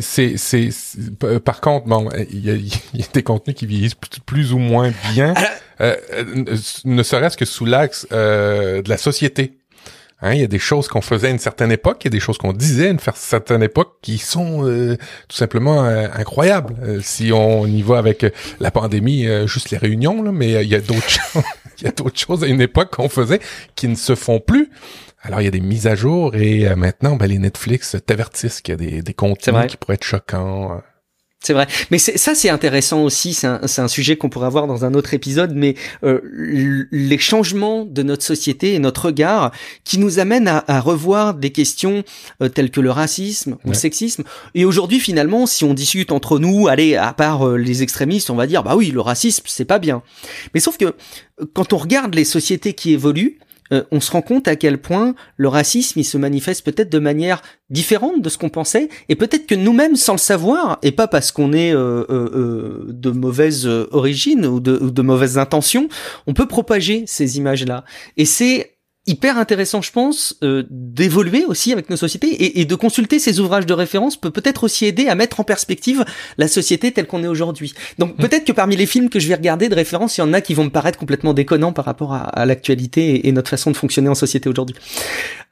C'est 0.00 0.38
c'est 0.38 0.70
par 1.44 1.60
contre, 1.60 1.86
bon, 1.86 2.08
il 2.30 2.44
y 2.44 2.50
a, 2.50 2.54
y 2.54 3.02
a, 3.02 3.06
des 3.12 3.22
contenus 3.22 3.56
qui 3.56 3.66
vieillissent 3.66 3.96
plus, 4.24 4.54
ou 4.54 4.58
moins 4.58 4.90
bien, 5.12 5.34
ne 5.78 7.02
serait-ce 7.02 7.36
que 7.36 7.44
sous 7.44 7.66
l'axe 7.66 8.06
de 8.10 8.88
la 8.88 8.96
société. 8.96 9.59
Hein, 10.22 10.34
il 10.34 10.40
y 10.40 10.44
a 10.44 10.48
des 10.48 10.58
choses 10.58 10.88
qu'on 10.88 11.00
faisait 11.00 11.28
à 11.28 11.30
une 11.30 11.38
certaine 11.38 11.72
époque, 11.72 11.98
il 12.02 12.06
y 12.06 12.08
a 12.08 12.10
des 12.10 12.20
choses 12.20 12.36
qu'on 12.36 12.52
disait 12.52 12.88
à 12.88 12.90
une 12.90 12.98
certaine 13.14 13.62
époque 13.62 13.96
qui 14.02 14.18
sont 14.18 14.66
euh, 14.66 14.96
tout 15.28 15.36
simplement 15.36 15.84
euh, 15.84 16.08
incroyables. 16.14 16.76
Euh, 16.82 17.00
si 17.02 17.32
on 17.32 17.66
y 17.66 17.80
va 17.80 17.98
avec 17.98 18.26
la 18.60 18.70
pandémie, 18.70 19.26
juste 19.46 19.70
les 19.70 19.78
réunions, 19.78 20.22
là, 20.22 20.30
mais 20.32 20.62
il 20.62 20.68
y 20.68 20.74
a 20.74 20.80
d'autres 20.80 21.08
choses, 21.08 21.42
il 21.78 21.84
y 21.84 21.88
a 21.88 21.92
d'autres 21.92 22.18
choses 22.18 22.44
à 22.44 22.46
une 22.46 22.60
époque 22.60 22.94
qu'on 22.94 23.08
faisait 23.08 23.40
qui 23.76 23.88
ne 23.88 23.94
se 23.94 24.14
font 24.14 24.40
plus. 24.40 24.70
Alors 25.22 25.40
il 25.40 25.44
y 25.44 25.48
a 25.48 25.50
des 25.50 25.60
mises 25.60 25.86
à 25.86 25.94
jour 25.94 26.34
et 26.34 26.74
maintenant 26.76 27.16
ben, 27.16 27.26
les 27.26 27.38
Netflix 27.38 27.96
t'avertissent 28.06 28.62
qu'il 28.62 28.72
y 28.72 28.74
a 28.74 28.78
des, 28.78 29.02
des 29.02 29.12
contenus 29.12 29.66
qui 29.68 29.76
pourraient 29.76 29.94
être 29.94 30.04
choquants. 30.04 30.80
C'est 31.42 31.54
vrai. 31.54 31.66
Mais 31.90 31.98
ça, 31.98 32.34
c'est 32.34 32.50
intéressant 32.50 33.02
aussi. 33.02 33.32
C'est 33.32 33.46
un, 33.46 33.60
un, 33.62 33.88
sujet 33.88 34.16
qu'on 34.16 34.28
pourrait 34.28 34.46
avoir 34.46 34.66
dans 34.66 34.84
un 34.84 34.92
autre 34.92 35.14
épisode. 35.14 35.54
Mais 35.54 35.74
euh, 36.04 36.20
les 36.90 37.16
changements 37.16 37.86
de 37.86 38.02
notre 38.02 38.22
société 38.22 38.74
et 38.74 38.78
notre 38.78 39.06
regard 39.06 39.50
qui 39.84 39.98
nous 39.98 40.18
amènent 40.18 40.48
à, 40.48 40.62
à 40.68 40.80
revoir 40.80 41.32
des 41.32 41.48
questions 41.50 42.04
euh, 42.42 42.50
telles 42.50 42.70
que 42.70 42.82
le 42.82 42.90
racisme 42.90 43.56
ou 43.64 43.68
le 43.68 43.74
sexisme. 43.74 44.24
Et 44.54 44.66
aujourd'hui, 44.66 45.00
finalement, 45.00 45.46
si 45.46 45.64
on 45.64 45.72
discute 45.72 46.12
entre 46.12 46.38
nous, 46.38 46.68
allez, 46.68 46.96
à 46.96 47.14
part 47.14 47.48
euh, 47.48 47.56
les 47.56 47.82
extrémistes, 47.82 48.28
on 48.28 48.36
va 48.36 48.46
dire, 48.46 48.62
bah 48.62 48.76
oui, 48.76 48.90
le 48.90 49.00
racisme, 49.00 49.44
c'est 49.46 49.64
pas 49.64 49.78
bien. 49.78 50.02
Mais 50.52 50.60
sauf 50.60 50.76
que 50.76 50.84
euh, 50.84 50.92
quand 51.54 51.72
on 51.72 51.78
regarde 51.78 52.14
les 52.14 52.24
sociétés 52.24 52.74
qui 52.74 52.92
évoluent, 52.92 53.38
euh, 53.72 53.84
on 53.90 54.00
se 54.00 54.10
rend 54.10 54.22
compte 54.22 54.48
à 54.48 54.56
quel 54.56 54.78
point 54.78 55.14
le 55.36 55.48
racisme 55.48 55.98
il 56.00 56.04
se 56.04 56.18
manifeste 56.18 56.64
peut-être 56.64 56.90
de 56.90 56.98
manière 56.98 57.42
différente 57.68 58.22
de 58.22 58.28
ce 58.28 58.38
qu'on 58.38 58.48
pensait 58.48 58.88
et 59.08 59.16
peut-être 59.16 59.46
que 59.46 59.54
nous-mêmes 59.54 59.96
sans 59.96 60.14
le 60.14 60.18
savoir 60.18 60.78
et 60.82 60.92
pas 60.92 61.06
parce 61.06 61.32
qu'on 61.32 61.52
est 61.52 61.72
euh, 61.72 62.04
euh, 62.10 62.86
de 62.88 63.10
mauvaise 63.10 63.66
origine 63.66 64.46
ou 64.46 64.60
de, 64.60 64.76
ou 64.80 64.90
de 64.90 65.02
mauvaises 65.02 65.38
intentions 65.38 65.88
on 66.26 66.34
peut 66.34 66.48
propager 66.48 67.04
ces 67.06 67.38
images 67.38 67.64
là 67.64 67.84
et 68.16 68.24
c'est 68.24 68.76
hyper 69.06 69.38
intéressant, 69.38 69.80
je 69.80 69.90
pense, 69.92 70.36
euh, 70.42 70.64
d'évoluer 70.70 71.44
aussi 71.46 71.72
avec 71.72 71.88
nos 71.88 71.96
sociétés 71.96 72.28
et, 72.28 72.60
et, 72.60 72.64
de 72.64 72.74
consulter 72.74 73.18
ces 73.18 73.40
ouvrages 73.40 73.66
de 73.66 73.72
référence 73.72 74.16
peut 74.16 74.30
peut-être 74.30 74.64
aussi 74.64 74.84
aider 74.86 75.08
à 75.08 75.14
mettre 75.14 75.40
en 75.40 75.44
perspective 75.44 76.04
la 76.36 76.48
société 76.48 76.92
telle 76.92 77.06
qu'on 77.06 77.24
est 77.24 77.28
aujourd'hui. 77.28 77.72
Donc 77.98 78.12
mmh. 78.12 78.20
peut-être 78.20 78.44
que 78.44 78.52
parmi 78.52 78.76
les 78.76 78.86
films 78.86 79.08
que 79.08 79.18
je 79.18 79.26
vais 79.28 79.34
regarder 79.34 79.68
de 79.68 79.74
référence, 79.74 80.18
il 80.18 80.20
y 80.20 80.24
en 80.24 80.32
a 80.32 80.40
qui 80.40 80.54
vont 80.54 80.64
me 80.64 80.70
paraître 80.70 80.98
complètement 80.98 81.32
déconnants 81.32 81.72
par 81.72 81.86
rapport 81.86 82.12
à, 82.12 82.20
à 82.20 82.46
l'actualité 82.46 83.14
et, 83.14 83.28
et, 83.28 83.32
notre 83.32 83.48
façon 83.48 83.70
de 83.70 83.76
fonctionner 83.76 84.08
en 84.08 84.14
société 84.14 84.48
aujourd'hui. 84.48 84.76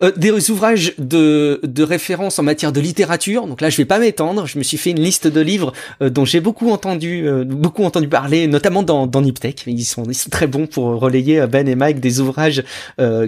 Euh, 0.01 0.13
des 0.17 0.51
ouvrages 0.51 0.93
de, 0.99 1.61
de 1.65 1.83
référence 1.83 2.39
en 2.39 2.45
matière 2.45 2.71
de 2.71 2.81
littérature. 2.81 3.49
Donc 3.49 3.61
là, 3.61 3.69
je 3.69 3.77
vais 3.77 3.85
pas 3.85 3.99
m'étendre. 3.99 4.47
Je 4.47 4.57
me 4.59 4.63
suis 4.63 4.77
fait 4.77 4.91
une 4.91 5.01
liste 5.01 5.27
de 5.27 5.41
livres 5.41 5.73
euh, 6.03 6.09
dont 6.09 6.25
j'ai 6.25 6.39
beaucoup 6.39 6.71
entendu, 6.71 7.27
euh, 7.27 7.45
beaucoup 7.45 7.83
entendu 7.83 8.07
parler, 8.07 8.47
notamment 8.47 8.85
dans, 8.85 9.09
dans 9.09 9.23
Niptech. 9.23 9.65
Ils 9.67 9.85
sont, 9.85 10.05
ils 10.05 10.15
sont 10.15 10.31
très 10.31 10.47
bons 10.47 10.69
pour 10.69 11.01
relayer 11.01 11.45
Ben 11.49 11.67
et 11.67 11.75
Mike 11.75 11.99
des 11.99 12.21
ouvrages 12.21 12.63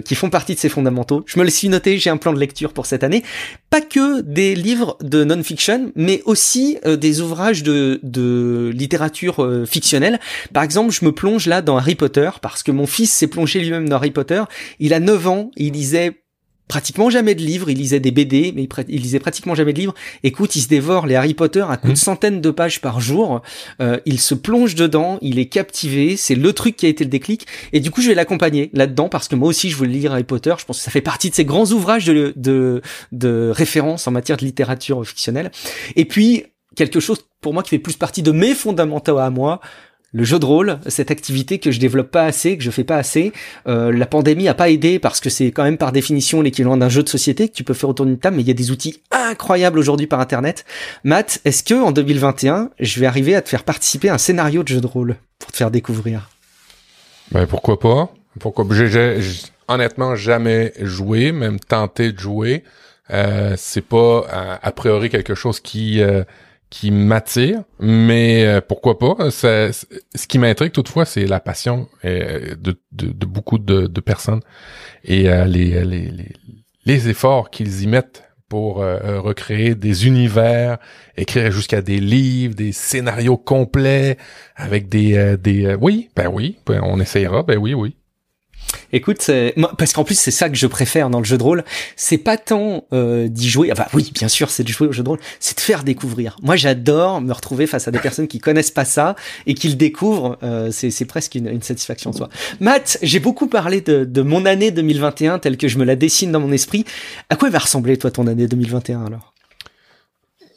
qui 0.05 0.10
font 0.15 0.29
partie 0.29 0.55
de 0.55 0.59
ces 0.59 0.69
fondamentaux. 0.69 1.23
Je 1.25 1.39
me 1.39 1.43
le 1.43 1.49
suis 1.49 1.69
noté, 1.69 1.97
j'ai 1.97 2.09
un 2.09 2.17
plan 2.17 2.33
de 2.33 2.39
lecture 2.39 2.73
pour 2.73 2.85
cette 2.85 3.03
année. 3.03 3.23
Pas 3.69 3.81
que 3.81 4.21
des 4.21 4.55
livres 4.55 4.97
de 5.01 5.23
non-fiction, 5.23 5.91
mais 5.95 6.21
aussi 6.25 6.77
euh, 6.85 6.95
des 6.95 7.21
ouvrages 7.21 7.63
de, 7.63 7.99
de 8.03 8.71
littérature 8.73 9.43
euh, 9.43 9.65
fictionnelle. 9.65 10.19
Par 10.53 10.63
exemple, 10.63 10.91
je 10.91 11.05
me 11.05 11.11
plonge 11.11 11.47
là 11.47 11.61
dans 11.61 11.77
Harry 11.77 11.95
Potter, 11.95 12.29
parce 12.41 12.63
que 12.63 12.71
mon 12.71 12.87
fils 12.87 13.11
s'est 13.11 13.27
plongé 13.27 13.59
lui-même 13.59 13.89
dans 13.89 13.97
Harry 13.97 14.11
Potter. 14.11 14.43
Il 14.79 14.93
a 14.93 14.99
9 14.99 15.27
ans, 15.27 15.51
il 15.55 15.73
lisait 15.73 16.21
pratiquement 16.71 17.09
jamais 17.09 17.35
de 17.35 17.41
livres, 17.41 17.69
il 17.69 17.77
lisait 17.77 17.99
des 17.99 18.11
BD, 18.11 18.53
mais 18.55 18.65
il, 18.87 19.01
lisait 19.01 19.19
pratiquement 19.19 19.55
jamais 19.55 19.73
de 19.73 19.79
livres. 19.79 19.93
Écoute, 20.23 20.55
il 20.55 20.61
se 20.61 20.69
dévore 20.69 21.05
les 21.05 21.15
Harry 21.15 21.33
Potter 21.33 21.65
à 21.67 21.75
coups 21.75 21.87
de 21.87 21.91
mmh. 21.91 21.95
centaines 21.97 22.39
de 22.39 22.49
pages 22.49 22.79
par 22.79 23.01
jour. 23.01 23.41
Euh, 23.81 23.99
il 24.05 24.21
se 24.21 24.33
plonge 24.33 24.73
dedans, 24.75 25.17
il 25.21 25.37
est 25.37 25.47
captivé, 25.47 26.15
c'est 26.15 26.33
le 26.33 26.53
truc 26.53 26.77
qui 26.77 26.85
a 26.85 26.89
été 26.89 27.03
le 27.03 27.09
déclic. 27.09 27.45
Et 27.73 27.81
du 27.81 27.91
coup, 27.91 27.99
je 27.99 28.07
vais 28.07 28.15
l'accompagner 28.15 28.69
là-dedans 28.71 29.09
parce 29.09 29.27
que 29.27 29.35
moi 29.35 29.49
aussi, 29.49 29.69
je 29.69 29.75
voulais 29.75 29.91
lire 29.91 30.13
Harry 30.13 30.23
Potter. 30.23 30.55
Je 30.57 30.63
pense 30.63 30.77
que 30.77 30.83
ça 30.85 30.91
fait 30.91 31.01
partie 31.01 31.29
de 31.29 31.35
ces 31.35 31.43
grands 31.43 31.69
ouvrages 31.71 32.05
de, 32.05 32.31
de, 32.37 32.81
de 33.11 33.51
référence 33.53 34.07
en 34.07 34.11
matière 34.11 34.37
de 34.37 34.45
littérature 34.45 35.05
fictionnelle. 35.05 35.51
Et 35.97 36.05
puis, 36.05 36.45
quelque 36.77 37.01
chose 37.01 37.25
pour 37.41 37.53
moi 37.53 37.63
qui 37.63 37.69
fait 37.71 37.79
plus 37.79 37.97
partie 37.97 38.23
de 38.23 38.31
mes 38.31 38.55
fondamentaux 38.55 39.17
à 39.17 39.29
moi, 39.29 39.59
le 40.13 40.23
jeu 40.23 40.39
de 40.39 40.45
rôle, 40.45 40.79
cette 40.87 41.09
activité 41.09 41.59
que 41.59 41.71
je 41.71 41.79
développe 41.79 42.11
pas 42.11 42.23
assez, 42.23 42.57
que 42.57 42.63
je 42.63 42.71
fais 42.71 42.83
pas 42.83 42.97
assez. 42.97 43.31
Euh, 43.67 43.91
la 43.91 44.05
pandémie 44.05 44.47
a 44.47 44.53
pas 44.53 44.69
aidé 44.69 44.99
parce 44.99 45.21
que 45.21 45.29
c'est 45.29 45.51
quand 45.51 45.63
même 45.63 45.77
par 45.77 45.91
définition 45.91 46.41
l'équivalent 46.41 46.77
d'un 46.77 46.89
jeu 46.89 47.01
de 47.01 47.09
société 47.09 47.47
que 47.47 47.53
tu 47.53 47.63
peux 47.63 47.73
faire 47.73 47.89
autour 47.89 48.05
d'une 48.05 48.19
table, 48.19 48.35
mais 48.35 48.41
il 48.41 48.47
y 48.47 48.51
a 48.51 48.55
des 48.55 48.71
outils 48.71 49.01
incroyables 49.11 49.79
aujourd'hui 49.79 50.07
par 50.07 50.19
internet. 50.19 50.65
Matt, 51.03 51.39
est-ce 51.45 51.63
que 51.63 51.75
en 51.75 51.91
2021, 51.91 52.71
je 52.79 52.99
vais 52.99 53.05
arriver 53.05 53.35
à 53.35 53.41
te 53.41 53.49
faire 53.49 53.63
participer 53.63 54.09
à 54.09 54.15
un 54.15 54.17
scénario 54.17 54.63
de 54.63 54.67
jeu 54.67 54.81
de 54.81 54.87
rôle 54.87 55.15
pour 55.39 55.51
te 55.51 55.57
faire 55.57 55.71
découvrir? 55.71 56.29
Ben 57.31 57.47
pourquoi 57.47 57.79
pas? 57.79 58.09
Pourquoi 58.39 58.65
J'ai 58.69 59.19
honnêtement 59.69 60.15
jamais 60.15 60.73
joué, 60.81 61.31
même 61.31 61.59
tenté 61.59 62.11
de 62.11 62.19
jouer. 62.19 62.63
Euh, 63.11 63.55
c'est 63.57 63.85
pas 63.85 64.25
a, 64.61 64.71
priori 64.71 65.09
quelque 65.09 65.35
chose 65.35 65.59
qui 65.59 66.01
euh, 66.01 66.23
qui 66.71 66.89
m'attire, 66.89 67.63
mais 67.79 68.45
euh, 68.45 68.61
pourquoi 68.65 68.97
pas. 68.97 69.29
ce 69.29 70.27
qui 70.27 70.39
m'intrigue 70.39 70.71
toutefois, 70.71 71.05
c'est 71.05 71.27
la 71.27 71.41
passion 71.41 71.89
euh, 72.05 72.55
de, 72.55 72.79
de, 72.93 73.25
beaucoup 73.25 73.59
de, 73.59 73.87
personnes 73.99 74.39
et 75.03 75.29
euh, 75.29 75.45
les, 75.45 75.83
les, 75.83 76.11
les, 76.85 77.09
efforts 77.09 77.49
qu'ils 77.49 77.83
y 77.83 77.87
mettent 77.87 78.23
pour 78.47 78.77
recréer 78.77 79.75
des 79.75 80.07
univers, 80.07 80.77
écrire 81.15 81.51
jusqu'à 81.51 81.81
des 81.81 82.01
livres, 82.01 82.53
des 82.53 82.73
scénarios 82.73 83.37
complets 83.37 84.17
avec 84.57 84.89
des 84.89 85.37
des 85.37 85.73
oui, 85.75 86.09
ben 86.17 86.29
oui, 86.33 86.57
ben 86.65 86.81
on 86.83 86.99
essayera, 86.99 87.43
ben 87.43 87.57
oui, 87.57 87.73
oui. 87.73 87.95
Écoute, 88.93 89.29
parce 89.77 89.93
qu'en 89.93 90.03
plus 90.03 90.19
c'est 90.19 90.31
ça 90.31 90.49
que 90.49 90.55
je 90.55 90.67
préfère 90.67 91.09
dans 91.09 91.19
le 91.19 91.25
jeu 91.25 91.37
de 91.37 91.43
rôle, 91.43 91.63
c'est 91.95 92.17
pas 92.17 92.37
tant 92.37 92.85
euh, 92.93 93.27
d'y 93.27 93.49
jouer, 93.49 93.71
enfin 93.71 93.85
oui 93.93 94.11
bien 94.13 94.27
sûr 94.27 94.49
c'est 94.49 94.63
de 94.63 94.69
jouer 94.69 94.87
au 94.87 94.91
jeu 94.91 95.03
de 95.03 95.09
rôle, 95.09 95.19
c'est 95.39 95.55
de 95.55 95.61
faire 95.61 95.83
découvrir. 95.83 96.35
Moi 96.41 96.55
j'adore 96.55 97.21
me 97.21 97.31
retrouver 97.31 97.67
face 97.67 97.87
à 97.87 97.91
des 97.91 97.99
personnes 97.99 98.27
qui 98.27 98.39
connaissent 98.39 98.71
pas 98.71 98.85
ça 98.85 99.15
et 99.47 99.53
qui 99.53 99.69
le 99.69 99.75
découvrent, 99.75 100.37
euh, 100.43 100.71
c'est 100.71 101.05
presque 101.05 101.35
une, 101.35 101.47
une, 101.47 101.61
satisfaction 101.61 102.09
en 102.09 102.13
soi. 102.13 102.29
Matt, 102.59 102.97
j'ai 103.01 103.19
beaucoup 103.19 103.47
parlé 103.47 103.81
de, 103.81 104.03
de, 104.03 104.21
mon 104.21 104.45
année 104.45 104.71
2021 104.71 105.39
telle 105.39 105.57
que 105.57 105.67
je 105.67 105.77
me 105.77 105.85
la 105.85 105.95
dessine 105.95 106.31
dans 106.31 106.39
mon 106.39 106.51
esprit. 106.51 106.85
À 107.29 107.35
quoi 107.35 107.49
va 107.49 107.59
ressembler 107.59 107.97
toi 107.97 108.11
ton 108.11 108.27
année 108.27 108.47
2021 108.47 109.05
alors? 109.05 109.30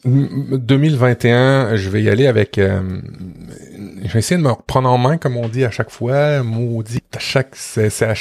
2021, 0.05 1.77
je 1.77 1.89
vais 1.89 2.03
y 2.03 2.11
aller 2.11 2.27
avec. 2.27 2.59
Euh, 2.59 2.81
je 4.05 4.13
vais 4.13 4.19
essayer 4.19 4.37
de 4.37 4.43
me 4.43 4.51
reprendre 4.51 4.91
en 4.91 4.99
main, 4.99 5.17
comme 5.17 5.37
on 5.37 5.49
dit 5.49 5.65
à 5.65 5.71
chaque 5.71 5.91
fois. 5.91 6.43
Maudit, 6.43 7.03
à 7.17 7.19
chaque, 7.19 7.55
c'est 7.55 7.89
à, 8.03 8.15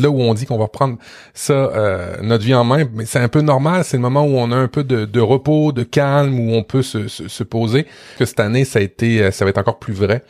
là 0.00 0.10
où 0.10 0.18
on 0.18 0.32
dit 0.32 0.46
qu'on 0.46 0.56
va 0.56 0.64
reprendre 0.64 0.96
ça, 1.34 1.52
euh, 1.52 2.16
notre 2.22 2.44
vie 2.44 2.54
en 2.54 2.64
main. 2.64 2.84
Mais 2.94 3.04
c'est 3.04 3.18
un 3.18 3.28
peu 3.28 3.42
normal. 3.42 3.84
C'est 3.84 3.98
le 3.98 4.02
moment 4.02 4.24
où 4.24 4.36
on 4.38 4.50
a 4.50 4.56
un 4.56 4.68
peu 4.68 4.82
de, 4.82 5.04
de, 5.04 5.20
repos, 5.20 5.72
de 5.72 5.82
calme, 5.82 6.40
où 6.40 6.54
on 6.54 6.62
peut 6.62 6.82
se, 6.82 7.06
se, 7.08 7.28
se 7.28 7.44
poser. 7.44 7.86
Que 8.18 8.24
cette 8.24 8.40
année, 8.40 8.64
ça 8.64 8.78
a 8.78 8.82
été, 8.82 9.22
euh, 9.22 9.30
ça 9.30 9.44
va 9.44 9.50
être 9.50 9.58
encore 9.58 9.78
plus 9.78 9.94
vrai. 9.94 10.24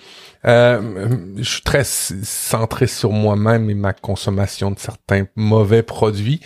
Euh, 0.47 1.19
je 1.37 1.49
suis 1.49 1.63
très 1.63 1.85
centré 1.85 2.87
sur 2.87 3.13
moi-même 3.13 3.69
et 3.69 3.75
ma 3.75 3.93
consommation 3.93 4.71
de 4.71 4.79
certains 4.79 5.25
mauvais 5.37 5.83
produits, 5.83 6.41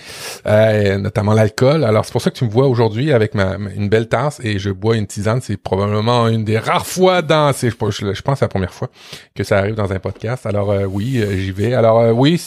euh, 0.46 0.98
notamment 0.98 1.32
l'alcool. 1.32 1.84
Alors 1.84 2.04
c'est 2.04 2.12
pour 2.12 2.20
ça 2.20 2.30
que 2.30 2.36
tu 2.36 2.44
me 2.44 2.50
vois 2.50 2.66
aujourd'hui 2.66 3.12
avec 3.12 3.34
ma, 3.34 3.56
une 3.76 3.88
belle 3.88 4.08
tasse 4.08 4.40
et 4.42 4.58
je 4.58 4.70
bois 4.70 4.96
une 4.96 5.06
tisane. 5.06 5.40
C'est 5.40 5.56
probablement 5.56 6.28
une 6.28 6.44
des 6.44 6.58
rares 6.58 6.86
fois 6.86 7.22
dans, 7.22 7.52
je, 7.52 7.68
je, 7.68 8.22
pense 8.22 8.40
la 8.40 8.48
première 8.48 8.74
fois 8.74 8.88
que 9.34 9.44
ça 9.44 9.58
arrive 9.58 9.76
dans 9.76 9.92
un 9.92 9.98
podcast. 10.00 10.44
Alors 10.46 10.72
euh, 10.72 10.84
oui, 10.84 11.18
euh, 11.18 11.36
j'y 11.36 11.52
vais. 11.52 11.74
Alors 11.74 12.16
oui 12.16 12.40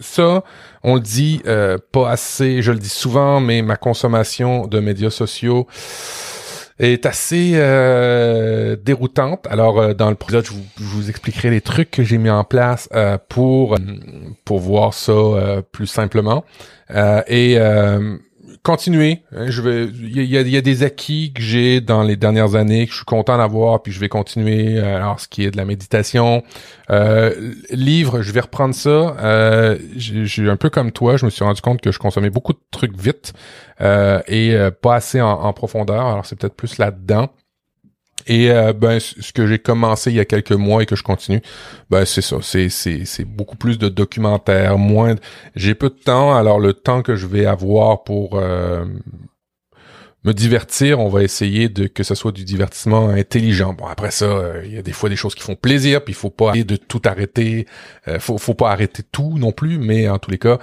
ça, 0.00 0.42
on 0.82 0.96
le 0.96 1.00
dit 1.00 1.42
pas 1.92 2.10
assez, 2.10 2.60
je 2.60 2.72
le 2.72 2.78
dis 2.78 2.88
souvent, 2.88 3.40
mais 3.40 3.62
ma 3.62 3.76
consommation 3.76 4.66
de 4.66 4.80
médias 4.80 5.10
sociaux 5.10 5.66
est 6.78 7.06
assez 7.06 7.52
euh, 7.54 8.76
déroutante. 8.76 9.46
Alors 9.48 9.78
euh, 9.78 9.94
dans 9.94 10.08
le 10.08 10.12
épisode, 10.12 10.44
je 10.44 10.52
vous, 10.84 11.08
expliquerai 11.08 11.50
les 11.50 11.60
trucs 11.60 11.90
que 11.90 12.02
j'ai 12.02 12.18
mis 12.18 12.30
en 12.30 12.44
place 12.44 12.88
euh, 12.94 13.18
pour 13.28 13.76
pour 14.44 14.60
voir 14.60 14.94
ça 14.94 15.12
plus 15.72 15.86
simplement. 15.86 16.44
et 17.28 17.58
continuer. 18.66 19.22
Hein, 19.30 19.46
je 19.48 19.62
vais, 19.62 19.84
il 19.84 20.24
y 20.24 20.36
a, 20.36 20.42
y 20.42 20.56
a, 20.56 20.60
des 20.60 20.82
acquis 20.82 21.32
que 21.32 21.40
j'ai 21.40 21.80
dans 21.80 22.02
les 22.02 22.16
dernières 22.16 22.56
années 22.56 22.86
que 22.86 22.90
je 22.90 22.96
suis 22.96 23.04
content 23.04 23.38
d'avoir, 23.38 23.80
puis 23.80 23.92
je 23.92 24.00
vais 24.00 24.08
continuer. 24.08 24.76
Euh, 24.76 24.96
alors, 24.96 25.20
ce 25.20 25.28
qui 25.28 25.44
est 25.44 25.52
de 25.52 25.56
la 25.56 25.64
méditation, 25.64 26.42
euh, 26.90 27.52
livre, 27.70 28.22
je 28.22 28.32
vais 28.32 28.40
reprendre 28.40 28.74
ça. 28.74 29.16
Euh, 29.20 29.78
j'ai 29.94 30.50
un 30.50 30.56
peu 30.56 30.68
comme 30.68 30.90
toi, 30.90 31.16
je 31.16 31.24
me 31.24 31.30
suis 31.30 31.44
rendu 31.44 31.60
compte 31.60 31.80
que 31.80 31.92
je 31.92 32.00
consommais 32.00 32.28
beaucoup 32.28 32.54
de 32.54 32.60
trucs 32.72 32.98
vite 32.98 33.34
euh, 33.80 34.20
et 34.26 34.54
euh, 34.54 34.72
pas 34.72 34.96
assez 34.96 35.20
en, 35.20 35.30
en 35.30 35.52
profondeur. 35.52 36.04
Alors, 36.04 36.26
c'est 36.26 36.36
peut-être 36.36 36.56
plus 36.56 36.78
là-dedans. 36.78 37.30
Et 38.26 38.50
euh, 38.50 38.72
ben 38.72 38.98
ce 38.98 39.32
que 39.32 39.46
j'ai 39.46 39.58
commencé 39.58 40.10
il 40.10 40.16
y 40.16 40.20
a 40.20 40.24
quelques 40.24 40.52
mois 40.52 40.82
et 40.82 40.86
que 40.86 40.96
je 40.96 41.02
continue, 41.02 41.40
ben 41.90 42.04
c'est 42.04 42.22
ça, 42.22 42.38
c'est 42.42 42.68
c'est 42.68 43.04
c'est 43.04 43.24
beaucoup 43.24 43.56
plus 43.56 43.78
de 43.78 43.88
documentaires, 43.88 44.78
moins. 44.78 45.14
J'ai 45.54 45.74
peu 45.74 45.90
de 45.90 45.94
temps, 45.94 46.34
alors 46.34 46.58
le 46.58 46.72
temps 46.72 47.02
que 47.02 47.14
je 47.14 47.26
vais 47.26 47.46
avoir 47.46 48.02
pour 48.02 48.30
euh, 48.34 48.84
me 50.26 50.34
divertir, 50.34 50.98
on 50.98 51.08
va 51.08 51.22
essayer 51.22 51.68
de 51.68 51.86
que 51.86 52.02
ce 52.02 52.16
soit 52.16 52.32
du 52.32 52.44
divertissement 52.44 53.10
intelligent. 53.10 53.74
Bon 53.74 53.86
après 53.86 54.10
ça, 54.10 54.24
euh, 54.24 54.62
il 54.64 54.74
y 54.74 54.78
a 54.78 54.82
des 54.82 54.92
fois 54.92 55.08
des 55.08 55.14
choses 55.14 55.36
qui 55.36 55.42
font 55.42 55.54
plaisir, 55.54 56.02
puis 56.02 56.12
il 56.12 56.16
faut 56.16 56.30
pas 56.30 56.52
de 56.52 56.76
tout 56.76 57.00
arrêter, 57.04 57.66
euh, 58.08 58.18
faut 58.18 58.36
faut 58.36 58.54
pas 58.54 58.72
arrêter 58.72 59.04
tout 59.04 59.38
non 59.38 59.52
plus, 59.52 59.78
mais 59.78 60.08
en 60.08 60.18
tous 60.18 60.32
les 60.32 60.38
cas, 60.38 60.58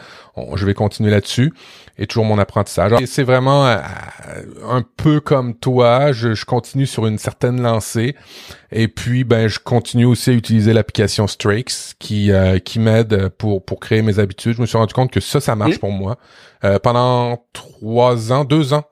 je 0.56 0.66
vais 0.66 0.74
continuer 0.74 1.12
là-dessus 1.12 1.54
et 1.98 2.08
toujours 2.08 2.26
mon 2.26 2.40
apprentissage. 2.40 2.92
C'est 3.06 3.24
vraiment 3.24 3.66
euh, 3.66 3.78
un 4.70 4.84
peu 4.98 5.22
comme 5.22 5.56
toi, 5.56 6.12
je, 6.12 6.34
je, 6.34 6.44
continue 6.44 6.86
sur 6.86 7.06
une 7.06 7.18
certaine 7.18 7.62
lancée 7.62 8.16
et 8.70 8.90
puis 8.90 9.24
ben 9.24 9.48
je 9.48 9.60
continue 9.60 10.06
aussi 10.06 10.32
à 10.32 10.34
utiliser 10.34 10.74
l'application 10.74 11.26
Strakes 11.26 11.96
qui 12.00 12.32
qui 12.66 12.80
m'aide 12.80 13.30
pour 13.30 13.64
pour 13.64 13.80
créer 13.80 14.02
mes 14.02 14.20
habitudes. 14.20 14.58
Je 14.58 14.62
me 14.62 14.66
suis 14.66 14.78
rendu 14.78 14.94
compte 14.94 15.12
que 15.12 15.22
ça 15.22 15.40
ça 15.40 15.56
marche 15.56 15.80
pour 15.80 15.92
moi. 15.92 16.18
pendant 16.82 17.46
trois 17.54 18.34
ans, 18.34 18.44
deux 18.44 18.74
ans 18.74 18.84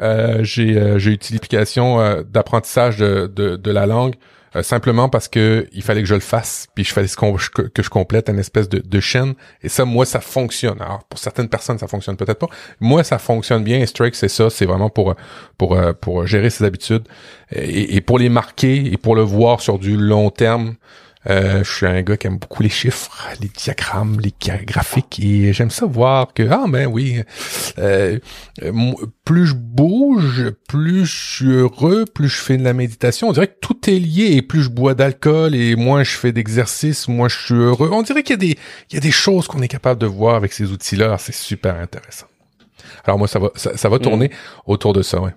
j'ai 0.00 0.98
j'ai 0.98 1.10
utilisé 1.10 1.34
l'application 1.34 2.22
d'apprentissage 2.22 2.96
de, 2.96 3.26
de, 3.26 3.56
de 3.56 3.70
la 3.70 3.86
langue 3.86 4.14
euh, 4.56 4.64
simplement 4.64 5.08
parce 5.08 5.28
que 5.28 5.68
il 5.72 5.82
fallait 5.82 6.00
que 6.00 6.08
je 6.08 6.14
le 6.14 6.20
fasse, 6.20 6.66
puis 6.74 6.82
je 6.82 6.92
fallait 6.92 7.06
que, 7.06 7.82
je 7.82 7.88
complète 7.88 8.28
une 8.28 8.38
espèce 8.40 8.68
de, 8.68 8.78
de, 8.78 9.00
chaîne. 9.00 9.34
Et 9.62 9.68
ça, 9.68 9.84
moi, 9.84 10.04
ça 10.04 10.20
fonctionne. 10.20 10.82
Alors 10.82 11.04
pour 11.04 11.20
certaines 11.20 11.48
personnes, 11.48 11.78
ça 11.78 11.86
fonctionne 11.86 12.16
peut-être 12.16 12.38
pas. 12.38 12.48
Moi, 12.80 13.04
ça 13.04 13.18
fonctionne 13.18 13.62
bien. 13.62 13.78
Et 13.78 13.86
Strike, 13.86 14.16
c'est 14.16 14.28
ça. 14.28 14.50
C'est 14.50 14.66
vraiment 14.66 14.90
pour 14.90 15.14
pour 15.56 15.76
euh, 15.76 15.92
pour 15.92 16.26
gérer 16.26 16.50
ses 16.50 16.64
habitudes 16.64 17.06
et, 17.52 17.94
et, 17.96 18.00
pour 18.00 18.18
les 18.18 18.28
marquer 18.28 18.92
et 18.92 18.96
pour 18.96 19.14
le 19.14 19.22
voir 19.22 19.60
sur 19.60 19.78
du 19.78 19.96
long 19.96 20.30
terme. 20.30 20.74
Euh, 21.28 21.62
je 21.62 21.70
suis 21.70 21.86
un 21.86 22.00
gars 22.00 22.16
qui 22.16 22.28
aime 22.28 22.38
beaucoup 22.38 22.62
les 22.62 22.70
chiffres, 22.70 23.28
les 23.42 23.48
diagrammes, 23.48 24.18
les 24.20 24.32
graphiques 24.64 25.20
et 25.20 25.52
j'aime 25.52 25.70
ça 25.70 25.84
voir 25.84 26.32
que 26.32 26.48
ah 26.50 26.64
ben 26.66 26.86
oui, 26.86 27.20
euh, 27.78 28.18
plus 29.26 29.48
je 29.48 29.54
bouge, 29.54 30.50
plus 30.66 31.04
je 31.04 31.34
suis 31.34 31.52
heureux, 31.52 32.06
plus 32.06 32.30
je 32.30 32.38
fais 32.38 32.56
de 32.56 32.64
la 32.64 32.72
méditation. 32.72 33.28
On 33.28 33.32
dirait 33.32 33.48
que 33.48 33.58
tout 33.60 33.90
est 33.90 33.98
lié 33.98 34.30
et 34.32 34.40
plus 34.40 34.62
je 34.62 34.70
bois 34.70 34.94
d'alcool 34.94 35.54
et 35.54 35.76
moins 35.76 36.04
je 36.04 36.16
fais 36.16 36.32
d'exercice, 36.32 37.06
moins 37.06 37.28
je 37.28 37.38
suis 37.38 37.54
heureux. 37.54 37.90
On 37.92 38.02
dirait 38.02 38.22
qu'il 38.22 38.34
y 38.34 38.38
a 38.38 38.54
des 38.54 38.58
il 38.90 38.94
y 38.94 38.96
a 38.96 39.00
des 39.00 39.10
choses 39.10 39.46
qu'on 39.46 39.60
est 39.60 39.68
capable 39.68 40.00
de 40.00 40.06
voir 40.06 40.36
avec 40.36 40.54
ces 40.54 40.72
outils-là. 40.72 41.16
C'est 41.18 41.34
super 41.34 41.76
intéressant. 41.76 42.26
Alors 43.04 43.18
moi 43.18 43.28
ça 43.28 43.38
va 43.38 43.50
ça, 43.56 43.88
va 43.90 43.98
tourner 43.98 44.28
mm. 44.28 44.70
autour 44.70 44.94
de 44.94 45.02
ça. 45.02 45.20
Ouais. 45.20 45.34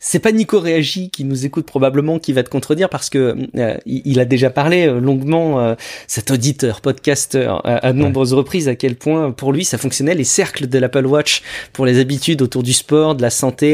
C'est 0.00 0.18
pas 0.18 0.32
Nico 0.32 0.60
Réagi 0.60 1.10
qui 1.10 1.24
nous 1.24 1.46
écoute 1.46 1.66
probablement 1.66 2.18
qui 2.18 2.32
va 2.32 2.42
te 2.42 2.50
contredire 2.50 2.88
parce 2.88 3.10
que 3.10 3.36
euh, 3.56 3.76
il 3.86 4.20
a 4.20 4.24
déjà 4.24 4.50
parlé 4.50 4.86
euh, 4.86 5.00
longuement 5.00 5.60
euh, 5.60 5.74
cet 6.06 6.30
auditeur 6.30 6.80
podcasteur 6.80 7.62
à, 7.64 7.92
de 7.92 7.98
nombreuses 7.98 8.32
reprises 8.32 8.68
à 8.68 8.74
quel 8.74 8.96
point 8.96 9.30
pour 9.32 9.52
lui 9.52 9.64
ça 9.64 9.78
fonctionnait 9.78 10.14
les 10.14 10.24
cercles 10.24 10.66
de 10.66 10.78
l'Apple 10.78 11.06
Watch 11.06 11.42
pour 11.72 11.86
les 11.86 11.98
habitudes 12.00 12.42
autour 12.42 12.62
du 12.62 12.72
sport, 12.72 13.14
de 13.14 13.22
la 13.22 13.30
santé 13.30 13.64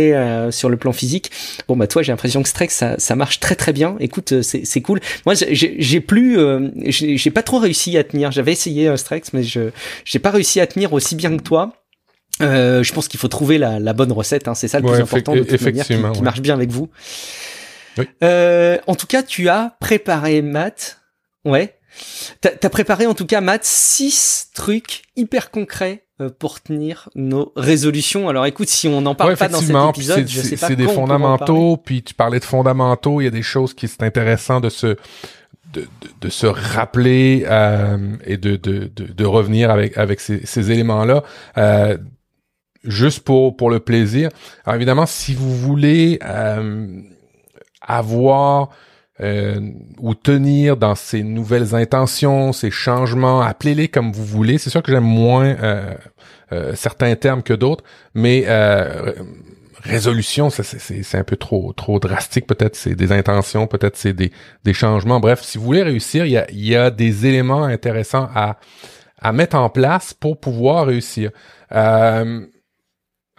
sur 0.51 0.69
le 0.69 0.77
plan 0.77 0.93
physique. 0.93 1.31
Bon 1.69 1.77
bah 1.77 1.87
toi 1.87 2.03
j'ai 2.03 2.13
l'impression 2.13 2.43
que 2.43 2.49
Strex 2.49 2.75
ça, 2.75 2.95
ça 2.99 3.17
marche 3.17 3.41
très 3.41 3.55
très 3.55 3.73
bien. 3.73 3.97
Écoute 4.01 4.43
c'est 4.43 4.81
cool. 4.81 5.01
Moi 5.27 5.35
j'ai 5.35 6.01
plus 6.01 6.39
j'ai 6.87 7.31
pas 7.31 7.43
trop 7.43 7.59
réussi 7.59 7.97
à 7.99 8.05
tenir. 8.05 8.31
J'avais 8.33 8.53
essayé 8.53 8.97
Strex 8.97 9.33
mais 9.33 9.43
je 9.43 9.71
j'ai 10.05 10.19
pas 10.19 10.31
réussi 10.31 10.61
à 10.61 10.67
tenir 10.67 10.93
aussi 10.93 11.15
bien 11.15 11.37
que 11.37 11.43
toi. 11.43 11.80
Euh, 12.41 12.83
je 12.83 12.93
pense 12.93 13.09
qu'il 13.09 13.21
faut 13.21 13.29
trouver 13.29 13.59
la, 13.59 13.79
la 13.79 13.93
bonne 13.93 14.13
recette, 14.13 14.49
hein. 14.49 14.55
c'est 14.55 14.69
ça 14.69 14.81
le 14.81 14.87
plus 14.87 15.01
important 15.01 15.35
de 15.35 15.43
toute 15.43 15.61
manière, 15.61 15.87
qui, 15.87 16.23
marche 16.23 16.41
bien 16.41 16.55
avec 16.55 16.71
vous. 16.71 16.89
Oui. 17.99 18.07
Euh, 18.23 18.79
en 18.87 18.95
tout 18.95 19.07
cas, 19.07 19.23
tu 19.23 19.49
as 19.49 19.77
préparé 19.81 20.43
Matt, 20.43 21.01
ouais. 21.45 21.77
T'as 22.41 22.51
as 22.63 22.71
préparé 22.71 23.07
en 23.07 23.15
tout 23.15 23.27
cas 23.27 23.41
Matt 23.41 23.65
six 23.65 24.51
trucs 24.55 25.03
hyper 25.17 25.51
concrets 25.51 26.05
euh, 26.21 26.31
pour 26.31 26.61
tenir 26.61 27.09
nos 27.15 27.53
résolutions. 27.57 28.29
Alors 28.29 28.47
écoute, 28.47 28.69
si 28.69 28.89
on 28.89 29.01
n'en 29.01 29.15
parle 29.15 29.37
pas 29.37 29.49
dans 29.49 29.61
cet 29.61 29.75
épisode, 29.97 30.29
je 30.29 30.41
sais 30.41 30.57
pas 30.57 30.69
C'est 30.69 30.77
des 30.77 30.87
fondamentaux, 30.87 31.77
puis 31.77 32.03
tu 32.03 32.15
parlais 32.15 32.39
de 32.39 32.45
fondamentaux, 32.45 33.21
il 33.21 33.25
y 33.25 33.27
a 33.27 33.33
des 33.33 33.43
choses 33.43 33.75
qui 33.75 33.89
c'est 33.89 34.03
intéressant 34.03 34.61
de 34.61 34.69
se 34.69 34.97
de, 35.73 35.83
de, 35.83 35.87
de, 36.21 36.29
se 36.29 36.47
rappeler 36.47 37.45
euh, 37.49 38.17
et 38.25 38.37
de, 38.37 38.57
de, 38.57 38.91
de, 38.95 39.25
revenir 39.25 39.71
avec 39.71 39.97
avec 39.97 40.21
ces, 40.21 40.45
ces 40.45 40.73
éléments 40.73 41.05
là 41.05 41.23
euh, 41.59 41.97
juste 42.85 43.21
pour 43.21 43.57
pour 43.57 43.71
le 43.71 43.81
plaisir. 43.81 44.31
Alors 44.65 44.77
évidemment, 44.77 45.07
si 45.07 45.35
vous 45.35 45.55
voulez 45.55 46.19
euh, 46.25 46.87
avoir 47.81 48.71
euh, 49.21 49.61
ou 49.99 50.15
tenir 50.15 50.77
dans 50.77 50.95
ces 50.95 51.23
nouvelles 51.23 51.75
intentions, 51.75 52.53
ces 52.53 52.71
changements, 52.71 53.43
appelez-les 53.43 53.89
comme 53.89 54.13
vous 54.13 54.25
voulez. 54.25 54.59
C'est 54.59 54.71
sûr 54.71 54.83
que 54.83 54.93
j'aime 54.93 55.05
moins 55.05 55.57
euh, 55.63 55.95
certains 56.75 57.15
termes 57.17 57.43
que 57.43 57.53
d'autres, 57.53 57.85
mais 58.15 58.47
résolution, 59.83 60.51
c'est 60.51 61.19
un 61.19 61.25
peu 61.25 61.37
trop 61.37 61.73
trop 61.73 61.99
drastique. 61.99 62.47
Peut-être 62.47 62.77
c'est 62.77 62.95
des 62.95 63.13
intentions, 63.13 63.67
peut-être 63.67 63.97
c'est 63.97 64.13
des, 64.13 64.31
des 64.65 64.73
changements. 64.75 65.21
Bref, 65.21 65.43
si 65.43 65.59
vous 65.59 65.65
voulez 65.65 65.83
réussir, 65.83 66.27
il 66.27 66.33
y 66.33 66.39
a, 66.39 66.47
y 66.51 66.77
a 66.77 66.91
des 66.91 67.27
éléments 67.27 67.65
intéressants 67.65 68.29
à 68.35 68.59
à 69.23 69.33
mettre 69.33 69.57
en 69.57 69.69
place 69.69 70.15
pour 70.15 70.41
pouvoir 70.41 70.87
réussir. 70.87 71.31
Euh, 71.73 72.47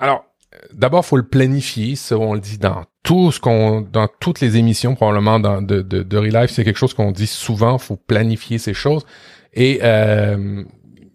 alors, 0.02 0.26
d'abord, 0.74 1.06
faut 1.06 1.16
le 1.16 1.28
planifier. 1.28 1.96
Ça, 1.96 2.18
on 2.18 2.34
le 2.34 2.40
dit 2.40 2.58
dans 2.58 2.84
tout 3.04 3.32
ce 3.32 3.40
qu'on, 3.40 3.82
dans 3.82 4.10
toutes 4.20 4.42
les 4.42 4.58
émissions 4.58 4.96
probablement 4.96 5.40
dans, 5.40 5.62
de, 5.62 5.82
de, 5.82 6.04
de 6.04 6.48
c'est 6.48 6.64
quelque 6.64 6.78
chose 6.78 6.96
qu'on 6.96 7.12
dit 7.12 7.28
souvent. 7.28 7.78
Faut 7.78 7.96
planifier 7.96 8.58
ces 8.58 8.74
choses. 8.74 9.06
Et 9.54 9.80
euh, 9.84 10.64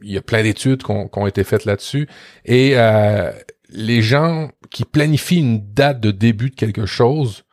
il 0.02 0.12
y 0.12 0.16
a 0.16 0.22
plein 0.22 0.42
d'études 0.42 0.84
qui 0.84 0.92
ont, 0.92 1.26
été 1.26 1.42
faites 1.42 1.64
là-dessus. 1.64 2.08
Et 2.44 2.72
euh, 2.76 3.32
les 3.70 4.02
gens 4.02 4.50
qui 4.70 4.84
planifient 4.84 5.40
une 5.40 5.72
date 5.72 6.00
de 6.00 6.12
début 6.12 6.50
de 6.50 6.54
quelque 6.54 6.86
chose, 6.86 7.44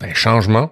d'un 0.00 0.12
changement, 0.12 0.70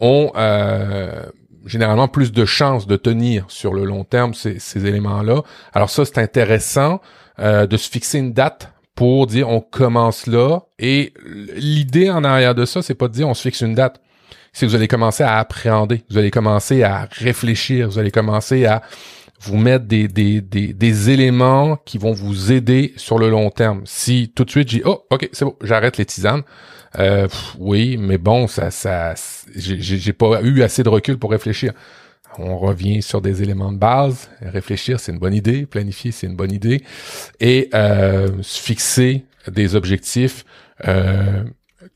ont 0.00 0.32
euh, 0.36 1.26
généralement 1.66 2.08
plus 2.08 2.32
de 2.32 2.46
chances 2.46 2.86
de 2.86 2.96
tenir 2.96 3.44
sur 3.48 3.74
le 3.74 3.84
long 3.84 4.04
terme 4.04 4.32
ces, 4.32 4.58
ces 4.58 4.86
éléments-là. 4.86 5.42
Alors 5.74 5.90
ça, 5.90 6.06
c'est 6.06 6.18
intéressant 6.18 7.02
de 7.38 7.76
se 7.78 7.88
fixer 7.88 8.18
une 8.18 8.34
date 8.34 8.70
pour 9.00 9.26
dire 9.26 9.48
on 9.48 9.62
commence 9.62 10.26
là. 10.26 10.58
Et 10.78 11.14
l'idée 11.56 12.10
en 12.10 12.22
arrière 12.22 12.54
de 12.54 12.66
ça, 12.66 12.82
c'est 12.82 12.94
pas 12.94 13.08
de 13.08 13.14
dire 13.14 13.26
on 13.26 13.32
se 13.32 13.40
fixe 13.40 13.62
une 13.62 13.74
date. 13.74 13.98
C'est 14.52 14.66
que 14.66 14.70
vous 14.70 14.76
allez 14.76 14.88
commencer 14.88 15.22
à 15.22 15.38
appréhender, 15.38 16.04
vous 16.10 16.18
allez 16.18 16.30
commencer 16.30 16.82
à 16.82 17.08
réfléchir, 17.10 17.88
vous 17.88 17.98
allez 17.98 18.10
commencer 18.10 18.66
à 18.66 18.82
vous 19.40 19.56
mettre 19.56 19.86
des, 19.86 20.06
des, 20.06 20.42
des, 20.42 20.74
des 20.74 21.08
éléments 21.08 21.78
qui 21.86 21.96
vont 21.96 22.12
vous 22.12 22.52
aider 22.52 22.92
sur 22.96 23.18
le 23.18 23.30
long 23.30 23.48
terme. 23.48 23.80
Si 23.86 24.32
tout 24.34 24.44
de 24.44 24.50
suite 24.50 24.68
j'ai 24.68 24.82
oh 24.84 25.06
ok 25.08 25.30
c'est 25.32 25.46
bon 25.46 25.56
j'arrête 25.62 25.96
les 25.96 26.04
tisanes, 26.04 26.42
euh, 26.98 27.26
oui 27.58 27.96
mais 27.96 28.18
bon 28.18 28.48
ça 28.48 28.70
ça 28.70 29.14
j'ai 29.56 30.12
pas 30.12 30.42
eu 30.42 30.60
assez 30.60 30.82
de 30.82 30.90
recul 30.90 31.16
pour 31.16 31.30
réfléchir 31.30 31.72
on 32.38 32.58
revient 32.58 33.02
sur 33.02 33.20
des 33.20 33.42
éléments 33.42 33.72
de 33.72 33.78
base. 33.78 34.30
Réfléchir, 34.40 35.00
c'est 35.00 35.12
une 35.12 35.18
bonne 35.18 35.34
idée. 35.34 35.66
Planifier, 35.66 36.12
c'est 36.12 36.26
une 36.26 36.36
bonne 36.36 36.52
idée. 36.52 36.82
Et 37.40 37.68
euh, 37.74 38.42
fixer 38.42 39.24
des 39.48 39.74
objectifs 39.74 40.44
euh, 40.86 41.44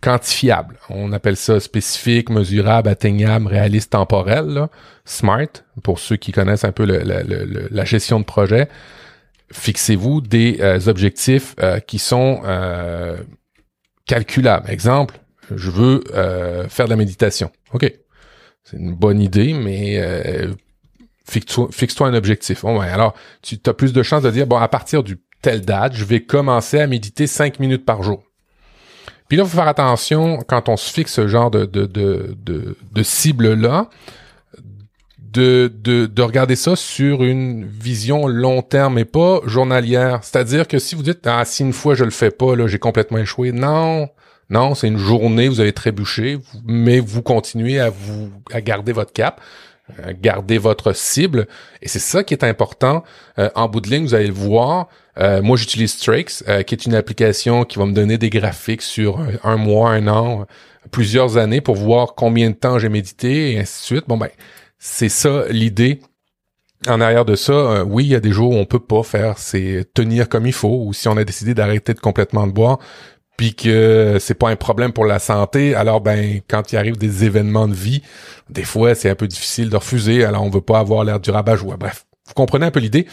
quantifiables. 0.01 0.78
On 0.91 1.12
appelle 1.12 1.37
ça 1.37 1.61
spécifique, 1.61 2.30
mesurable, 2.30 2.89
atteignable, 2.89 3.47
réaliste, 3.47 3.93
temporel. 3.93 4.66
SMART, 5.05 5.64
pour 5.82 5.99
ceux 5.99 6.16
qui 6.16 6.32
connaissent 6.32 6.64
un 6.64 6.72
peu 6.72 6.85
la 6.85 7.85
gestion 7.85 8.18
de 8.18 8.24
projet. 8.24 8.68
Fixez-vous 9.53 10.20
des 10.20 10.59
euh, 10.61 10.80
objectifs 10.87 11.55
qui 11.87 11.99
sont 11.99 12.43
calculables. 14.07 14.68
Exemple, 14.68 15.20
je 15.55 15.70
veux 15.70 16.03
faire 16.68 16.87
de 16.87 16.91
la 16.91 16.97
méditation. 16.97 17.51
OK, 17.72 17.93
c'est 18.65 18.79
une 18.79 18.95
bonne 18.95 19.21
idée, 19.21 19.53
mais 19.53 19.99
euh, 19.99 20.53
fixe-toi 21.27 22.09
un 22.09 22.15
objectif. 22.15 22.65
Ouais, 22.65 22.89
alors, 22.89 23.15
tu 23.43 23.59
as 23.67 23.75
plus 23.75 23.93
de 23.93 24.03
chances 24.03 24.23
de 24.23 24.31
dire, 24.31 24.47
bon, 24.47 24.57
à 24.57 24.69
partir 24.69 25.03
du 25.03 25.19
telle 25.43 25.61
date, 25.61 25.95
je 25.95 26.05
vais 26.05 26.21
commencer 26.21 26.81
à 26.81 26.87
méditer 26.87 27.27
cinq 27.27 27.61
minutes 27.61 27.85
par 27.85 28.03
jour. 28.03 28.23
Puis 29.29 29.37
là, 29.37 29.45
il 29.45 29.49
faut 29.49 29.57
faire 29.57 29.69
attention 29.69 30.39
quand 30.47 30.69
on 30.69 30.77
se 30.77 30.91
fixe 30.91 31.12
ce 31.12 31.27
genre 31.27 31.51
de, 31.51 31.65
de, 31.67 31.87
de, 31.87 32.37
de, 32.43 32.77
de 32.93 33.03
cible-là, 33.03 33.89
de, 35.19 35.73
de, 35.75 36.07
de 36.07 36.23
regarder 36.23 36.57
ça 36.57 36.77
sur 36.77 37.25
une 37.25 37.67
vision 37.67 38.27
long 38.27 38.62
terme 38.62 38.99
et 38.99 39.05
pas 39.05 39.41
journalière. 39.47 40.21
C'est-à-dire 40.23 40.69
que 40.69 40.79
si 40.79 40.95
vous 40.95 41.03
dites, 41.03 41.27
ah, 41.27 41.45
si 41.45 41.62
une 41.62 41.73
fois 41.73 41.95
je 41.95 42.05
le 42.05 42.11
fais 42.11 42.31
pas, 42.31 42.55
là, 42.55 42.67
j'ai 42.67 42.79
complètement 42.79 43.19
échoué. 43.19 43.51
Non, 43.53 44.09
non, 44.51 44.74
c'est 44.74 44.88
une 44.88 44.99
journée, 44.99 45.49
vous 45.49 45.61
allez 45.61 45.72
trébucher, 45.72 46.38
mais 46.64 47.01
vous 47.01 47.22
continuez 47.22 47.80
à 47.80 47.90
vous 47.90 48.30
à 48.53 48.61
garder 48.61 48.92
votre 48.92 49.12
cap, 49.12 49.40
à 50.03 50.12
garder 50.12 50.59
votre 50.59 50.95
cible, 50.95 51.47
et 51.82 51.88
c'est 51.88 51.99
ça 51.99 52.24
qui 52.24 52.34
est 52.34 52.45
important. 52.45 53.05
Euh, 53.38 53.51
en 53.55 53.68
bout 53.68 53.80
de 53.80 53.88
ligne, 53.90 54.05
vous 54.05 54.14
allez 54.14 54.26
le 54.26 54.32
voir. 54.32 54.88
Euh, 55.18 55.42
moi, 55.42 55.57
j'utilise 55.57 55.92
Strakes, 55.92 56.42
euh, 56.49 56.62
qui 56.62 56.74
est 56.74 56.86
une 56.86 56.95
application 56.95 57.64
qui 57.64 57.78
va 57.78 57.86
me 57.86 57.92
donner 57.92 58.18
des 58.18 58.30
graphiques 58.30 58.82
sur 58.82 59.20
un 59.42 59.57
mois, 59.57 59.90
un 59.90 60.09
an, 60.09 60.47
plusieurs 60.90 61.36
années 61.36 61.61
pour 61.61 61.76
voir 61.76 62.14
combien 62.14 62.51
de 62.51 62.55
temps 62.55 62.78
j'ai 62.78 62.88
médité 62.88 63.53
et 63.53 63.61
ainsi 63.61 63.80
de 63.80 63.84
suite. 63.84 64.05
Bon 64.09 64.16
ben, 64.16 64.28
c'est 64.78 65.09
ça 65.09 65.45
l'idée 65.51 66.01
en 66.86 67.01
arrière 67.01 67.24
de 67.24 67.34
ça, 67.34 67.82
oui, 67.84 68.05
il 68.05 68.11
y 68.11 68.14
a 68.14 68.20
des 68.20 68.32
jours 68.32 68.51
où 68.51 68.57
on 68.57 68.66
peut 68.66 68.78
pas 68.78 69.03
faire, 69.03 69.38
c'est 69.38 69.88
tenir 69.95 70.28
comme 70.28 70.47
il 70.47 70.53
faut, 70.53 70.84
ou 70.84 70.92
si 70.92 71.09
on 71.09 71.16
a 71.16 71.24
décidé 71.24 71.55
d'arrêter 71.55 71.95
complètement 71.95 72.47
de 72.47 72.53
boire, 72.53 72.78
puis 73.37 73.55
que 73.55 74.18
c'est 74.20 74.35
pas 74.35 74.49
un 74.49 74.57
problème 74.57 74.93
pour 74.93 75.07
la 75.07 75.18
santé, 75.18 75.74
alors 75.74 76.01
ben 76.01 76.41
quand 76.49 76.72
il 76.72 76.76
arrive 76.76 76.97
des 76.97 77.24
événements 77.24 77.68
de 77.68 77.74
vie, 77.74 78.03
des 78.51 78.64
fois 78.64 78.95
c'est 78.95 79.11
un 79.11 79.14
peu 79.14 79.26
difficile 79.26 79.70
de 79.70 79.76
refuser, 79.76 80.24
alors 80.24 80.43
on 80.43 80.51
veut 80.51 80.61
pas 80.61 80.78
avoir 80.78 81.05
l'air 81.05 81.20
du 81.20 81.30
rabat-joie. 81.30 81.76
Bref, 81.76 82.07
vous 82.26 82.35
comprenez 82.35 82.66
un 82.66 82.70
peu 82.70 82.80
l'idée. 82.80 83.07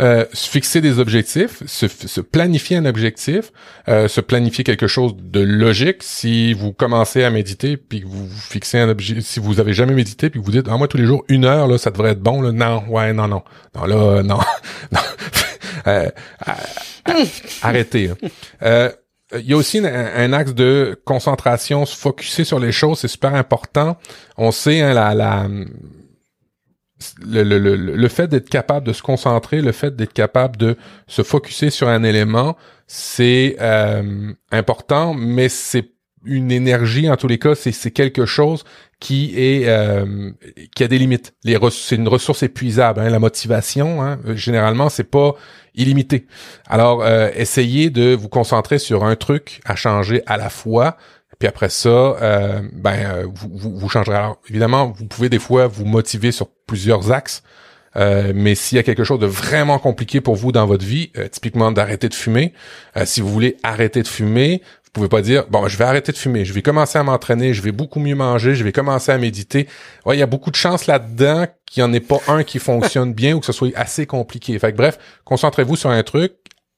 Euh, 0.00 0.24
se 0.32 0.48
fixer 0.48 0.80
des 0.80 0.98
objectifs, 0.98 1.62
se, 1.66 2.20
planifier 2.20 2.76
un 2.76 2.84
objectif, 2.84 3.52
euh, 3.88 4.08
se 4.08 4.20
planifier 4.20 4.64
quelque 4.64 4.88
chose 4.88 5.14
de 5.16 5.38
logique. 5.38 6.02
Si 6.02 6.52
vous 6.52 6.72
commencez 6.72 7.22
à 7.22 7.30
méditer 7.30 7.76
puis 7.76 8.00
que 8.00 8.06
vous 8.06 8.28
fixez 8.28 8.80
un 8.80 8.88
objectif, 8.88 9.24
si 9.24 9.38
vous 9.38 9.60
avez 9.60 9.72
jamais 9.72 9.94
médité 9.94 10.30
puis 10.30 10.40
que 10.40 10.44
vous 10.44 10.50
dites 10.50 10.66
ah 10.68 10.76
moi 10.76 10.88
tous 10.88 10.96
les 10.96 11.06
jours 11.06 11.24
une 11.28 11.44
heure 11.44 11.68
là 11.68 11.78
ça 11.78 11.90
devrait 11.90 12.10
être 12.10 12.20
bon 12.20 12.42
là, 12.42 12.50
non 12.50 12.82
ouais 12.88 13.12
non 13.12 13.28
non 13.28 13.44
non 13.76 13.84
là 13.84 14.22
non, 14.24 14.38
non 14.92 15.00
Euh, 15.86 16.08
arrêtez. 17.60 18.10
Hein. 18.62 18.90
Euh, 19.34 19.40
il 19.40 19.46
y 19.46 19.52
a 19.52 19.56
aussi 19.56 19.78
un, 19.78 20.32
axe 20.32 20.54
de 20.54 21.00
concentration, 21.04 21.86
se 21.86 21.96
focuser 21.96 22.44
sur 22.44 22.58
les 22.58 22.72
choses, 22.72 23.00
c'est 23.00 23.08
super 23.08 23.34
important. 23.34 23.96
On 24.36 24.50
sait 24.50 24.80
hein, 24.80 24.94
la, 24.94 25.14
la 25.14 25.48
le, 27.26 27.42
le, 27.42 27.58
le, 27.58 27.76
le, 27.76 28.08
fait 28.08 28.28
d'être 28.28 28.48
capable 28.48 28.86
de 28.86 28.92
se 28.92 29.02
concentrer, 29.02 29.60
le 29.60 29.72
fait 29.72 29.94
d'être 29.94 30.12
capable 30.12 30.56
de 30.56 30.76
se 31.06 31.22
focuser 31.22 31.70
sur 31.70 31.88
un 31.88 32.02
élément, 32.02 32.56
c'est 32.86 33.56
euh, 33.60 34.32
important, 34.50 35.14
mais 35.14 35.48
c'est 35.48 35.93
une 36.24 36.50
énergie 36.50 37.10
en 37.10 37.16
tous 37.16 37.28
les 37.28 37.38
cas, 37.38 37.54
c'est 37.54 37.90
quelque 37.90 38.26
chose 38.26 38.64
qui 39.00 39.34
est 39.36 39.68
euh, 39.68 40.30
qui 40.74 40.82
a 40.82 40.88
des 40.88 40.98
limites. 40.98 41.34
Les 41.44 41.58
c'est 41.70 41.96
une 41.96 42.08
ressource 42.08 42.42
épuisable. 42.42 43.00
Hein, 43.00 43.10
la 43.10 43.18
motivation, 43.18 44.02
hein, 44.02 44.18
généralement, 44.34 44.88
c'est 44.88 45.04
pas 45.04 45.34
illimité. 45.74 46.26
Alors, 46.68 47.02
euh, 47.02 47.28
essayez 47.34 47.90
de 47.90 48.14
vous 48.14 48.30
concentrer 48.30 48.78
sur 48.78 49.04
un 49.04 49.16
truc 49.16 49.60
à 49.66 49.76
changer 49.76 50.22
à 50.26 50.36
la 50.36 50.48
fois. 50.48 50.96
Puis 51.38 51.48
après 51.48 51.68
ça, 51.68 51.88
euh, 51.88 52.62
ben 52.72 53.24
vous, 53.34 53.50
vous, 53.52 53.76
vous, 53.76 53.88
changerez. 53.90 54.16
Alors, 54.16 54.38
évidemment, 54.48 54.94
vous 54.96 55.04
pouvez 55.04 55.28
des 55.28 55.40
fois 55.40 55.66
vous 55.66 55.84
motiver 55.84 56.32
sur 56.32 56.48
plusieurs 56.66 57.12
axes. 57.12 57.42
mais 57.96 58.54
s'il 58.54 58.76
y 58.76 58.78
a 58.78 58.82
quelque 58.82 59.04
chose 59.04 59.20
de 59.20 59.26
vraiment 59.26 59.78
compliqué 59.78 60.20
pour 60.20 60.36
vous 60.36 60.50
dans 60.50 60.66
votre 60.66 60.84
vie, 60.84 61.12
typiquement 61.30 61.72
d'arrêter 61.72 62.08
de 62.08 62.14
fumer, 62.14 62.54
si 63.04 63.20
vous 63.20 63.28
voulez 63.28 63.56
arrêter 63.62 64.02
de 64.02 64.08
fumer, 64.08 64.62
pouvez 64.94 65.08
pas 65.08 65.20
dire 65.20 65.44
bon 65.50 65.68
je 65.68 65.76
vais 65.76 65.84
arrêter 65.84 66.12
de 66.12 66.16
fumer, 66.16 66.44
je 66.44 66.52
vais 66.52 66.62
commencer 66.62 66.98
à 66.98 67.02
m'entraîner, 67.02 67.52
je 67.52 67.60
vais 67.60 67.72
beaucoup 67.72 68.00
mieux 68.00 68.14
manger, 68.14 68.54
je 68.54 68.64
vais 68.64 68.72
commencer 68.72 69.12
à 69.12 69.18
méditer. 69.18 69.68
Ouais, 70.06 70.16
il 70.16 70.20
y 70.20 70.22
a 70.22 70.26
beaucoup 70.26 70.50
de 70.50 70.56
chances 70.56 70.86
là-dedans 70.86 71.46
qu'il 71.66 71.82
n'y 71.82 71.90
en 71.90 71.92
ait 71.92 72.00
pas 72.00 72.20
un 72.28 72.44
qui 72.44 72.58
fonctionne 72.58 73.12
bien 73.12 73.34
ou 73.34 73.40
que 73.40 73.46
ce 73.46 73.52
soit 73.52 73.76
assez 73.76 74.06
compliqué. 74.06 74.58
Fait 74.58 74.72
que 74.72 74.76
bref, 74.76 74.98
concentrez-vous 75.24 75.76
sur 75.76 75.90
un 75.90 76.02
truc, 76.02 76.32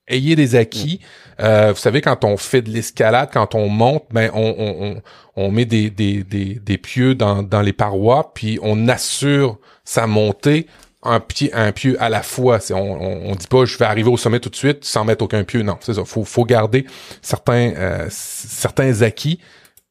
ayez 0.08 0.36
des 0.36 0.56
acquis. 0.56 1.00
Euh, 1.40 1.72
vous 1.72 1.78
savez, 1.80 2.00
quand 2.00 2.24
on 2.24 2.36
fait 2.36 2.62
de 2.62 2.70
l'escalade, 2.70 3.28
quand 3.32 3.54
on 3.54 3.68
monte, 3.68 4.04
ben 4.10 4.30
on, 4.34 4.54
on, 4.58 5.02
on, 5.36 5.50
met 5.50 5.66
des, 5.66 5.90
des, 5.90 6.24
des, 6.24 6.54
des 6.54 6.78
pieux 6.78 7.14
dans, 7.14 7.42
dans 7.42 7.60
les 7.60 7.72
parois, 7.72 8.32
puis 8.34 8.58
on 8.62 8.88
assure 8.88 9.58
sa 9.84 10.06
montée 10.06 10.66
un 11.06 11.20
pied, 11.20 11.52
un 11.54 11.72
pieu 11.72 11.96
à 12.00 12.08
la 12.08 12.22
fois. 12.22 12.58
On, 12.70 12.76
on, 12.76 13.34
dit 13.34 13.46
pas 13.46 13.64
je 13.64 13.76
vais 13.78 13.84
arriver 13.84 14.10
au 14.10 14.16
sommet 14.16 14.40
tout 14.40 14.50
de 14.50 14.56
suite 14.56 14.84
sans 14.84 15.04
mettre 15.04 15.24
aucun 15.24 15.44
pieu. 15.44 15.62
Non, 15.62 15.78
c'est 15.80 15.94
ça. 15.94 16.04
Faut, 16.04 16.24
faut 16.24 16.44
garder 16.44 16.86
certains, 17.22 17.72
euh, 17.76 18.06
certains 18.10 19.02
acquis 19.02 19.40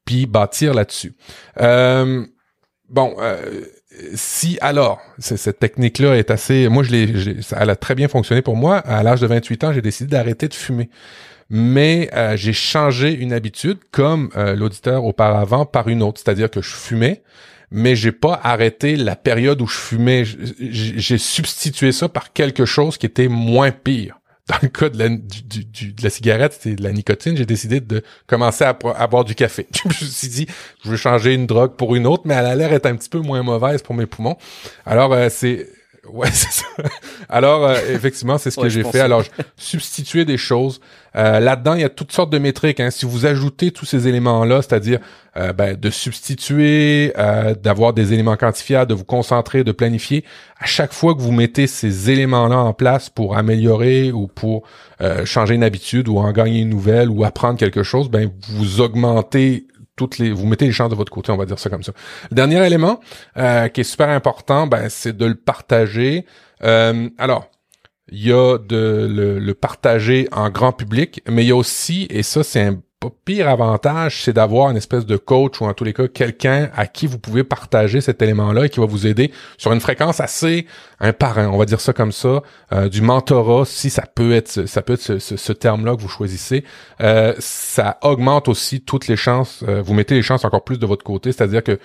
puis 0.06 0.26
bâtir 0.26 0.74
là-dessus. 0.74 1.16
Euh, 1.60 2.26
bon, 2.90 3.16
euh, 3.20 3.62
si 4.14 4.58
alors 4.62 5.00
cette 5.18 5.60
technique-là 5.60 6.16
est 6.18 6.30
assez, 6.30 6.68
moi 6.70 6.84
je 6.84 6.92
l'ai, 6.92 7.38
elle 7.58 7.70
a 7.70 7.76
très 7.76 7.96
bien 7.96 8.08
fonctionné 8.08 8.42
pour 8.42 8.56
moi. 8.56 8.78
À 8.78 9.02
l'âge 9.04 9.22
de 9.22 9.28
28 9.28 9.64
ans, 9.64 9.74
j'ai 9.74 9.82
décidé 9.82 10.10
d'arrêter 10.10 10.48
de 10.48 10.54
fumer 10.54 10.90
mais 11.48 12.10
j'ai 12.38 12.54
changé 12.54 13.14
une 13.14 13.32
habitude 13.32 13.78
comme 13.92 14.32
l'auditeur 14.36 15.06
auparavant 15.06 15.68
par 15.68 15.88
une 15.90 16.02
autre, 16.02 16.20
c'est-à-dire 16.20 16.50
que 16.50 16.60
je 16.60 16.74
fumais, 16.74 17.22
mais 17.72 17.96
j'ai 17.96 18.12
pas 18.12 18.40
arrêté 18.44 18.96
la 18.96 19.16
période 19.16 19.62
où 19.62 19.68
je 19.68 19.78
fumais. 19.78 20.24
J'ai 20.26 21.18
substitué 21.18 21.92
ça 21.92 22.10
par 22.10 22.34
quelque 22.34 22.66
chose 22.66 22.98
qui 22.98 23.06
était 23.06 23.28
moins 23.28 23.72
pire. 23.72 24.20
Dans 24.48 24.58
le 24.62 24.68
cas 24.68 24.90
de 24.90 26.04
la, 26.04 26.10
cigarette, 26.12 26.56
c'est 26.60 26.76
de 26.76 26.84
la 26.84 26.92
nicotine, 26.92 27.36
j'ai 27.36 27.48
décidé 27.48 27.80
de 27.80 28.04
commencer 28.28 28.64
à, 28.64 28.74
boire 29.08 29.26
du 29.26 29.34
café. 29.34 29.66
je 29.74 29.88
me 29.88 29.94
suis 29.94 30.28
dit, 30.28 30.46
je 30.84 30.90
veux 30.92 30.98
changer 30.98 31.34
une 31.34 31.48
drogue 31.48 31.76
pour 31.76 31.96
une 31.96 32.06
autre, 32.06 32.24
mais 32.26 32.36
elle 32.36 32.46
a 32.46 32.56
l'air 32.56 32.70
d'être 32.70 32.86
un 32.86 32.96
petit 32.96 33.10
peu 33.10 33.18
moins 33.18 33.42
mauvaise 33.42 33.82
pour 33.82 33.96
mes 33.96 34.06
poumons. 34.06 34.38
Alors, 34.86 35.14
euh, 35.14 35.30
c'est 35.32 35.68
Ouais, 36.12 36.30
c'est 36.34 36.52
ça. 36.52 36.66
Alors, 37.30 37.66
euh, 37.66 37.78
effectivement, 37.90 38.38
c'est 38.38 38.52
ce 38.52 38.60
que 38.60 38.70
j'ai 38.70 38.84
fait. 38.84 39.00
Alors, 39.00 39.24
substituer 39.58 40.26
des 40.26 40.38
choses. 40.38 40.80
Euh, 41.16 41.40
là-dedans, 41.40 41.76
il 41.76 41.82
y 41.82 41.86
a 41.86 41.90
toutes 41.90 42.12
sortes 42.12 42.30
de 42.30 42.38
métriques. 42.38 42.80
Hein. 42.80 42.92
Si 42.92 43.06
vous 43.06 43.26
ajoutez 43.26 43.72
tous 43.72 43.86
ces 43.86 44.08
éléments-là, 44.08 44.62
c'est-à-dire 44.62 45.00
euh, 45.38 45.54
ben, 45.54 45.76
de 45.76 45.90
substituer, 45.90 47.14
d'avoir 47.64 47.94
des 47.94 48.14
éléments 48.14 48.38
quantifiables, 48.38 48.90
de 48.90 48.96
vous 48.96 49.06
concentrer, 49.06 49.64
de 49.64 49.72
planifier, 49.72 50.24
à 50.60 50.66
chaque 50.66 50.94
fois 50.94 51.16
que 51.16 51.22
vous 51.22 51.32
mettez 51.32 51.68
ces 51.68 52.10
éléments-là 52.10 52.58
en 52.58 52.74
place 52.74 53.10
pour 53.10 53.38
améliorer 53.38 54.12
ou 54.12 54.28
pour 54.28 54.64
changer 55.26 55.56
une 55.56 55.64
habitude 55.64 56.08
ou 56.08 56.18
en 56.18 56.32
gagner 56.32 56.62
une 56.62 56.70
nouvelle 56.70 57.10
ou 57.10 57.24
apprendre 57.26 57.60
quelque 57.60 57.84
chose, 57.84 58.10
ben 58.10 58.32
vous 58.50 58.82
augmentez 58.82 59.68
toutes 59.96 60.18
les, 60.18 60.32
vous 60.32 60.46
mettez 60.46 60.66
les 60.66 60.72
chances 60.72 60.90
de 60.90 60.96
votre 60.96 61.12
côté, 61.12 61.32
on 61.32 61.38
va 61.38 61.46
dire 61.46 61.60
ça 61.60 61.70
comme 61.70 61.84
ça. 61.84 61.94
Le 62.30 62.36
dernier 62.36 62.66
élément 62.66 63.00
euh, 63.38 63.68
qui 63.70 63.82
est 63.82 63.86
super 63.86 64.10
important, 64.10 64.68
ben, 64.68 64.90
c'est 64.90 65.16
de 65.16 65.26
le 65.26 65.36
partager. 65.36 66.26
Euh, 66.64 67.10
alors, 67.18 67.50
il 68.10 68.26
y 68.26 68.32
a 68.32 68.58
de 68.58 69.08
le, 69.10 69.40
le, 69.40 69.54
partager 69.54 70.28
en 70.32 70.50
grand 70.50 70.74
public, 70.74 71.22
mais 71.28 71.44
il 71.44 71.48
y 71.48 71.52
a 71.52 71.56
aussi, 71.56 72.08
et 72.10 72.24
ça 72.24 72.44
c'est 72.44 72.62
un 72.62 72.82
pire 73.10 73.50
avantage, 73.50 74.24
c'est 74.24 74.34
d'avoir 74.34 74.70
une 74.72 74.78
espèce 74.78 75.06
de 75.06 75.18
coach 75.18 75.62
ou 75.62 75.66
en 75.66 75.74
tous 75.74 75.84
les 75.84 75.94
cas 75.94 76.08
quelqu'un 76.08 76.70
à 76.76 76.88
qui 76.88 77.08
vous 77.08 77.20
pouvez 77.20 77.44
partager 77.44 78.02
cet 78.02 78.22
élément-là 78.22 78.66
et 78.66 78.70
qui 78.70 78.80
va 78.80 78.86
vous 78.86 79.08
aider 79.08 79.32
sur 79.58 79.72
une 79.72 79.80
fréquence 79.80 80.20
assez 80.20 80.68
un 81.00 81.14
parrain, 81.14 81.50
on 81.50 81.58
va 81.58 81.66
dire 81.66 81.82
ça 81.82 81.94
comme 81.94 82.12
ça, 82.12 82.42
euh, 82.72 82.90
du 82.90 83.02
mentorat, 83.02 83.66
si 83.66 83.90
ça 83.90 84.04
peut 84.04 84.34
être 84.34 84.66
ça 84.66 84.82
peut 84.82 84.94
être 84.94 85.20
ce, 85.20 85.54
terme-là 85.54 85.96
que 85.96 86.02
vous 86.02 86.10
choisissez, 86.10 86.64
euh, 87.02 87.34
ça 87.40 87.98
augmente 88.02 88.48
aussi 88.48 88.82
toutes 88.82 89.08
les 89.08 89.18
chances. 89.18 89.64
Euh, 89.68 89.82
vous 89.82 89.94
mettez 89.94 90.16
les 90.16 90.22
chances 90.22 90.46
encore 90.46 90.64
plus 90.64 90.80
de 90.80 90.86
votre 90.86 91.04
côté, 91.04 91.32
c'est-à-dire 91.32 91.64
que 91.64 91.80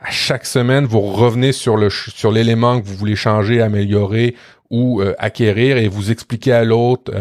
à 0.00 0.10
chaque 0.10 0.46
semaine, 0.46 0.84
vous 0.84 1.00
revenez 1.00 1.52
sur 1.52 1.76
le 1.76 1.88
sur 1.88 2.32
l'élément 2.32 2.80
que 2.80 2.86
vous 2.86 2.96
voulez 2.96 3.16
changer, 3.16 3.62
améliorer 3.62 4.34
ou 4.68 5.02
acquérir 5.18 5.76
et 5.76 5.86
vous 5.86 6.10
expliquez 6.10 6.50
à 6.50 6.64
l'autre 6.64 7.12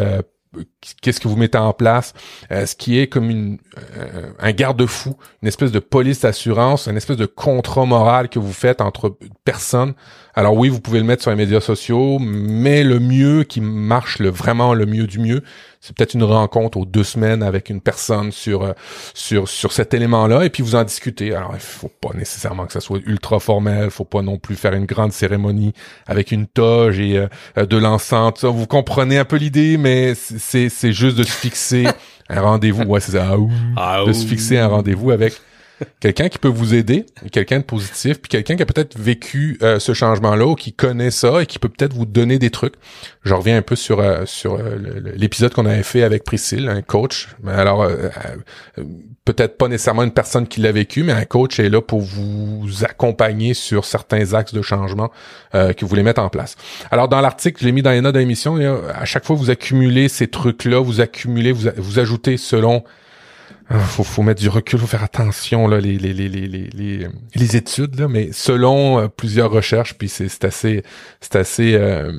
qu'est-ce 1.01 1.19
que 1.19 1.27
vous 1.27 1.35
mettez 1.35 1.57
en 1.57 1.73
place, 1.73 2.13
euh, 2.51 2.65
ce 2.65 2.75
qui 2.75 2.99
est 2.99 3.07
comme 3.07 3.29
une, 3.29 3.57
euh, 3.97 4.31
un 4.39 4.51
garde-fou, 4.51 5.15
une 5.41 5.47
espèce 5.47 5.71
de 5.71 5.79
police 5.79 6.21
d'assurance, 6.21 6.87
une 6.87 6.97
espèce 6.97 7.17
de 7.17 7.25
contrat 7.25 7.85
moral 7.85 8.29
que 8.29 8.39
vous 8.39 8.53
faites 8.53 8.81
entre 8.81 9.17
personnes. 9.45 9.93
Alors 10.33 10.55
oui, 10.55 10.69
vous 10.69 10.79
pouvez 10.79 10.99
le 10.99 11.05
mettre 11.05 11.21
sur 11.21 11.31
les 11.31 11.37
médias 11.37 11.59
sociaux, 11.59 12.17
mais 12.19 12.83
le 12.83 12.99
mieux 12.99 13.43
qui 13.43 13.61
marche 13.61 14.19
le 14.19 14.29
vraiment 14.29 14.73
le 14.73 14.85
mieux 14.85 15.07
du 15.07 15.19
mieux, 15.19 15.41
c'est 15.79 15.95
peut-être 15.95 16.13
une 16.13 16.23
rencontre 16.23 16.77
aux 16.77 16.85
deux 16.85 17.03
semaines 17.03 17.43
avec 17.43 17.69
une 17.69 17.81
personne 17.81 18.31
sur 18.31 18.63
euh, 18.63 18.73
sur 19.13 19.49
sur 19.49 19.71
cet 19.71 19.93
élément-là 19.93 20.45
et 20.45 20.49
puis 20.49 20.63
vous 20.63 20.75
en 20.75 20.83
discutez. 20.83 21.33
Alors 21.35 21.51
il 21.53 21.59
faut 21.59 21.89
pas 21.89 22.15
nécessairement 22.15 22.65
que 22.65 22.73
ça 22.73 22.79
soit 22.79 22.99
ultra 23.05 23.39
formel, 23.39 23.89
faut 23.89 24.05
pas 24.05 24.21
non 24.21 24.37
plus 24.37 24.55
faire 24.55 24.73
une 24.73 24.85
grande 24.85 25.11
cérémonie 25.11 25.73
avec 26.07 26.31
une 26.31 26.47
toge 26.47 26.99
et 26.99 27.27
de 27.57 27.77
l'encens. 27.77 28.43
Vous 28.43 28.67
comprenez 28.67 29.17
un 29.17 29.25
peu 29.25 29.37
l'idée, 29.37 29.77
mais 29.77 30.13
c'est 30.15 30.69
c'est 30.69 30.93
juste 30.93 31.17
de 31.17 31.23
se 31.23 31.31
fixer 31.31 31.87
un 32.29 32.41
rendez-vous. 32.41 32.83
Ouais, 32.83 32.99
c'est 32.99 33.13
ça. 33.13 33.35
Ah, 33.75 34.03
de 34.05 34.13
se 34.13 34.25
fixer 34.25 34.57
un 34.57 34.67
rendez-vous 34.67 35.11
avec 35.11 35.33
quelqu'un 35.99 36.29
qui 36.29 36.37
peut 36.37 36.47
vous 36.47 36.73
aider, 36.73 37.05
quelqu'un 37.31 37.59
de 37.59 37.63
positif, 37.63 38.19
puis 38.19 38.29
quelqu'un 38.29 38.55
qui 38.55 38.63
a 38.63 38.65
peut-être 38.65 38.97
vécu 38.97 39.57
euh, 39.61 39.79
ce 39.79 39.93
changement-là 39.93 40.45
ou 40.45 40.55
qui 40.55 40.73
connaît 40.73 41.11
ça 41.11 41.41
et 41.41 41.45
qui 41.45 41.59
peut 41.59 41.69
peut-être 41.69 41.93
vous 41.93 42.05
donner 42.05 42.39
des 42.39 42.49
trucs. 42.49 42.75
Je 43.23 43.33
reviens 43.33 43.57
un 43.57 43.61
peu 43.61 43.75
sur 43.75 43.99
euh, 43.99 44.25
sur 44.25 44.55
euh, 44.55 44.77
l'épisode 45.15 45.53
qu'on 45.53 45.65
avait 45.65 45.83
fait 45.83 46.03
avec 46.03 46.23
Priscille, 46.23 46.69
un 46.69 46.81
coach. 46.81 47.29
Alors 47.47 47.87
peut-être 49.25 49.57
pas 49.57 49.67
nécessairement 49.67 50.03
une 50.03 50.13
personne 50.13 50.47
qui 50.47 50.61
l'a 50.61 50.71
vécu, 50.71 51.03
mais 51.03 51.13
un 51.13 51.25
coach 51.25 51.59
est 51.59 51.69
là 51.69 51.81
pour 51.81 52.01
vous 52.01 52.83
accompagner 52.83 53.53
sur 53.53 53.85
certains 53.85 54.33
axes 54.33 54.53
de 54.53 54.61
changement 54.61 55.11
que 55.53 55.81
vous 55.81 55.87
voulez 55.87 56.03
mettre 56.03 56.21
en 56.21 56.29
place. 56.29 56.55
Alors 56.91 57.07
dans 57.07 57.21
l'article, 57.21 57.59
je 57.61 57.65
l'ai 57.65 57.71
mis 57.71 57.81
dans 57.81 57.91
les 57.91 58.01
notes 58.01 58.15
de 58.15 58.19
l'émission, 58.19 58.57
à 58.93 59.05
chaque 59.05 59.25
fois 59.25 59.35
vous 59.35 59.49
accumulez 59.49 60.09
ces 60.09 60.27
trucs-là, 60.27 60.79
vous 60.79 61.01
accumulez, 61.01 61.51
vous, 61.51 61.69
vous 61.77 61.99
ajoutez 61.99 62.37
selon 62.37 62.83
faut, 63.79 64.03
faut 64.03 64.21
mettre 64.23 64.41
du 64.41 64.49
recul, 64.49 64.79
faut 64.79 64.87
faire 64.87 65.03
attention 65.03 65.67
là, 65.67 65.79
les, 65.79 65.97
les, 65.97 66.13
les, 66.13 66.29
les, 66.29 67.07
les, 67.35 67.55
études 67.55 67.99
là, 67.99 68.07
mais 68.07 68.29
selon 68.31 68.99
euh, 68.99 69.07
plusieurs 69.07 69.51
recherches, 69.51 69.95
puis 69.97 70.09
c'est 70.09 70.43
assez 70.43 70.83
c'est 71.19 71.35
assez 71.35 71.75
euh, 71.75 72.11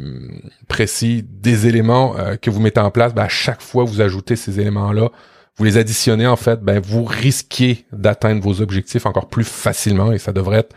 précis 0.68 1.24
des 1.28 1.66
éléments 1.66 2.16
euh, 2.18 2.36
que 2.36 2.50
vous 2.50 2.60
mettez 2.60 2.80
en 2.80 2.90
place. 2.90 3.14
Ben, 3.14 3.24
à 3.24 3.28
chaque 3.28 3.60
fois 3.60 3.84
vous 3.84 4.00
ajoutez 4.00 4.36
ces 4.36 4.60
éléments 4.60 4.92
là, 4.92 5.10
vous 5.56 5.64
les 5.64 5.76
additionnez 5.76 6.26
en 6.26 6.36
fait, 6.36 6.60
ben 6.60 6.80
vous 6.80 7.04
risquez 7.04 7.84
d'atteindre 7.92 8.42
vos 8.42 8.60
objectifs 8.60 9.06
encore 9.06 9.28
plus 9.28 9.46
facilement 9.46 10.12
et 10.12 10.18
ça 10.18 10.32
devrait 10.32 10.58
être 10.60 10.74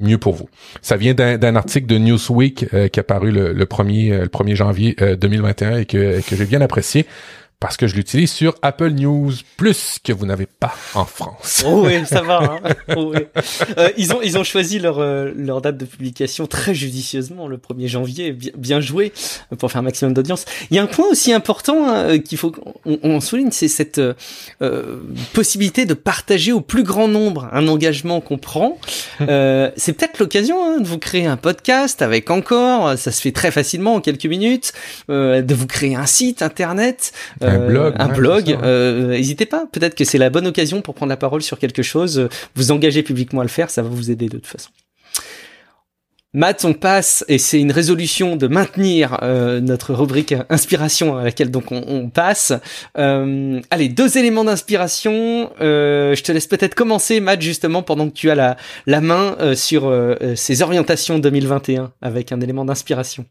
mieux 0.00 0.18
pour 0.18 0.34
vous. 0.34 0.48
Ça 0.82 0.96
vient 0.96 1.14
d'un 1.14 1.56
article 1.56 1.86
de 1.86 1.96
Newsweek 1.96 2.90
qui 2.90 3.00
a 3.00 3.02
paru 3.02 3.30
le, 3.30 3.54
le 3.54 3.64
1er, 3.64 4.20
le 4.20 4.26
1er 4.26 4.54
janvier 4.54 4.94
2021 5.18 5.78
et 5.78 5.86
que, 5.86 6.20
que 6.20 6.36
j'ai 6.36 6.44
bien 6.44 6.60
apprécié 6.60 7.06
parce 7.58 7.78
que 7.78 7.86
je 7.86 7.94
l'utilise 7.94 8.30
sur 8.30 8.54
Apple 8.60 8.90
News 8.90 9.32
Plus 9.56 9.98
que 10.04 10.12
vous 10.12 10.26
n'avez 10.26 10.46
pas 10.46 10.74
en 10.94 11.06
France. 11.06 11.64
Oh 11.66 11.84
oui, 11.86 12.04
ça 12.04 12.20
va. 12.20 12.60
Hein 12.62 12.74
oh 12.96 13.12
oui. 13.14 13.20
euh, 13.78 13.88
ils 13.96 14.12
ont 14.12 14.20
ils 14.22 14.36
ont 14.36 14.44
choisi 14.44 14.78
leur 14.78 14.98
euh, 14.98 15.32
leur 15.34 15.62
date 15.62 15.78
de 15.78 15.86
publication 15.86 16.46
très 16.46 16.74
judicieusement 16.74 17.48
le 17.48 17.56
1er 17.56 17.86
janvier, 17.86 18.32
bien, 18.32 18.52
bien 18.56 18.80
joué 18.80 19.12
pour 19.58 19.72
faire 19.72 19.80
un 19.80 19.84
maximum 19.84 20.12
d'audience. 20.12 20.44
Il 20.70 20.76
y 20.76 20.78
a 20.78 20.82
un 20.82 20.86
point 20.86 21.06
aussi 21.10 21.32
important 21.32 21.88
hein, 21.88 22.18
qu'il 22.18 22.36
faut 22.36 22.50
qu'on 22.50 22.74
on 22.84 23.20
souligne, 23.20 23.50
c'est 23.50 23.68
cette 23.68 23.98
euh, 23.98 24.96
possibilité 25.32 25.86
de 25.86 25.94
partager 25.94 26.52
au 26.52 26.60
plus 26.60 26.82
grand 26.82 27.08
nombre 27.08 27.48
un 27.52 27.68
engagement 27.68 28.20
qu'on 28.20 28.38
prend. 28.38 28.78
Euh, 29.22 29.70
c'est 29.76 29.94
peut-être 29.94 30.18
l'occasion 30.18 30.62
hein, 30.62 30.80
de 30.80 30.86
vous 30.86 30.98
créer 30.98 31.26
un 31.26 31.38
podcast 31.38 32.02
avec 32.02 32.30
encore, 32.30 32.96
ça 32.98 33.10
se 33.10 33.20
fait 33.20 33.32
très 33.32 33.50
facilement 33.50 33.94
en 33.94 34.00
quelques 34.00 34.26
minutes, 34.26 34.72
de 35.08 35.54
vous 35.54 35.66
créer 35.66 35.96
un 35.96 36.06
site 36.06 36.42
internet 36.42 37.12
un 37.46 37.66
blog. 37.66 37.94
Un 37.98 38.08
blog. 38.08 38.58
Euh, 38.62 39.08
n'hésitez 39.08 39.46
pas. 39.46 39.66
Peut-être 39.70 39.94
que 39.94 40.04
c'est 40.04 40.18
la 40.18 40.30
bonne 40.30 40.46
occasion 40.46 40.82
pour 40.82 40.94
prendre 40.94 41.10
la 41.10 41.16
parole 41.16 41.42
sur 41.42 41.58
quelque 41.58 41.82
chose. 41.82 42.28
Vous 42.54 42.70
engagez 42.70 43.02
publiquement 43.02 43.40
à 43.40 43.44
le 43.44 43.50
faire, 43.50 43.70
ça 43.70 43.82
va 43.82 43.88
vous 43.88 44.10
aider 44.10 44.28
de 44.28 44.38
toute 44.38 44.46
façon. 44.46 44.70
Matt, 46.34 46.66
on 46.66 46.74
passe, 46.74 47.24
et 47.28 47.38
c'est 47.38 47.58
une 47.58 47.72
résolution 47.72 48.36
de 48.36 48.46
maintenir 48.46 49.18
euh, 49.22 49.60
notre 49.60 49.94
rubrique 49.94 50.34
inspiration 50.50 51.16
à 51.16 51.24
laquelle 51.24 51.50
donc 51.50 51.72
on, 51.72 52.10
passe. 52.10 52.52
Euh, 52.98 53.60
allez, 53.70 53.88
deux 53.88 54.18
éléments 54.18 54.44
d'inspiration. 54.44 55.50
je 55.60 56.22
te 56.22 56.32
laisse 56.32 56.46
peut-être 56.46 56.74
commencer, 56.74 57.20
Matt, 57.20 57.40
justement, 57.40 57.82
pendant 57.82 58.10
que 58.10 58.14
tu 58.14 58.30
as 58.30 58.34
la, 58.34 58.58
la 58.86 59.00
main 59.00 59.36
sur 59.54 59.90
ces 60.34 60.60
orientations 60.60 61.18
2021 61.18 61.92
avec 62.02 62.32
un 62.32 62.40
élément 62.42 62.66
d'inspiration. 62.66 63.24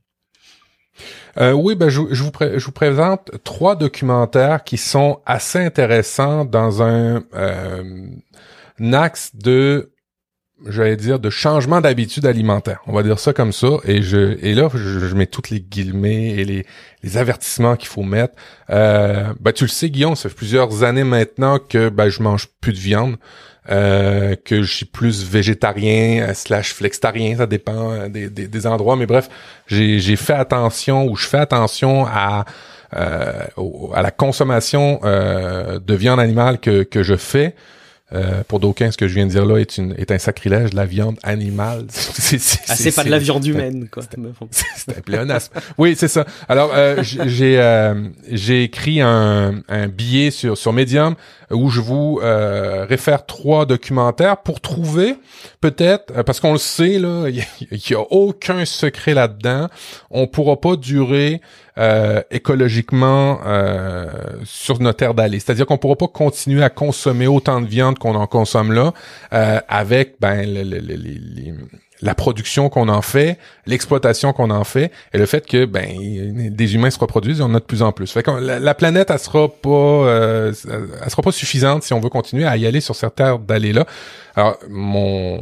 Euh, 1.38 1.52
oui, 1.52 1.76
ben 1.76 1.90
je, 1.90 2.00
vous 2.00 2.72
présente 2.72 3.32
trois 3.44 3.76
documentaires 3.76 4.64
qui 4.64 4.78
sont 4.78 5.20
assez 5.26 5.60
intéressants 5.60 6.46
dans 6.46 6.82
un, 6.82 7.24
euh, 7.34 8.08
axe 8.94 9.36
de 9.36 9.92
j'allais 10.68 10.96
dire 10.96 11.20
de 11.20 11.30
changement 11.30 11.82
d'habitude 11.82 12.26
alimentaire. 12.26 12.82
On 12.88 12.94
va 12.94 13.04
dire 13.04 13.20
ça 13.20 13.34
comme 13.34 13.52
ça. 13.52 13.68
Et 13.84 14.02
je 14.02 14.38
et 14.42 14.54
là, 14.54 14.70
je, 14.74 15.14
mets 15.16 15.28
toutes 15.28 15.50
les 15.50 15.60
guillemets 15.60 16.30
et 16.30 16.46
les, 16.46 16.66
les 17.04 17.18
avertissements 17.18 17.76
qu'il 17.76 17.90
faut 17.90 18.04
mettre. 18.04 18.36
Euh, 18.70 19.34
ben, 19.40 19.52
tu 19.52 19.66
le 19.66 19.70
sais, 19.70 19.90
Guillaume, 19.90 20.16
ça 20.16 20.30
fait 20.30 20.36
plusieurs 20.36 20.84
années 20.84 21.04
maintenant 21.04 21.60
que 21.60 21.90
ben, 21.90 22.10
je 22.10 22.24
mange 22.24 22.48
plus 22.62 22.72
de 22.72 22.80
viande. 22.80 23.18
Euh, 23.68 24.36
que 24.45 24.61
je 24.61 24.72
suis 24.72 24.86
plus 24.86 25.24
végétarien 25.24 26.22
euh, 26.22 26.34
slash 26.36 26.72
flextarien, 26.72 27.38
ça 27.38 27.47
dépend 27.47 27.91
euh, 27.91 28.09
des, 28.09 28.30
des, 28.30 28.47
des 28.47 28.68
endroits. 28.68 28.95
Mais 28.95 29.07
bref, 29.07 29.28
j'ai 29.66 30.16
fait 30.18 30.34
attention 30.34 31.07
ou 31.07 31.16
je 31.16 31.26
fais 31.26 31.39
attention 31.39 32.05
à 32.05 32.45
à 32.91 34.01
la 34.01 34.11
consommation 34.11 35.01
de 35.03 35.93
viande 35.95 36.22
animale 36.22 36.59
que, 36.59 36.84
que 36.84 37.03
je 37.03 37.16
fais. 37.18 37.53
Euh, 38.16 38.43
pour 38.47 38.59
d'aucuns, 38.59 38.91
ce 38.91 38.97
que 38.97 39.07
je 39.07 39.16
viens 39.16 39.26
de 39.26 39.32
dire 39.32 39.45
là 39.45 39.57
est, 39.57 39.78
une, 39.78 39.93
est 39.97 40.09
un 40.11 40.18
sacrilège. 40.18 40.74
La 40.74 40.86
viande 40.86 41.18
animale, 41.24 41.86
c'est 41.89 42.39
ah, 42.70 42.91
pas 42.95 43.03
de 43.03 43.09
la 43.09 43.20
viande 43.20 43.45
humaine, 43.45 43.88
quoi. 43.91 44.03
C'est 44.76 44.97
un 44.97 45.01
pléonasme. 45.01 45.53
oui, 45.78 45.95
c'est 45.97 46.07
ça. 46.07 46.26
Alors, 46.47 46.72
euh, 46.74 47.01
j'ai 47.03 47.59
euh, 47.59 48.07
j'ai 48.32 48.63
écrit 48.63 49.01
un, 49.01 49.61
un 49.68 49.88
billet 49.88 50.32
sur 50.32 50.57
sur 50.57 50.72
Medium 50.72 51.16
où 51.51 51.70
je 51.70 51.82
vous 51.82 52.20
euh, 52.24 52.86
réfère 52.86 53.26
trois 53.26 53.66
documentaires 53.66 54.38
pour 54.38 54.61
trouver 54.61 55.16
peut-être 55.61 56.24
parce 56.24 56.39
qu'on 56.39 56.53
le 56.53 56.57
sait 56.57 56.97
là, 56.99 57.28
il 57.30 57.43
y, 57.89 57.93
a 57.93 58.01
aucun 58.11 58.66
secret 58.66 59.13
là-dedans. 59.13 59.68
On 60.09 60.28
pourra 60.28 60.59
pas 60.59 60.76
durer 60.76 61.41
euh, 61.78 62.21
écologiquement 62.32 63.39
euh, 63.45 64.09
sur 64.45 64.80
notre 64.80 64.97
terre 64.97 65.13
d'aller. 65.13 65.39
C'est-à-dire 65.39 65.65
qu'on 65.65 65.78
pourra 65.78 65.95
pas 65.95 66.07
continuer 66.07 66.63
à 66.63 66.69
consommer 66.69 67.28
autant 67.28 67.59
de 67.59 67.67
viande 67.67 67.99
qu'on 67.99 68.15
en 68.15 68.28
consomme 68.28 68.71
là 68.71 68.93
euh, 69.34 69.59
avec 69.67 70.15
ben 70.21 70.45
la 72.01 72.15
production 72.15 72.69
qu'on 72.69 72.88
en 72.88 73.01
fait, 73.01 73.38
l'exploitation 73.65 74.34
qu'on 74.34 74.51
en 74.51 74.63
fait, 74.63 74.91
et 75.13 75.17
le 75.17 75.26
fait 75.26 75.45
que 75.45 75.65
ben 75.65 76.49
des 76.49 76.76
humains 76.76 76.89
se 76.89 76.99
reproduisent, 76.99 77.39
il 77.39 77.41
y 77.41 77.43
en 77.43 77.55
a 77.55 77.59
de 77.59 77.65
plus 77.65 77.82
en 77.82 77.91
plus. 77.91 78.11
Fait 78.11 78.23
que 78.23 78.32
la, 78.32 78.73
planète, 78.73 79.09
elle 79.09 79.19
sera 79.19 79.47
pas, 79.47 79.69
euh, 79.69 80.53
elle 81.03 81.09
sera 81.09 81.21
pas 81.21 81.32
suffisante 81.32 81.84
si 81.84 81.93
on 81.93 81.99
veut 81.99 82.09
continuer 82.09 82.45
à 82.45 82.57
y 82.57 82.65
aller 82.65 82.82
sur 82.82 82.95
cette 82.95 83.15
terre 83.15 83.39
d'aller 83.39 83.73
là. 83.73 83.86
Alors 84.36 84.57
mon 84.69 85.39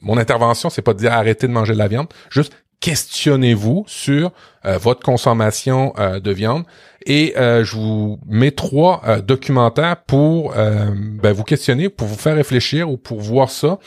mon 0.00 0.18
intervention, 0.18 0.70
c'est 0.70 0.82
pas 0.82 0.92
de 0.92 0.98
dire 0.98 1.12
arrêtez 1.12 1.46
de 1.46 1.52
manger 1.52 1.72
de 1.72 1.78
la 1.78 1.88
viande, 1.88 2.08
juste 2.30 2.52
questionnez-vous 2.80 3.84
sur 3.86 4.32
euh, 4.66 4.78
votre 4.78 5.02
consommation 5.02 5.92
euh, 5.98 6.20
de 6.20 6.30
viande 6.30 6.64
et 7.06 7.34
euh, 7.36 7.64
je 7.64 7.76
vous 7.76 8.18
mets 8.26 8.50
trois 8.50 9.20
documentaires 9.20 9.96
pour 9.96 10.54
ben, 10.54 11.32
vous 11.32 11.44
questionner, 11.44 11.90
pour 11.90 12.08
vous 12.08 12.16
faire 12.16 12.36
réfléchir 12.36 12.90
ou 12.90 12.96
pour 12.96 13.20
voir 13.20 13.50
ça. 13.50 13.78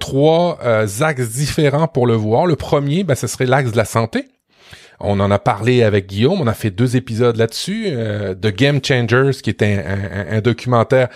trois 0.00 0.58
axes 1.00 1.28
différents 1.28 1.86
pour 1.86 2.08
le 2.08 2.14
voir. 2.14 2.46
Le 2.46 2.56
premier, 2.56 3.04
ben, 3.04 3.14
ce 3.14 3.28
serait 3.28 3.46
l'axe 3.46 3.70
de 3.70 3.76
la 3.76 3.84
santé. 3.84 4.26
On 4.98 5.20
en 5.20 5.30
a 5.30 5.38
parlé 5.38 5.84
avec 5.84 6.08
Guillaume, 6.08 6.40
on 6.40 6.46
a 6.48 6.54
fait 6.54 6.70
deux 6.70 6.96
épisodes 6.96 7.36
là-dessus, 7.36 7.90
de 7.90 8.50
Game 8.50 8.80
Changers, 8.82 9.38
qui 9.42 9.50
est 9.50 9.62
un 9.62 10.40
documentaire 10.40 11.08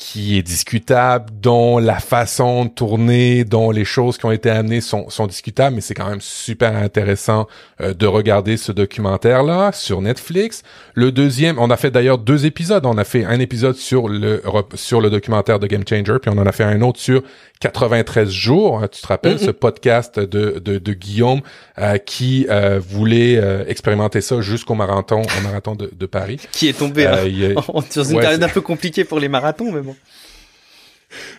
qui 0.00 0.38
est 0.38 0.42
discutable, 0.42 1.26
dont 1.42 1.78
la 1.78 2.00
façon 2.00 2.64
de 2.64 2.70
tourner, 2.70 3.44
dont 3.44 3.70
les 3.70 3.84
choses 3.84 4.16
qui 4.16 4.24
ont 4.24 4.30
été 4.32 4.48
amenées 4.48 4.80
sont, 4.80 5.10
sont 5.10 5.26
discutables, 5.26 5.76
mais 5.76 5.82
c'est 5.82 5.92
quand 5.92 6.08
même 6.08 6.22
super 6.22 6.74
intéressant 6.74 7.46
euh, 7.82 7.92
de 7.92 8.06
regarder 8.06 8.56
ce 8.56 8.72
documentaire-là 8.72 9.72
sur 9.72 10.00
Netflix. 10.00 10.62
Le 10.94 11.12
deuxième, 11.12 11.58
on 11.58 11.68
a 11.68 11.76
fait 11.76 11.90
d'ailleurs 11.90 12.16
deux 12.16 12.46
épisodes. 12.46 12.86
On 12.86 12.96
a 12.96 13.04
fait 13.04 13.26
un 13.26 13.38
épisode 13.40 13.76
sur 13.76 14.08
le 14.08 14.42
sur 14.74 15.02
le 15.02 15.10
documentaire 15.10 15.58
de 15.58 15.66
Game 15.66 15.84
Changer, 15.86 16.16
puis 16.18 16.30
on 16.34 16.38
en 16.38 16.46
a 16.46 16.52
fait 16.52 16.64
un 16.64 16.80
autre 16.80 16.98
sur 16.98 17.22
93 17.60 18.30
jours. 18.30 18.82
Hein, 18.82 18.88
tu 18.88 19.00
te 19.00 19.06
rappelles 19.06 19.38
ce 19.38 19.50
podcast 19.50 20.18
de, 20.18 20.58
de, 20.58 20.78
de 20.78 20.92
Guillaume 20.92 21.40
euh, 21.78 21.98
qui 21.98 22.46
euh, 22.48 22.80
voulait 22.80 23.40
expérimenter 23.68 24.20
ça 24.20 24.40
jusqu'au 24.40 24.74
marathon, 24.74 25.22
au 25.22 25.42
marathon 25.42 25.74
de, 25.74 25.90
de 25.94 26.06
Paris. 26.06 26.40
Qui 26.52 26.68
est 26.68 26.78
tombé 26.78 27.06
hein, 27.06 27.54
dans 27.94 28.04
une 28.04 28.18
période 28.18 28.42
un 28.42 28.48
peu 28.48 28.60
compliquée 28.60 29.04
pour 29.04 29.20
les 29.20 29.28
marathons, 29.28 29.72
mais 29.72 29.80
bon. 29.80 29.94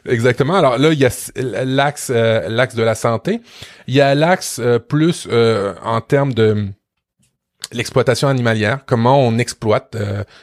Exactement. 0.05 0.55
Alors 0.55 0.77
là, 0.77 0.91
il 0.91 0.99
y 0.99 1.05
a 1.05 1.63
l'axe 1.63 2.11
euh, 2.13 2.47
l'axe 2.49 2.75
de 2.75 2.83
la 2.83 2.95
santé. 2.95 3.41
Il 3.87 3.95
y 3.95 4.01
a 4.01 4.15
l'axe 4.15 4.59
euh, 4.59 4.79
plus 4.79 5.27
euh, 5.31 5.73
en 5.83 6.01
termes 6.01 6.33
de 6.33 6.67
l'exploitation 7.71 8.27
animalière, 8.27 8.85
comment 8.85 9.19
on 9.19 9.37
exploite 9.37 9.97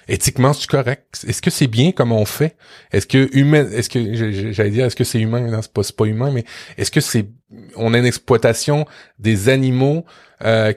éthiquement 0.09 0.53
c'est 0.53 0.69
correct? 0.69 1.25
Est-ce 1.27 1.43
que 1.43 1.51
c'est 1.51 1.67
bien 1.67 1.93
comme 1.93 2.13
on 2.13 2.25
fait? 2.25 2.57
Est-ce 2.93 3.07
que 3.07 3.29
humain 3.37 3.69
est-ce 3.71 3.89
que 3.89 4.53
j'allais 4.53 4.71
dire 4.71 4.87
est-ce 4.87 4.97
que 4.97 5.05
c'est 5.05 5.21
humain? 5.21 5.41
Non, 5.41 5.61
c'est 5.63 5.73
pas, 5.73 5.83
pas 5.97 6.05
humain 6.05 6.31
mais 6.33 6.45
est-ce 6.77 6.91
que 6.91 7.01
c'est 7.01 7.27
on 7.77 7.95
a 7.95 7.99
une 7.99 8.07
exploitation 8.07 8.87
des 9.19 9.49
animaux 9.49 10.05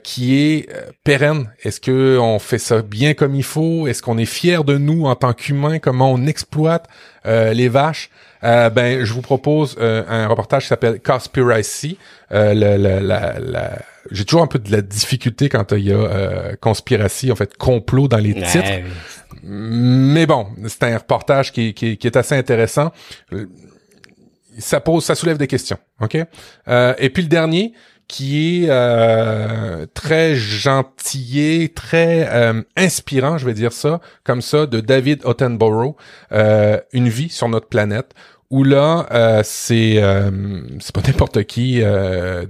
qui 0.04 0.40
est 0.40 0.70
pérenne 1.04 1.52
Est-ce 1.62 1.80
que 1.80 2.18
on 2.18 2.40
fait 2.40 2.58
ça 2.58 2.82
bien 2.82 3.14
comme 3.14 3.36
il 3.36 3.44
faut? 3.44 3.88
Est-ce 3.88 4.02
qu'on 4.02 4.18
est 4.18 4.26
fier 4.26 4.64
de 4.64 4.78
nous 4.78 5.06
en 5.06 5.16
tant 5.16 5.34
qu'humains? 5.34 5.78
Comment 5.80 6.12
on 6.12 6.26
exploite 6.26 6.88
les 7.26 7.70
vaches? 7.70 8.10
Euh, 8.44 8.70
ben, 8.70 9.04
je 9.04 9.14
vous 9.14 9.22
propose 9.22 9.76
euh, 9.80 10.04
un 10.08 10.28
reportage 10.28 10.64
qui 10.64 10.70
s'appelle 10.70 11.00
Conspiracy. 11.00 11.98
Euh, 12.32 12.54
la, 12.54 13.80
J'ai 14.10 14.26
toujours 14.26 14.42
un 14.42 14.48
peu 14.48 14.60
de 14.60 14.72
la 14.72 14.82
difficulté 14.82 15.50
quand 15.50 15.72
il 15.74 15.88
y 15.88 15.92
a 15.92 15.96
euh, 15.96 16.56
conspiracy, 16.60 17.32
en 17.32 17.36
fait, 17.36 17.56
complot 17.58 18.08
dans 18.08 18.18
les 18.18 18.34
titres. 18.34 18.82
Mais 19.44 20.26
bon, 20.26 20.48
c'est 20.68 20.84
un 20.84 20.98
reportage 20.98 21.52
qui, 21.52 21.74
qui, 21.74 21.98
qui, 21.98 22.08
est 22.08 22.18
assez 22.18 22.36
intéressant. 22.36 22.92
Ça 24.62 24.80
pose, 24.80 25.04
ça 25.04 25.16
soulève 25.16 25.38
des 25.38 25.48
questions, 25.48 25.78
ok? 26.00 26.16
et 26.16 27.10
puis 27.10 27.24
le 27.24 27.30
dernier, 27.30 27.74
qui 28.12 28.66
est 28.66 28.70
euh, 28.70 29.86
très 29.94 30.36
gentillé, 30.36 31.70
très 31.70 32.28
euh, 32.30 32.62
inspirant, 32.76 33.38
je 33.38 33.46
vais 33.46 33.54
dire 33.54 33.72
ça, 33.72 34.02
comme 34.26 34.42
ça, 34.42 34.66
de 34.66 34.82
David 34.82 35.26
Attenborough, 35.26 35.96
euh, 36.34 36.78
Une 36.92 37.08
vie 37.08 37.30
sur 37.30 37.48
notre 37.48 37.68
planète, 37.68 38.14
où 38.52 38.64
là, 38.64 39.08
euh, 39.12 39.42
c'est 39.44 39.96
c'est 40.80 40.94
pas 40.94 41.02
n'importe 41.08 41.44
qui, 41.46 41.82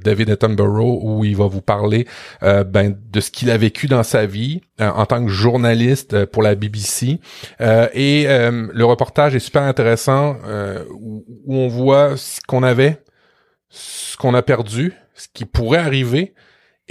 David 0.04 0.30
Attenborough, 0.30 0.99
où 1.02 1.24
il 1.24 1.36
va 1.36 1.47
vous 1.47 1.62
parler 1.62 2.08
ben, 2.41 2.95
de 3.12 3.20
ce 3.20 3.32
qu'il 3.32 3.49
a 3.49 3.58
vécu 3.58 3.88
dans 3.88 4.04
sa 4.04 4.26
vie 4.26 4.62
en 4.80 5.06
tant 5.06 5.24
que 5.24 5.32
journaliste 5.32 6.26
pour 6.26 6.43
la 6.43 6.56
BBC. 6.56 7.20
et 7.60 8.26
le 8.28 8.84
reportage 8.84 9.36
est 9.36 9.39
super 9.39 9.64
intéressant, 9.64 10.38
où 10.99 11.56
on 11.56 11.68
voit 11.68 12.18
ce 12.18 12.39
qu'on 12.47 12.64
avait, 12.64 12.97
ce 13.70 14.18
qu'on 14.18 14.34
a 14.34 14.41
perdu, 14.41 14.93
ce 15.16 15.28
qui 15.34 15.45
pourrait 15.45 15.80
arriver 15.80 16.34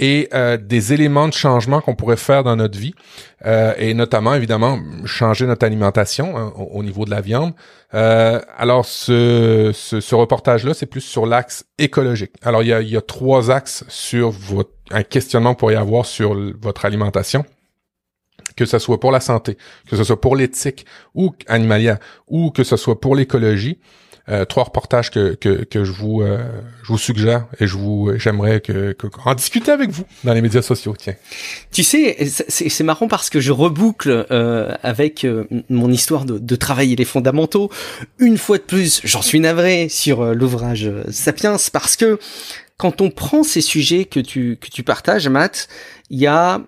et 0.01 0.27
euh, 0.33 0.57
des 0.57 0.93
éléments 0.93 1.27
de 1.27 1.33
changement 1.33 1.79
qu'on 1.79 1.95
pourrait 1.95 2.17
faire 2.17 2.43
dans 2.43 2.55
notre 2.57 2.77
vie 2.77 2.93
euh, 3.45 3.73
et 3.77 3.93
notamment 3.93 4.33
évidemment 4.33 4.79
changer 5.05 5.45
notre 5.45 5.65
alimentation 5.65 6.37
hein, 6.37 6.51
au, 6.57 6.83
niveau 6.83 7.05
de 7.05 7.11
la 7.11 7.21
viande. 7.21 7.53
Euh, 7.93 8.41
alors 8.57 8.85
ce, 8.85 9.71
ce, 9.73 10.15
reportage 10.15 10.65
là 10.65 10.73
c'est 10.73 10.87
plus 10.87 11.01
sur 11.01 11.25
l'axe 11.25 11.65
écologique. 11.77 12.33
Alors 12.41 12.63
il 12.63 12.69
y 12.69 12.73
a, 12.73 12.81
y 12.81 12.97
a 12.97 13.01
trois 13.01 13.51
axes 13.51 13.85
sur 13.87 14.31
votre 14.31 14.71
un 14.89 15.03
questionnement 15.03 15.55
pour 15.55 15.71
y 15.71 15.75
avoir 15.75 16.05
sur 16.05 16.35
votre 16.59 16.83
alimentation 16.83 17.45
que 18.57 18.65
ce 18.65 18.79
soit 18.79 18.99
pour 18.99 19.11
la 19.11 19.21
santé, 19.21 19.57
que 19.89 19.95
ce 19.95 20.03
soit 20.03 20.19
pour 20.19 20.35
l'éthique 20.35 20.85
ou 21.15 21.33
animalière, 21.47 21.99
ou 22.27 22.51
que 22.51 22.65
ce 22.65 22.75
soit 22.75 22.99
pour 22.99 23.15
l'écologie, 23.15 23.79
euh, 24.31 24.45
trois 24.45 24.63
reportages 24.63 25.11
que, 25.11 25.35
que, 25.35 25.63
que 25.63 25.83
je 25.83 25.91
vous 25.91 26.21
euh, 26.21 26.43
je 26.83 26.87
vous 26.87 26.97
suggère 26.97 27.47
et 27.59 27.67
je 27.67 27.75
vous 27.75 28.11
j'aimerais 28.17 28.61
que, 28.61 28.93
que 28.93 29.07
en 29.25 29.35
discuter 29.35 29.71
avec 29.71 29.89
vous 29.89 30.05
dans 30.23 30.33
les 30.33 30.41
médias 30.41 30.61
sociaux. 30.61 30.95
Tiens. 30.97 31.15
Tu 31.71 31.83
sais, 31.83 32.17
c'est 32.47 32.83
marrant 32.83 33.07
parce 33.07 33.29
que 33.29 33.39
je 33.39 33.51
reboucle 33.51 34.25
euh, 34.31 34.73
avec 34.83 35.25
euh, 35.25 35.45
mon 35.69 35.91
histoire 35.91 36.25
de, 36.25 36.37
de 36.37 36.55
travailler 36.55 36.95
les 36.95 37.05
fondamentaux. 37.05 37.69
Une 38.19 38.37
fois 38.37 38.57
de 38.57 38.63
plus, 38.63 39.01
j'en 39.03 39.21
suis 39.21 39.39
navré 39.39 39.89
sur 39.89 40.33
l'ouvrage 40.33 40.89
Sapiens 41.09 41.57
parce 41.73 41.95
que 41.95 42.19
quand 42.77 43.01
on 43.01 43.11
prend 43.11 43.43
ces 43.43 43.61
sujets 43.61 44.05
que 44.05 44.19
tu 44.19 44.57
que 44.59 44.69
tu 44.69 44.83
partages, 44.83 45.27
Matt, 45.27 45.67
il 46.09 46.19
y 46.19 46.27
a 46.27 46.61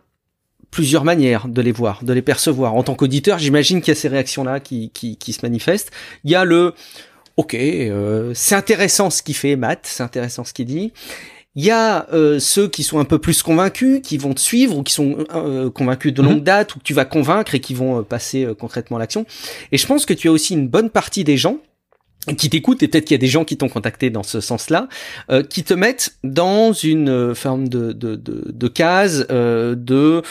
plusieurs 0.74 1.04
manières 1.04 1.48
de 1.48 1.62
les 1.62 1.72
voir, 1.72 2.04
de 2.04 2.14
les 2.14 2.24
percevoir. 2.24 2.74
En 2.76 2.84
tant 2.84 2.96
qu'auditeur, 2.96 3.38
j'imagine 3.38 3.80
qu'il 3.80 3.94
y 3.94 3.98
a 3.98 4.00
ces 4.00 4.08
réactions-là 4.08 4.60
qui, 4.60 4.90
qui, 4.90 5.18
qui 5.18 5.32
se 5.32 5.40
manifestent. 5.44 5.92
Il 6.24 6.32
y 6.32 6.36
a 6.36 6.44
le 6.46 6.74
ok, 7.38 7.56
euh, 7.56 8.32
c'est 8.34 8.56
intéressant 8.56 9.10
ce 9.10 9.24
qu'il 9.24 9.36
fait 9.36 9.56
Matt, 9.56 9.82
c'est 9.84 10.04
intéressant 10.04 10.44
ce 10.44 10.54
qu'il 10.54 10.66
dit. 10.66 10.94
Il 11.56 11.64
y 11.64 11.72
a 11.72 12.08
euh, 12.14 12.40
ceux 12.40 12.68
qui 12.68 12.82
sont 12.82 13.00
un 13.00 13.06
peu 13.06 13.20
plus 13.20 13.44
convaincus, 13.44 14.02
qui 14.02 14.18
vont 14.18 14.34
te 14.34 14.40
suivre 14.40 14.76
ou 14.78 14.84
qui 14.84 14.94
sont 14.94 15.18
euh, 15.36 15.70
convaincus 15.70 16.12
de 16.12 16.22
longue 16.24 16.38
mhm. 16.38 16.44
date 16.44 16.76
ou 16.76 16.80
que 16.80 16.84
tu 16.84 16.94
vas 16.94 17.06
convaincre 17.06 17.54
et 17.54 17.60
qui 17.60 17.76
vont 17.76 18.04
passer 18.04 18.48
concrètement 18.60 18.98
l'action. 18.98 19.26
Et 19.72 19.78
je 19.78 19.86
pense 19.86 20.06
que 20.06 20.14
tu 20.14 20.30
as 20.30 20.32
aussi 20.32 20.54
une 20.54 20.68
bonne 20.68 20.90
partie 20.90 21.24
des 21.24 21.38
gens 21.38 21.58
qui 22.38 22.50
t'écoutent 22.50 22.82
et 22.82 22.88
peut-être 22.88 23.06
qu'il 23.06 23.14
y 23.14 23.20
a 23.20 23.20
des 23.20 23.28
gens 23.28 23.44
qui 23.44 23.58
t'ont 23.58 23.68
contacté 23.68 24.10
dans 24.10 24.24
ce 24.24 24.40
sens-là, 24.40 24.88
qui 25.50 25.64
te 25.64 25.74
mettent 25.74 26.16
dans 26.24 26.72
une 26.72 27.36
forme 27.36 27.68
de 27.68 27.92
de, 27.92 28.16
de, 28.16 28.50
de 28.50 28.68
case 28.70 29.28
de 29.28 30.24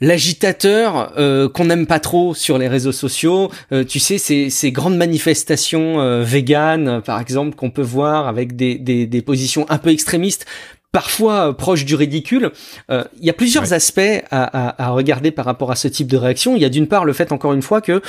l'agitateur 0.00 1.12
euh, 1.18 1.48
qu'on 1.48 1.66
n'aime 1.66 1.86
pas 1.86 2.00
trop 2.00 2.34
sur 2.34 2.58
les 2.58 2.68
réseaux 2.68 2.92
sociaux. 2.92 3.50
Euh, 3.72 3.84
tu 3.84 3.98
sais, 3.98 4.18
ces, 4.18 4.50
ces 4.50 4.72
grandes 4.72 4.96
manifestations 4.96 6.00
euh, 6.00 6.22
véganes, 6.22 7.00
par 7.02 7.20
exemple, 7.20 7.56
qu'on 7.56 7.70
peut 7.70 7.82
voir 7.82 8.28
avec 8.28 8.56
des, 8.56 8.76
des, 8.76 9.06
des, 9.06 9.22
positions 9.22 9.66
un 9.68 9.78
peu 9.78 9.90
extrémistes, 9.90 10.46
parfois 10.92 11.56
proches 11.56 11.84
du 11.84 11.94
ridicule. 11.94 12.52
Il 12.88 13.04
y 13.20 13.30
a 13.30 13.34
plusieurs 13.34 13.72
aspects 13.72 14.00
à, 14.30 14.44
à, 14.44 14.84
à, 14.84 14.90
regarder 14.90 15.30
par 15.30 15.44
rapport 15.44 15.70
à 15.70 15.76
ce 15.76 15.88
type 15.88 16.06
de 16.06 16.16
réaction. 16.16 16.56
Il 16.56 16.62
y 16.62 16.64
a 16.64 16.68
d'une 16.68 16.86
part 16.86 17.04
le 17.04 17.12
fait, 17.12 17.32
encore 17.32 17.52
une 17.52 17.62
fois, 17.62 17.80
que 17.80 18.00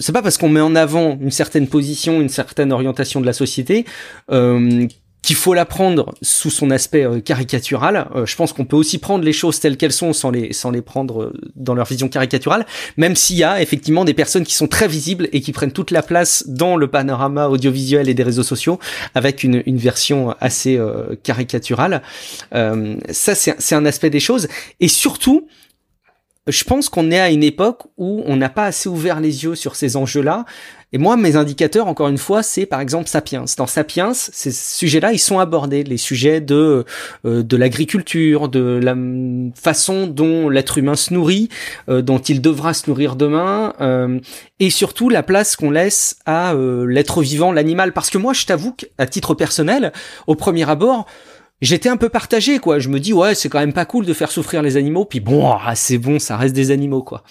c'est 0.00 0.12
pas 0.12 0.22
parce 0.22 0.38
qu'on 0.38 0.48
met 0.48 0.60
en 0.60 0.74
avant 0.74 1.18
une 1.20 1.30
certaine 1.30 1.68
position, 1.68 2.20
une 2.20 2.28
certaine 2.28 2.72
orientation 2.72 3.20
de 3.20 3.26
la 3.26 3.32
société 3.32 3.84
euh, 4.32 4.88
qu'il 5.22 5.36
faut 5.36 5.54
la 5.54 5.66
prendre 5.66 6.14
sous 6.22 6.50
son 6.50 6.70
aspect 6.70 7.04
euh, 7.04 7.20
caricatural. 7.20 8.08
Euh, 8.14 8.26
je 8.26 8.36
pense 8.36 8.52
qu'on 8.52 8.64
peut 8.64 8.76
aussi 8.76 8.98
prendre 8.98 9.24
les 9.24 9.32
choses 9.32 9.60
telles 9.60 9.76
qu'elles 9.76 9.92
sont 9.92 10.12
sans 10.12 10.30
les 10.30 10.52
sans 10.52 10.70
les 10.70 10.82
prendre 10.82 11.22
euh, 11.22 11.32
dans 11.56 11.74
leur 11.74 11.86
vision 11.86 12.08
caricaturale, 12.08 12.66
même 12.96 13.16
s'il 13.16 13.36
y 13.36 13.44
a 13.44 13.60
effectivement 13.60 14.04
des 14.04 14.14
personnes 14.14 14.44
qui 14.44 14.54
sont 14.54 14.68
très 14.68 14.88
visibles 14.88 15.28
et 15.32 15.40
qui 15.40 15.52
prennent 15.52 15.72
toute 15.72 15.90
la 15.90 16.02
place 16.02 16.44
dans 16.46 16.76
le 16.76 16.86
panorama 16.88 17.48
audiovisuel 17.48 18.08
et 18.08 18.14
des 18.14 18.22
réseaux 18.22 18.42
sociaux 18.42 18.78
avec 19.14 19.44
une, 19.44 19.62
une 19.66 19.76
version 19.76 20.34
assez 20.40 20.78
caricaturale. 21.22 22.02
ça 22.52 23.34
c'est 23.34 23.74
un 23.74 23.84
aspect 23.84 24.10
des 24.10 24.20
choses 24.20 24.48
et 24.80 24.88
surtout 24.88 25.46
je 26.50 26.64
pense 26.64 26.88
qu'on 26.88 27.10
est 27.10 27.20
à 27.20 27.30
une 27.30 27.42
époque 27.42 27.82
où 27.96 28.22
on 28.26 28.36
n'a 28.36 28.48
pas 28.48 28.64
assez 28.64 28.88
ouvert 28.88 29.20
les 29.20 29.44
yeux 29.44 29.54
sur 29.54 29.76
ces 29.76 29.96
enjeux-là. 29.96 30.44
Et 30.92 30.98
moi, 30.98 31.16
mes 31.16 31.36
indicateurs, 31.36 31.86
encore 31.86 32.08
une 32.08 32.18
fois, 32.18 32.42
c'est 32.42 32.66
par 32.66 32.80
exemple 32.80 33.08
Sapiens. 33.08 33.44
Dans 33.56 33.68
Sapiens, 33.68 34.12
ces 34.12 34.50
sujets-là, 34.50 35.12
ils 35.12 35.20
sont 35.20 35.38
abordés, 35.38 35.84
les 35.84 35.96
sujets 35.96 36.40
de 36.40 36.84
euh, 37.24 37.42
de 37.44 37.56
l'agriculture, 37.56 38.48
de 38.48 38.80
la 38.82 38.96
façon 39.54 40.08
dont 40.08 40.48
l'être 40.48 40.78
humain 40.78 40.96
se 40.96 41.14
nourrit, 41.14 41.48
euh, 41.88 42.02
dont 42.02 42.18
il 42.18 42.40
devra 42.40 42.74
se 42.74 42.90
nourrir 42.90 43.14
demain, 43.14 43.72
euh, 43.80 44.18
et 44.58 44.70
surtout 44.70 45.08
la 45.08 45.22
place 45.22 45.54
qu'on 45.54 45.70
laisse 45.70 46.16
à 46.26 46.54
l'être 46.86 47.22
vivant, 47.22 47.52
l'animal. 47.52 47.92
Parce 47.92 48.10
que 48.10 48.18
moi, 48.18 48.32
je 48.32 48.44
t'avoue 48.46 48.72
qu'à 48.72 49.06
titre 49.06 49.34
personnel, 49.34 49.92
au 50.26 50.34
premier 50.34 50.68
abord, 50.68 51.06
j'étais 51.60 51.88
un 51.88 51.96
peu 51.96 52.08
partagé 52.08 52.58
quoi. 52.58 52.78
Je 52.78 52.88
me 52.88 53.00
dis 53.00 53.12
ouais, 53.12 53.34
c'est 53.34 53.48
quand 53.48 53.60
même 53.60 53.72
pas 53.72 53.84
cool 53.84 54.06
de 54.06 54.14
faire 54.14 54.30
souffrir 54.30 54.62
les 54.62 54.76
animaux. 54.76 55.04
Puis 55.04 55.20
bon, 55.20 55.50
ah, 55.50 55.74
c'est 55.74 55.98
bon, 55.98 56.18
ça 56.18 56.36
reste 56.36 56.54
des 56.54 56.70
animaux 56.70 57.02
quoi. 57.02 57.22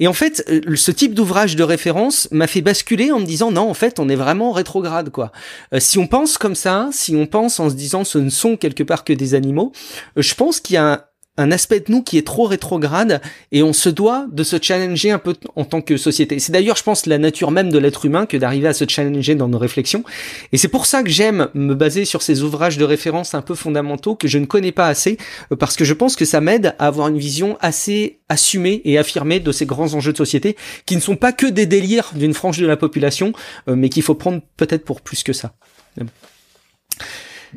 Et 0.00 0.08
en 0.08 0.14
fait, 0.14 0.42
euh, 0.48 0.76
ce 0.76 0.90
type 0.90 1.14
d'ouvrage 1.14 1.56
de 1.56 1.62
référence 1.62 2.26
m'a 2.30 2.46
fait 2.46 2.62
basculer 2.62 3.12
en 3.12 3.20
me 3.20 3.26
disant 3.26 3.52
non, 3.52 3.68
en 3.68 3.74
fait, 3.74 4.00
on 4.00 4.08
est 4.08 4.16
vraiment 4.16 4.50
rétrograde 4.50 5.10
quoi. 5.10 5.30
Euh, 5.74 5.78
si 5.78 5.98
on 5.98 6.06
pense 6.06 6.38
comme 6.38 6.54
ça, 6.54 6.88
si 6.90 7.14
on 7.14 7.26
pense 7.26 7.60
en 7.60 7.68
se 7.68 7.74
disant 7.74 8.02
ce 8.04 8.18
ne 8.18 8.30
sont 8.30 8.56
quelque 8.56 8.82
part 8.82 9.04
que 9.04 9.12
des 9.12 9.34
animaux, 9.34 9.72
euh, 10.16 10.22
je 10.22 10.34
pense 10.34 10.58
qu'il 10.58 10.74
y 10.74 10.78
a 10.78 11.09
un 11.36 11.52
aspect 11.52 11.80
de 11.80 11.90
nous 11.90 12.02
qui 12.02 12.18
est 12.18 12.26
trop 12.26 12.44
rétrograde 12.44 13.20
et 13.52 13.62
on 13.62 13.72
se 13.72 13.88
doit 13.88 14.26
de 14.30 14.42
se 14.42 14.56
challenger 14.60 15.10
un 15.10 15.18
peu 15.18 15.34
en 15.56 15.64
tant 15.64 15.80
que 15.80 15.96
société. 15.96 16.38
C'est 16.38 16.52
d'ailleurs, 16.52 16.76
je 16.76 16.82
pense, 16.82 17.06
la 17.06 17.18
nature 17.18 17.50
même 17.50 17.70
de 17.70 17.78
l'être 17.78 18.04
humain 18.04 18.26
que 18.26 18.36
d'arriver 18.36 18.68
à 18.68 18.74
se 18.74 18.84
challenger 18.86 19.34
dans 19.34 19.48
nos 19.48 19.58
réflexions. 19.58 20.04
Et 20.52 20.58
c'est 20.58 20.68
pour 20.68 20.86
ça 20.86 21.02
que 21.02 21.08
j'aime 21.08 21.48
me 21.54 21.74
baser 21.74 22.04
sur 22.04 22.22
ces 22.22 22.42
ouvrages 22.42 22.78
de 22.78 22.84
référence 22.84 23.34
un 23.34 23.42
peu 23.42 23.54
fondamentaux 23.54 24.14
que 24.14 24.28
je 24.28 24.38
ne 24.38 24.46
connais 24.46 24.72
pas 24.72 24.86
assez, 24.86 25.16
euh, 25.52 25.56
parce 25.56 25.76
que 25.76 25.84
je 25.84 25.94
pense 25.94 26.16
que 26.16 26.24
ça 26.24 26.40
m'aide 26.40 26.74
à 26.78 26.86
avoir 26.86 27.08
une 27.08 27.18
vision 27.18 27.56
assez 27.60 28.20
assumée 28.28 28.82
et 28.84 28.98
affirmée 28.98 29.40
de 29.40 29.52
ces 29.52 29.66
grands 29.66 29.94
enjeux 29.94 30.12
de 30.12 30.18
société 30.18 30.56
qui 30.84 30.96
ne 30.96 31.00
sont 31.00 31.16
pas 31.16 31.32
que 31.32 31.46
des 31.46 31.66
délires 31.66 32.10
d'une 32.14 32.34
frange 32.34 32.58
de 32.58 32.66
la 32.66 32.76
population, 32.76 33.32
euh, 33.68 33.76
mais 33.76 33.88
qu'il 33.88 34.02
faut 34.02 34.14
prendre 34.14 34.42
peut-être 34.56 34.84
pour 34.84 35.00
plus 35.00 35.22
que 35.22 35.32
ça. 35.32 35.54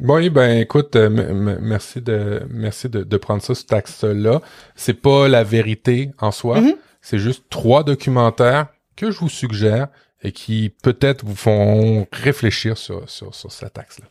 Oui, 0.01 0.29
ben 0.29 0.59
écoute, 0.59 0.95
euh, 0.95 1.09
merci 1.61 2.01
de 2.01 2.41
merci 2.49 2.89
de, 2.89 3.03
de, 3.03 3.17
prendre 3.17 3.41
ça, 3.41 3.55
cet 3.55 3.73
axe-là. 3.73 4.41
C'est 4.75 4.93
pas 4.93 5.27
la 5.27 5.43
vérité 5.43 6.11
en 6.19 6.31
soi. 6.31 6.59
Mm-hmm. 6.59 6.75
C'est 7.01 7.19
juste 7.19 7.43
trois 7.49 7.83
documentaires 7.83 8.67
que 8.95 9.11
je 9.11 9.19
vous 9.19 9.29
suggère 9.29 9.87
et 10.23 10.31
qui 10.31 10.71
peut-être 10.81 11.25
vous 11.25 11.35
font 11.35 12.07
réfléchir 12.11 12.77
sur, 12.77 13.09
sur, 13.09 13.35
sur 13.35 13.51
cet 13.51 13.77
axe-là. 13.77 14.05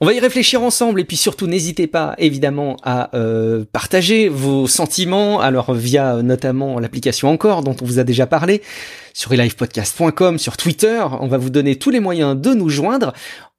On 0.00 0.06
va 0.06 0.12
y 0.12 0.20
réfléchir 0.20 0.62
ensemble 0.62 1.00
et 1.00 1.04
puis 1.04 1.16
surtout 1.16 1.48
n'hésitez 1.48 1.88
pas 1.88 2.14
évidemment 2.18 2.76
à 2.84 3.14
euh, 3.16 3.64
partager 3.72 4.28
vos 4.28 4.68
sentiments, 4.68 5.40
alors 5.40 5.74
via 5.74 6.22
notamment 6.22 6.78
l'application 6.78 7.28
Encore 7.28 7.62
dont 7.62 7.74
on 7.82 7.84
vous 7.84 7.98
a 7.98 8.04
déjà 8.04 8.26
parlé, 8.26 8.62
sur 9.14 9.32
elivepodcast.com, 9.32 10.38
sur 10.38 10.56
Twitter, 10.56 11.04
on 11.20 11.26
va 11.26 11.38
vous 11.38 11.50
donner 11.50 11.74
tous 11.74 11.90
les 11.90 12.00
moyens 12.00 12.40
de 12.40 12.54
nous 12.54 12.68
joindre. 12.68 13.12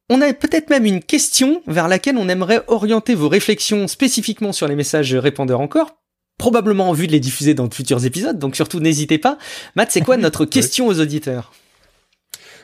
On 0.10 0.22
a 0.22 0.34
peut-être 0.34 0.72
même 0.72 0.86
une 0.86 1.04
question 1.04 1.62
vers 1.68 1.88
laquelle 1.88 2.18
on 2.18 2.30
aimerait 2.30 2.64
orienter 2.68 3.14
vos 3.14 3.30
réflexions 3.30 3.88
spécifiquement 3.88 4.52
sur 4.52 4.68
les 4.68 4.76
messages 4.76 5.14
répondeurs 5.14 5.62
encore, 5.62 5.98
probablement 6.40 6.90
en 6.90 6.94
vue 6.94 7.06
de 7.06 7.12
les 7.12 7.20
diffuser 7.20 7.54
dans 7.54 7.68
de 7.68 7.74
futurs 7.74 8.06
épisodes, 8.06 8.40
donc 8.40 8.56
surtout 8.56 8.80
n'hésitez 8.80 9.20
pas. 9.20 9.38
Matt, 9.76 9.92
c'est 9.92 10.02
quoi 10.02 10.18
notre 10.18 10.46
question 10.46 10.88
aux 10.88 11.00
auditeurs? 11.00 11.54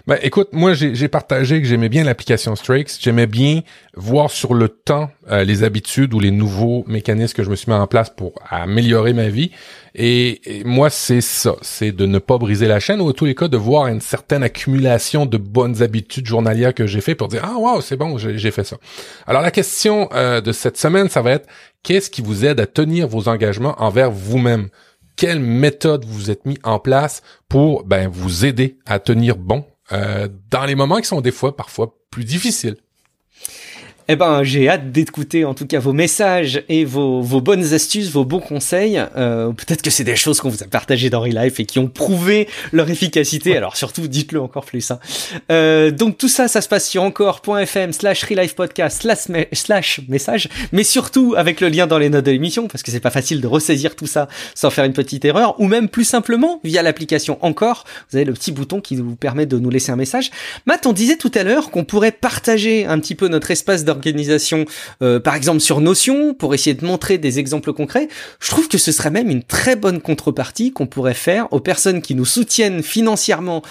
Ben, 0.08 0.20
écoute, 0.22 0.49
moi, 0.51 0.74
j'ai 0.76 1.08
partagé 1.08 1.60
que 1.60 1.68
j'aimais 1.68 1.89
bien 1.89 2.03
l'application 2.03 2.56
Strix. 2.56 2.99
J'aimais 2.99 3.26
bien 3.26 3.62
voir 3.95 4.30
sur 4.30 4.53
le 4.53 4.70
temps 4.70 5.10
euh, 5.32 5.43
les 5.43 5.64
habitudes 5.64 6.14
ou 6.14 6.20
les 6.20 6.30
nouveaux 6.30 6.84
mécanismes 6.88 7.36
que 7.36 7.43
je 7.43 7.49
me 7.49 7.56
suis 7.56 7.72
mis 7.72 7.78
en 7.78 7.88
place 7.88 8.12
pour 8.12 8.34
améliorer 8.47 9.14
ma 9.14 9.30
vie. 9.30 9.49
Et, 9.95 10.62
moi, 10.64 10.91
c'est 10.91 11.22
ça. 11.22 11.56
C'est 11.64 11.91
de 11.91 12.06
ne 12.06 12.20
pas 12.20 12.38
briser 12.38 12.68
la 12.68 12.80
chaîne 12.80 13.01
ou, 13.01 13.10
en 13.10 13.14
tous 13.14 13.26
les 13.26 13.34
cas, 13.34 13.47
de 13.47 13.58
voir 13.58 13.88
une 13.88 13.99
certaine 13.99 14.43
accumulation 14.43 15.26
de 15.26 15.38
bonnes 15.38 15.82
habitudes 15.82 16.28
journalières 16.28 16.76
que 16.76 16.86
j'ai 16.86 17.01
fait 17.01 17.16
pour 17.16 17.28
dire, 17.28 17.41
ah, 17.43 17.58
wow, 17.58 17.82
c'est 17.82 17.97
bon, 17.97 18.20
j'ai 18.20 18.51
fait 18.51 18.64
ça. 18.64 18.78
Alors, 19.26 19.41
la 19.41 19.51
question 19.51 20.08
euh, 20.14 20.39
de 20.39 20.51
cette 20.51 20.78
semaine, 20.78 21.10
ça 21.10 21.24
va 21.24 21.32
être, 21.32 21.47
qu'est-ce 21.82 22.12
qui 22.12 22.22
vous 22.22 22.45
aide 22.45 22.60
à 22.60 22.68
tenir 22.68 23.08
vos 23.08 23.28
engagements 23.28 23.76
envers 23.82 24.12
vous-même? 24.12 24.70
Quelle 25.16 25.39
méthode 25.39 26.06
vous 26.06 26.30
êtes 26.30 26.45
mis 26.45 26.60
en 26.64 26.78
place 26.78 27.24
pour 27.49 27.86
ben, 27.86 28.08
vous 28.08 28.45
aider 28.45 28.78
à 28.86 28.99
tenir 28.99 29.38
bon 29.38 29.66
euh, 29.91 30.27
dans 30.49 30.65
les 30.65 30.75
moments 30.75 30.97
qui 30.97 31.07
sont 31.07 31.21
des 31.21 31.31
fois 31.31 31.55
parfois 31.55 31.97
plus 32.09 32.25
difficiles. 32.25 32.77
Eh 34.08 34.16
ben, 34.16 34.43
j'ai 34.43 34.70
hâte 34.70 34.91
d'écouter 34.91 35.45
en 35.45 35.56
tout 35.56 35.66
cas 35.66 35.80
vos 35.80 35.91
messages 35.91 36.64
et 36.70 36.86
vos, 36.86 37.22
vos 37.22 37.41
bonnes 37.41 37.74
astuces, 37.74 38.12
vos 38.12 38.24
bons 38.24 38.39
conseils. 38.39 39.01
Euh, 39.18 39.51
Peut-être 39.51 39.82
que 39.82 39.89
c'est 39.89 40.03
des 40.03 40.16
choses 40.16 40.39
qu'on 40.39 40.49
vous 40.49 40.62
a 40.62 40.68
partagées 40.68 41.10
dans 41.10 41.22
Relife 41.22 41.60
et 41.60 41.66
qui 41.66 41.80
ont 41.80 41.88
prouvé 41.88 42.47
leur 42.72 42.88
efficacité. 42.88 43.58
Alors 43.58 43.76
surtout, 43.76 44.08
dites-le 44.08 44.39
encore 44.39 44.66
plus. 44.66 44.91
Hein. 44.91 44.99
Euh, 45.51 45.89
donc 45.89 46.20
tout 46.20 46.28
ça, 46.28 46.47
ça 46.47 46.62
se 46.62 46.68
passe 46.68 46.88
sur 46.88 47.01
encore.fm 47.01 47.93
slash 47.93 48.24
Relife 48.26 48.53
podcast 48.53 49.01
slash, 49.01 49.26
slash 49.53 50.01
message, 50.08 50.49
mais 50.72 50.84
surtout 50.84 51.34
avec 51.36 51.60
le 51.60 51.70
lien 51.70 51.88
dans 51.88 51.97
les 51.97 52.10
notes 52.10 52.26
de 52.26 52.32
l'émission 52.32 52.68
parce 52.68 52.84
que 52.84 52.91
c'est 52.91 52.99
pas 52.99 53.10
facile 53.10 53.41
de 53.41 53.47
ressaisir 53.47 53.95
tout 53.95 54.08
ça 54.08 54.28
sans 54.53 54.70
faire 54.70 54.86
une 54.86 54.93
petite 54.93 55.26
erreur 55.26 55.60
ou 55.60 55.68
même 55.68 55.89
plus 55.89 56.06
simplement 56.06 56.60
via 56.64 56.84
l'application 56.84 57.39
Encore. 57.41 57.86
Vous 58.12 58.18
avez 58.18 58.26
le 58.26 58.34
petit 58.34 58.51
bouton 58.51 58.82
qui 58.82 58.97
vous 58.97 59.16
permet 59.16 59.47
de 59.47 59.58
nous 59.58 59.72
laisser 59.72 59.91
un 59.91 59.95
message. 59.95 60.30
Matt, 60.68 60.86
on 60.86 60.93
disait 60.93 61.18
tout 61.18 61.32
à 61.34 61.41
l'heure 61.41 61.72
qu'on 61.72 61.86
pourrait 61.86 62.12
partager 62.12 62.86
un 62.86 62.99
petit 62.99 63.16
peu 63.16 63.30
notre 63.30 63.49
espace 63.49 63.84
de 63.84 63.95
euh, 65.02 65.20
par 65.20 65.36
exemple 65.36 65.60
sur 65.60 65.82
Notion, 65.82 66.34
pour 66.34 66.54
essayer 66.54 66.74
de 66.74 66.86
montrer 66.86 67.18
des 67.18 67.39
exemples 67.39 67.74
concrets, 67.74 68.08
je 68.39 68.50
trouve 68.50 68.68
que 68.68 68.78
ce 68.78 68.91
serait 68.91 69.12
même 69.12 69.30
une 69.30 69.43
très 69.43 69.76
bonne 69.76 70.02
contrepartie 70.02 70.72
qu'on 70.72 70.88
pourrait 70.88 71.14
faire 71.14 71.52
aux 71.52 71.60
personnes 71.60 72.02
qui 72.02 72.16
nous 72.16 72.26
soutiennent 72.26 72.84
financièrement 72.84 73.62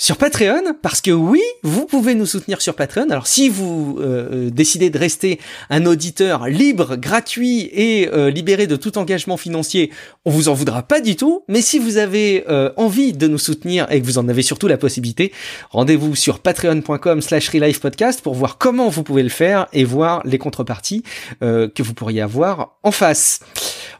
sur 0.00 0.16
Patreon, 0.16 0.62
parce 0.80 1.00
que 1.00 1.10
oui, 1.10 1.42
vous 1.64 1.84
pouvez 1.84 2.14
nous 2.14 2.24
soutenir 2.24 2.62
sur 2.62 2.74
Patreon. 2.74 3.10
Alors 3.10 3.26
si 3.26 3.48
vous 3.48 3.98
euh, 3.98 4.28
euh, 4.46 4.50
décidez 4.50 4.90
de 4.90 4.98
rester 4.98 5.40
un 5.70 5.86
auditeur 5.86 6.46
libre, 6.46 6.94
gratuit 6.94 7.68
et 7.72 8.08
euh, 8.12 8.30
libéré 8.30 8.68
de 8.68 8.76
tout 8.76 8.96
engagement 8.96 9.36
financier, 9.36 9.90
on 10.24 10.30
vous 10.30 10.48
en 10.48 10.54
voudra 10.54 10.82
pas 10.82 11.00
du 11.00 11.16
tout. 11.16 11.42
Mais 11.48 11.62
si 11.62 11.80
vous 11.80 11.96
avez 11.96 12.44
envie 12.76 13.12
de 13.12 13.26
nous 13.26 13.38
soutenir 13.38 13.90
et 13.90 14.00
que 14.00 14.06
vous 14.06 14.18
en 14.18 14.28
avez 14.28 14.42
surtout 14.42 14.68
la 14.68 14.76
possibilité, 14.76 15.32
rendez-vous 15.70 16.14
sur 16.14 16.38
patreon.com 16.38 17.20
slash 17.20 17.50
podcast 17.80 18.20
pour 18.20 18.34
voir 18.34 18.58
comment 18.58 18.88
vous 18.88 19.02
pouvez 19.02 19.22
le 19.22 19.28
faire 19.28 19.66
et 19.72 19.84
voir 19.84 20.22
les 20.24 20.38
contreparties 20.38 21.02
que 21.40 21.82
vous 21.82 21.94
pourriez 21.94 22.20
avoir 22.20 22.78
en 22.82 22.90
face. 22.90 23.40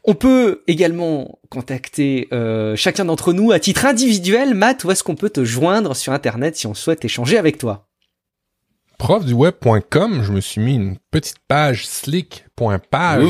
On 0.05 0.15
peut 0.15 0.63
également 0.67 1.39
contacter 1.51 2.29
euh, 2.33 2.77
chacun 2.77 3.05
d'entre 3.05 3.33
nous 3.33 3.53
à 3.53 3.59
titre 3.59 3.85
individuel. 3.85 4.55
Matt, 4.55 4.85
où 4.85 4.91
est-ce 4.91 5.03
qu'on 5.05 5.17
peut 5.17 5.31
te 5.31 5.45
joindre 5.45 5.95
sur 5.95 6.13
Internet 6.13 6.57
si 6.57 6.67
on 6.67 6.75
souhaite 6.75 7.05
échanger 7.05 7.37
avec 7.37 7.59
toi? 7.59 7.88
profduweb.com, 8.99 10.23
je 10.25 10.33
me 10.33 10.41
suis 10.41 10.61
mis 10.61 10.75
une 10.75 10.97
petite 11.13 11.39
page 11.47 11.87
slick.page 11.87 13.25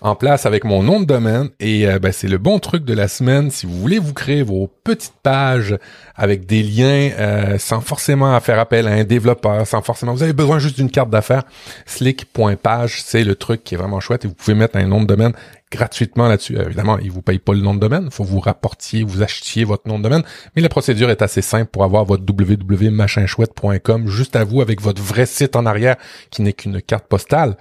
en 0.00 0.14
place 0.14 0.46
avec 0.46 0.64
mon 0.64 0.84
nom 0.84 1.00
de 1.00 1.04
domaine 1.04 1.50
et 1.58 1.88
euh, 1.88 1.98
ben, 1.98 2.12
c'est 2.12 2.28
le 2.28 2.38
bon 2.38 2.60
truc 2.60 2.84
de 2.84 2.94
la 2.94 3.08
semaine. 3.08 3.50
Si 3.50 3.66
vous 3.66 3.78
voulez 3.78 3.98
vous 3.98 4.14
créer 4.14 4.42
vos 4.42 4.68
petites 4.84 5.16
pages 5.22 5.76
avec 6.14 6.46
des 6.46 6.62
liens 6.62 7.10
euh, 7.18 7.58
sans 7.58 7.80
forcément 7.80 8.38
faire 8.40 8.60
appel 8.60 8.86
à 8.86 8.92
un 8.92 9.04
développeur, 9.04 9.66
sans 9.66 9.82
forcément 9.82 10.14
vous 10.14 10.22
avez 10.22 10.32
besoin 10.32 10.60
juste 10.60 10.76
d'une 10.76 10.90
carte 10.90 11.10
d'affaires, 11.10 11.42
slick.page, 11.84 13.02
c'est 13.02 13.24
le 13.24 13.34
truc 13.34 13.64
qui 13.64 13.74
est 13.74 13.78
vraiment 13.78 14.00
chouette 14.00 14.24
et 14.24 14.28
vous 14.28 14.34
pouvez 14.34 14.54
mettre 14.54 14.76
un 14.76 14.86
nom 14.86 15.02
de 15.02 15.06
domaine 15.06 15.32
gratuitement 15.70 16.28
là-dessus. 16.28 16.56
Euh, 16.56 16.66
évidemment, 16.66 16.98
ils 16.98 17.10
vous 17.10 17.22
payent 17.22 17.38
pas 17.38 17.52
le 17.52 17.60
nom 17.60 17.74
de 17.74 17.80
domaine, 17.80 18.10
faut 18.10 18.24
vous 18.24 18.40
rapportiez, 18.40 19.02
vous 19.02 19.22
achetiez 19.22 19.64
votre 19.64 19.88
nom 19.88 19.98
de 19.98 20.04
domaine, 20.04 20.22
mais 20.56 20.62
la 20.62 20.68
procédure 20.68 21.10
est 21.10 21.22
assez 21.22 21.42
simple 21.42 21.70
pour 21.70 21.84
avoir 21.84 22.04
votre 22.04 22.22
www.machinchouette.com 22.22 24.08
juste 24.08 24.36
à 24.36 24.44
vous 24.44 24.60
avec 24.60 24.80
votre 24.80 25.02
vrai 25.02 25.26
site 25.26 25.56
en 25.56 25.66
arrière 25.66 25.96
qui 26.30 26.42
n'est 26.42 26.52
qu'une 26.52 26.80
carte 26.80 27.06
postale. 27.06 27.56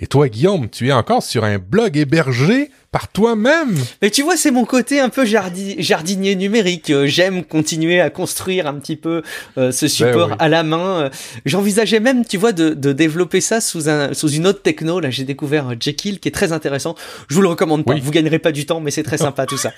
Et 0.00 0.06
toi, 0.06 0.28
Guillaume, 0.28 0.68
tu 0.68 0.88
es 0.88 0.92
encore 0.92 1.24
sur 1.24 1.44
un 1.44 1.58
blog 1.58 1.96
hébergé 1.96 2.70
par 2.90 3.08
toi-même. 3.08 3.76
Mais 4.00 4.10
tu 4.10 4.22
vois, 4.22 4.36
c'est 4.36 4.50
mon 4.50 4.64
côté 4.64 4.98
un 4.98 5.10
peu 5.10 5.26
jardinier 5.26 6.36
numérique. 6.36 6.88
Euh, 6.88 7.06
j'aime 7.06 7.44
continuer 7.44 8.00
à 8.00 8.08
construire 8.08 8.66
un 8.66 8.74
petit 8.74 8.96
peu 8.96 9.22
euh, 9.58 9.72
ce 9.72 9.84
ben 9.84 9.90
support 9.90 10.36
à 10.38 10.48
la 10.48 10.62
main. 10.62 11.02
Euh, 11.02 11.10
j'envisageais 11.44 12.00
même, 12.00 12.24
tu 12.24 12.38
vois, 12.38 12.52
de, 12.52 12.70
de, 12.70 12.92
développer 12.92 13.42
ça 13.42 13.60
sous 13.60 13.90
un 13.90 14.14
sous 14.14 14.30
une 14.30 14.46
autre 14.46 14.62
techno. 14.62 15.00
Là, 15.00 15.10
j'ai 15.10 15.24
découvert 15.24 15.74
Jekyll 15.78 16.18
qui 16.18 16.28
est 16.28 16.32
très 16.32 16.52
intéressant. 16.52 16.94
Je 17.28 17.34
vous 17.34 17.42
le 17.42 17.48
recommande 17.48 17.84
pas. 17.84 17.94
Vous 17.94 18.10
gagnerez 18.10 18.38
pas 18.38 18.52
du 18.52 18.64
temps, 18.64 18.80
mais 18.80 18.90
c'est 18.90 19.02
très 19.02 19.18
sympa 19.18 19.44
tout 19.44 19.58
ça. 19.58 19.72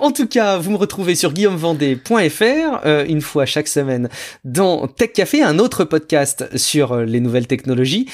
en 0.00 0.10
tout 0.10 0.26
cas, 0.26 0.56
vous 0.56 0.70
me 0.70 0.76
retrouvez 0.76 1.14
sur 1.14 1.32
guillaumevendée.fr 1.32 2.86
une 3.08 3.20
fois 3.20 3.44
chaque 3.44 3.68
semaine 3.68 4.08
dans 4.44 4.86
Tech 4.86 5.12
Café, 5.12 5.42
un 5.42 5.58
autre 5.58 5.84
podcast 5.84 6.46
sur 6.56 6.96
les 6.96 7.20
nouvelles 7.20 7.46
technologies. 7.46 8.06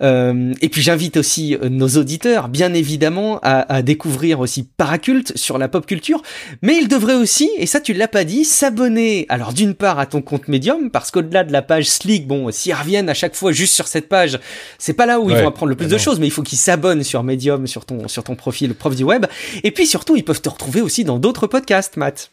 et 0.00 0.68
puis 0.70 0.80
j'invite 0.82 1.16
aussi 1.18 1.56
nos 1.70 1.88
auditeurs, 1.88 2.48
bien 2.48 2.72
évidemment, 2.72 3.40
à 3.42 3.58
à, 3.68 3.82
découvrir 3.82 4.40
aussi 4.40 4.68
Paraculte 4.76 5.36
sur 5.36 5.58
la 5.58 5.68
pop 5.68 5.86
culture, 5.86 6.22
mais 6.62 6.76
il 6.76 6.88
devrait 6.88 7.14
aussi, 7.14 7.50
et 7.58 7.66
ça 7.66 7.80
tu 7.80 7.92
l'as 7.92 8.08
pas 8.08 8.24
dit, 8.24 8.44
s'abonner. 8.44 9.26
Alors 9.28 9.52
d'une 9.52 9.74
part 9.74 9.98
à 9.98 10.06
ton 10.06 10.22
compte 10.22 10.48
Medium, 10.48 10.90
parce 10.90 11.10
qu'au-delà 11.10 11.44
de 11.44 11.52
la 11.52 11.62
page 11.62 11.88
Slick, 11.88 12.26
bon, 12.26 12.50
s'ils 12.50 12.74
reviennent 12.74 13.08
à 13.08 13.14
chaque 13.14 13.34
fois 13.34 13.52
juste 13.52 13.74
sur 13.74 13.86
cette 13.86 14.08
page, 14.08 14.38
c'est 14.78 14.94
pas 14.94 15.06
là 15.06 15.20
où 15.20 15.30
ils 15.30 15.36
vont 15.36 15.48
apprendre 15.48 15.70
le 15.70 15.76
plus 15.76 15.88
de 15.88 15.98
choses, 15.98 16.20
mais 16.20 16.26
il 16.26 16.32
faut 16.32 16.42
qu'ils 16.42 16.58
s'abonnent 16.58 17.02
sur 17.02 17.22
Medium, 17.22 17.66
sur 17.66 17.84
ton, 17.84 18.08
sur 18.08 18.24
ton 18.24 18.34
profil 18.34 18.74
prof 18.74 18.94
du 18.94 19.04
web. 19.04 19.26
Et 19.64 19.70
puis 19.70 19.86
surtout, 19.86 20.16
ils 20.16 20.24
peuvent 20.24 20.42
te 20.42 20.48
retrouver 20.48 20.80
aussi 20.80 21.04
dans 21.04 21.18
d'autres 21.18 21.46
podcasts, 21.46 21.96
Matt. 21.96 22.30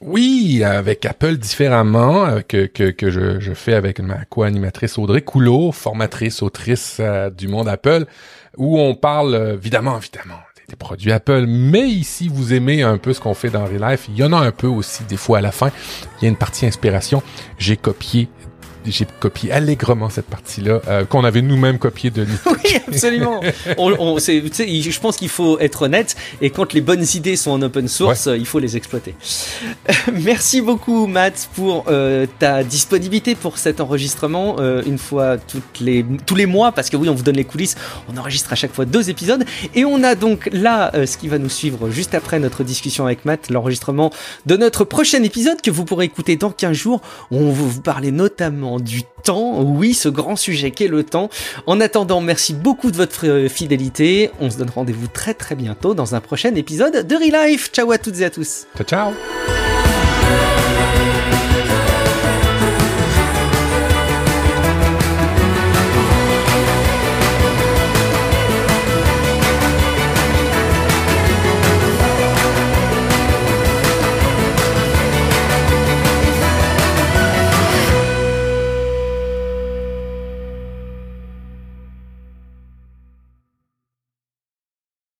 Oui, 0.00 0.62
avec 0.64 1.06
Apple 1.06 1.36
différemment, 1.36 2.26
euh, 2.26 2.40
que, 2.40 2.66
que, 2.66 2.90
que 2.90 3.10
je, 3.10 3.38
je 3.40 3.54
fais 3.54 3.74
avec 3.74 4.00
ma 4.00 4.24
co-animatrice 4.24 4.98
Audrey 4.98 5.22
Coulot, 5.22 5.72
formatrice, 5.72 6.42
autrice 6.42 6.98
euh, 7.00 7.30
du 7.30 7.48
monde 7.48 7.68
Apple 7.68 8.06
où 8.56 8.78
on 8.78 8.94
parle 8.94 9.34
euh, 9.34 9.54
évidemment, 9.54 9.98
évidemment, 9.98 10.38
des, 10.68 10.76
produits 10.76 11.12
Apple, 11.12 11.44
mais 11.46 11.88
ici, 11.88 12.28
vous 12.28 12.52
aimez 12.52 12.82
un 12.82 12.98
peu 12.98 13.12
ce 13.12 13.20
qu'on 13.20 13.34
fait 13.34 13.50
dans 13.50 13.64
Real 13.64 13.92
Life. 13.92 14.06
Il 14.08 14.16
y 14.16 14.24
en 14.24 14.32
a 14.32 14.38
un 14.38 14.50
peu 14.50 14.66
aussi 14.66 15.04
des 15.04 15.16
fois 15.16 15.38
à 15.38 15.40
la 15.40 15.52
fin. 15.52 15.70
Il 16.18 16.24
y 16.24 16.26
a 16.26 16.28
une 16.28 16.36
partie 16.36 16.66
inspiration. 16.66 17.22
J'ai 17.58 17.76
copié 17.76 18.28
j'ai 18.86 19.06
copié 19.20 19.52
allègrement 19.52 20.10
cette 20.10 20.26
partie-là 20.26 20.80
euh, 20.88 21.04
qu'on 21.04 21.24
avait 21.24 21.42
nous-mêmes 21.42 21.78
copié 21.78 22.10
de 22.10 22.26
Oui, 22.46 22.76
absolument. 22.88 23.40
on, 23.78 23.92
on, 23.98 24.18
je 24.18 25.00
pense 25.00 25.16
qu'il 25.16 25.28
faut 25.28 25.58
être 25.58 25.82
honnête 25.82 26.16
et 26.40 26.50
quand 26.50 26.72
les 26.72 26.80
bonnes 26.80 27.04
idées 27.14 27.36
sont 27.36 27.50
en 27.52 27.62
open 27.62 27.88
source, 27.88 28.28
il 28.36 28.46
faut 28.46 28.58
les 28.58 28.76
exploiter. 28.76 29.14
Merci 30.12 30.60
beaucoup 30.60 31.06
Matt 31.06 31.48
pour 31.54 31.84
euh, 31.88 32.26
ta 32.38 32.64
disponibilité 32.64 33.34
pour 33.34 33.58
cet 33.58 33.80
enregistrement 33.80 34.56
euh, 34.58 34.82
une 34.86 34.98
fois 34.98 35.38
toutes 35.38 35.80
les 35.80 36.04
tous 36.26 36.34
les 36.34 36.46
mois 36.46 36.72
parce 36.72 36.90
que 36.90 36.96
oui, 36.96 37.08
on 37.08 37.14
vous 37.14 37.22
donne 37.22 37.36
les 37.36 37.44
coulisses. 37.44 37.76
On 38.12 38.16
enregistre 38.16 38.52
à 38.52 38.56
chaque 38.56 38.72
fois 38.72 38.84
deux 38.84 39.10
épisodes 39.10 39.44
et 39.74 39.84
on 39.84 40.02
a 40.02 40.14
donc 40.14 40.48
là 40.52 40.90
euh, 40.94 41.06
ce 41.06 41.16
qui 41.16 41.28
va 41.28 41.38
nous 41.38 41.48
suivre 41.48 41.90
juste 41.90 42.14
après 42.14 42.38
notre 42.38 42.64
discussion 42.64 43.04
avec 43.04 43.24
Matt, 43.24 43.50
l'enregistrement 43.50 44.10
de 44.46 44.56
notre 44.56 44.84
prochain 44.84 45.22
épisode 45.22 45.60
que 45.60 45.70
vous 45.70 45.84
pourrez 45.84 46.06
écouter 46.06 46.36
dans 46.36 46.50
15 46.50 46.76
jours. 46.76 47.00
On 47.30 47.50
va 47.50 47.52
vous 47.52 47.80
parler 47.80 48.10
notamment 48.10 48.73
du 48.78 49.02
temps. 49.22 49.60
Oui, 49.60 49.94
ce 49.94 50.08
grand 50.08 50.36
sujet 50.36 50.70
qu'est 50.70 50.88
le 50.88 51.04
temps. 51.04 51.30
En 51.66 51.80
attendant, 51.80 52.20
merci 52.20 52.54
beaucoup 52.54 52.90
de 52.90 52.96
votre 52.96 53.26
euh, 53.26 53.48
fidélité. 53.48 54.30
On 54.40 54.50
se 54.50 54.58
donne 54.58 54.70
rendez-vous 54.70 55.06
très 55.06 55.34
très 55.34 55.54
bientôt 55.54 55.94
dans 55.94 56.14
un 56.14 56.20
prochain 56.20 56.54
épisode 56.54 57.06
de 57.06 57.14
Relife. 57.14 57.70
Ciao 57.72 57.90
à 57.92 57.98
toutes 57.98 58.20
et 58.20 58.24
à 58.24 58.30
tous. 58.30 58.66
Ciao 58.76 58.86
ciao. 58.86 59.12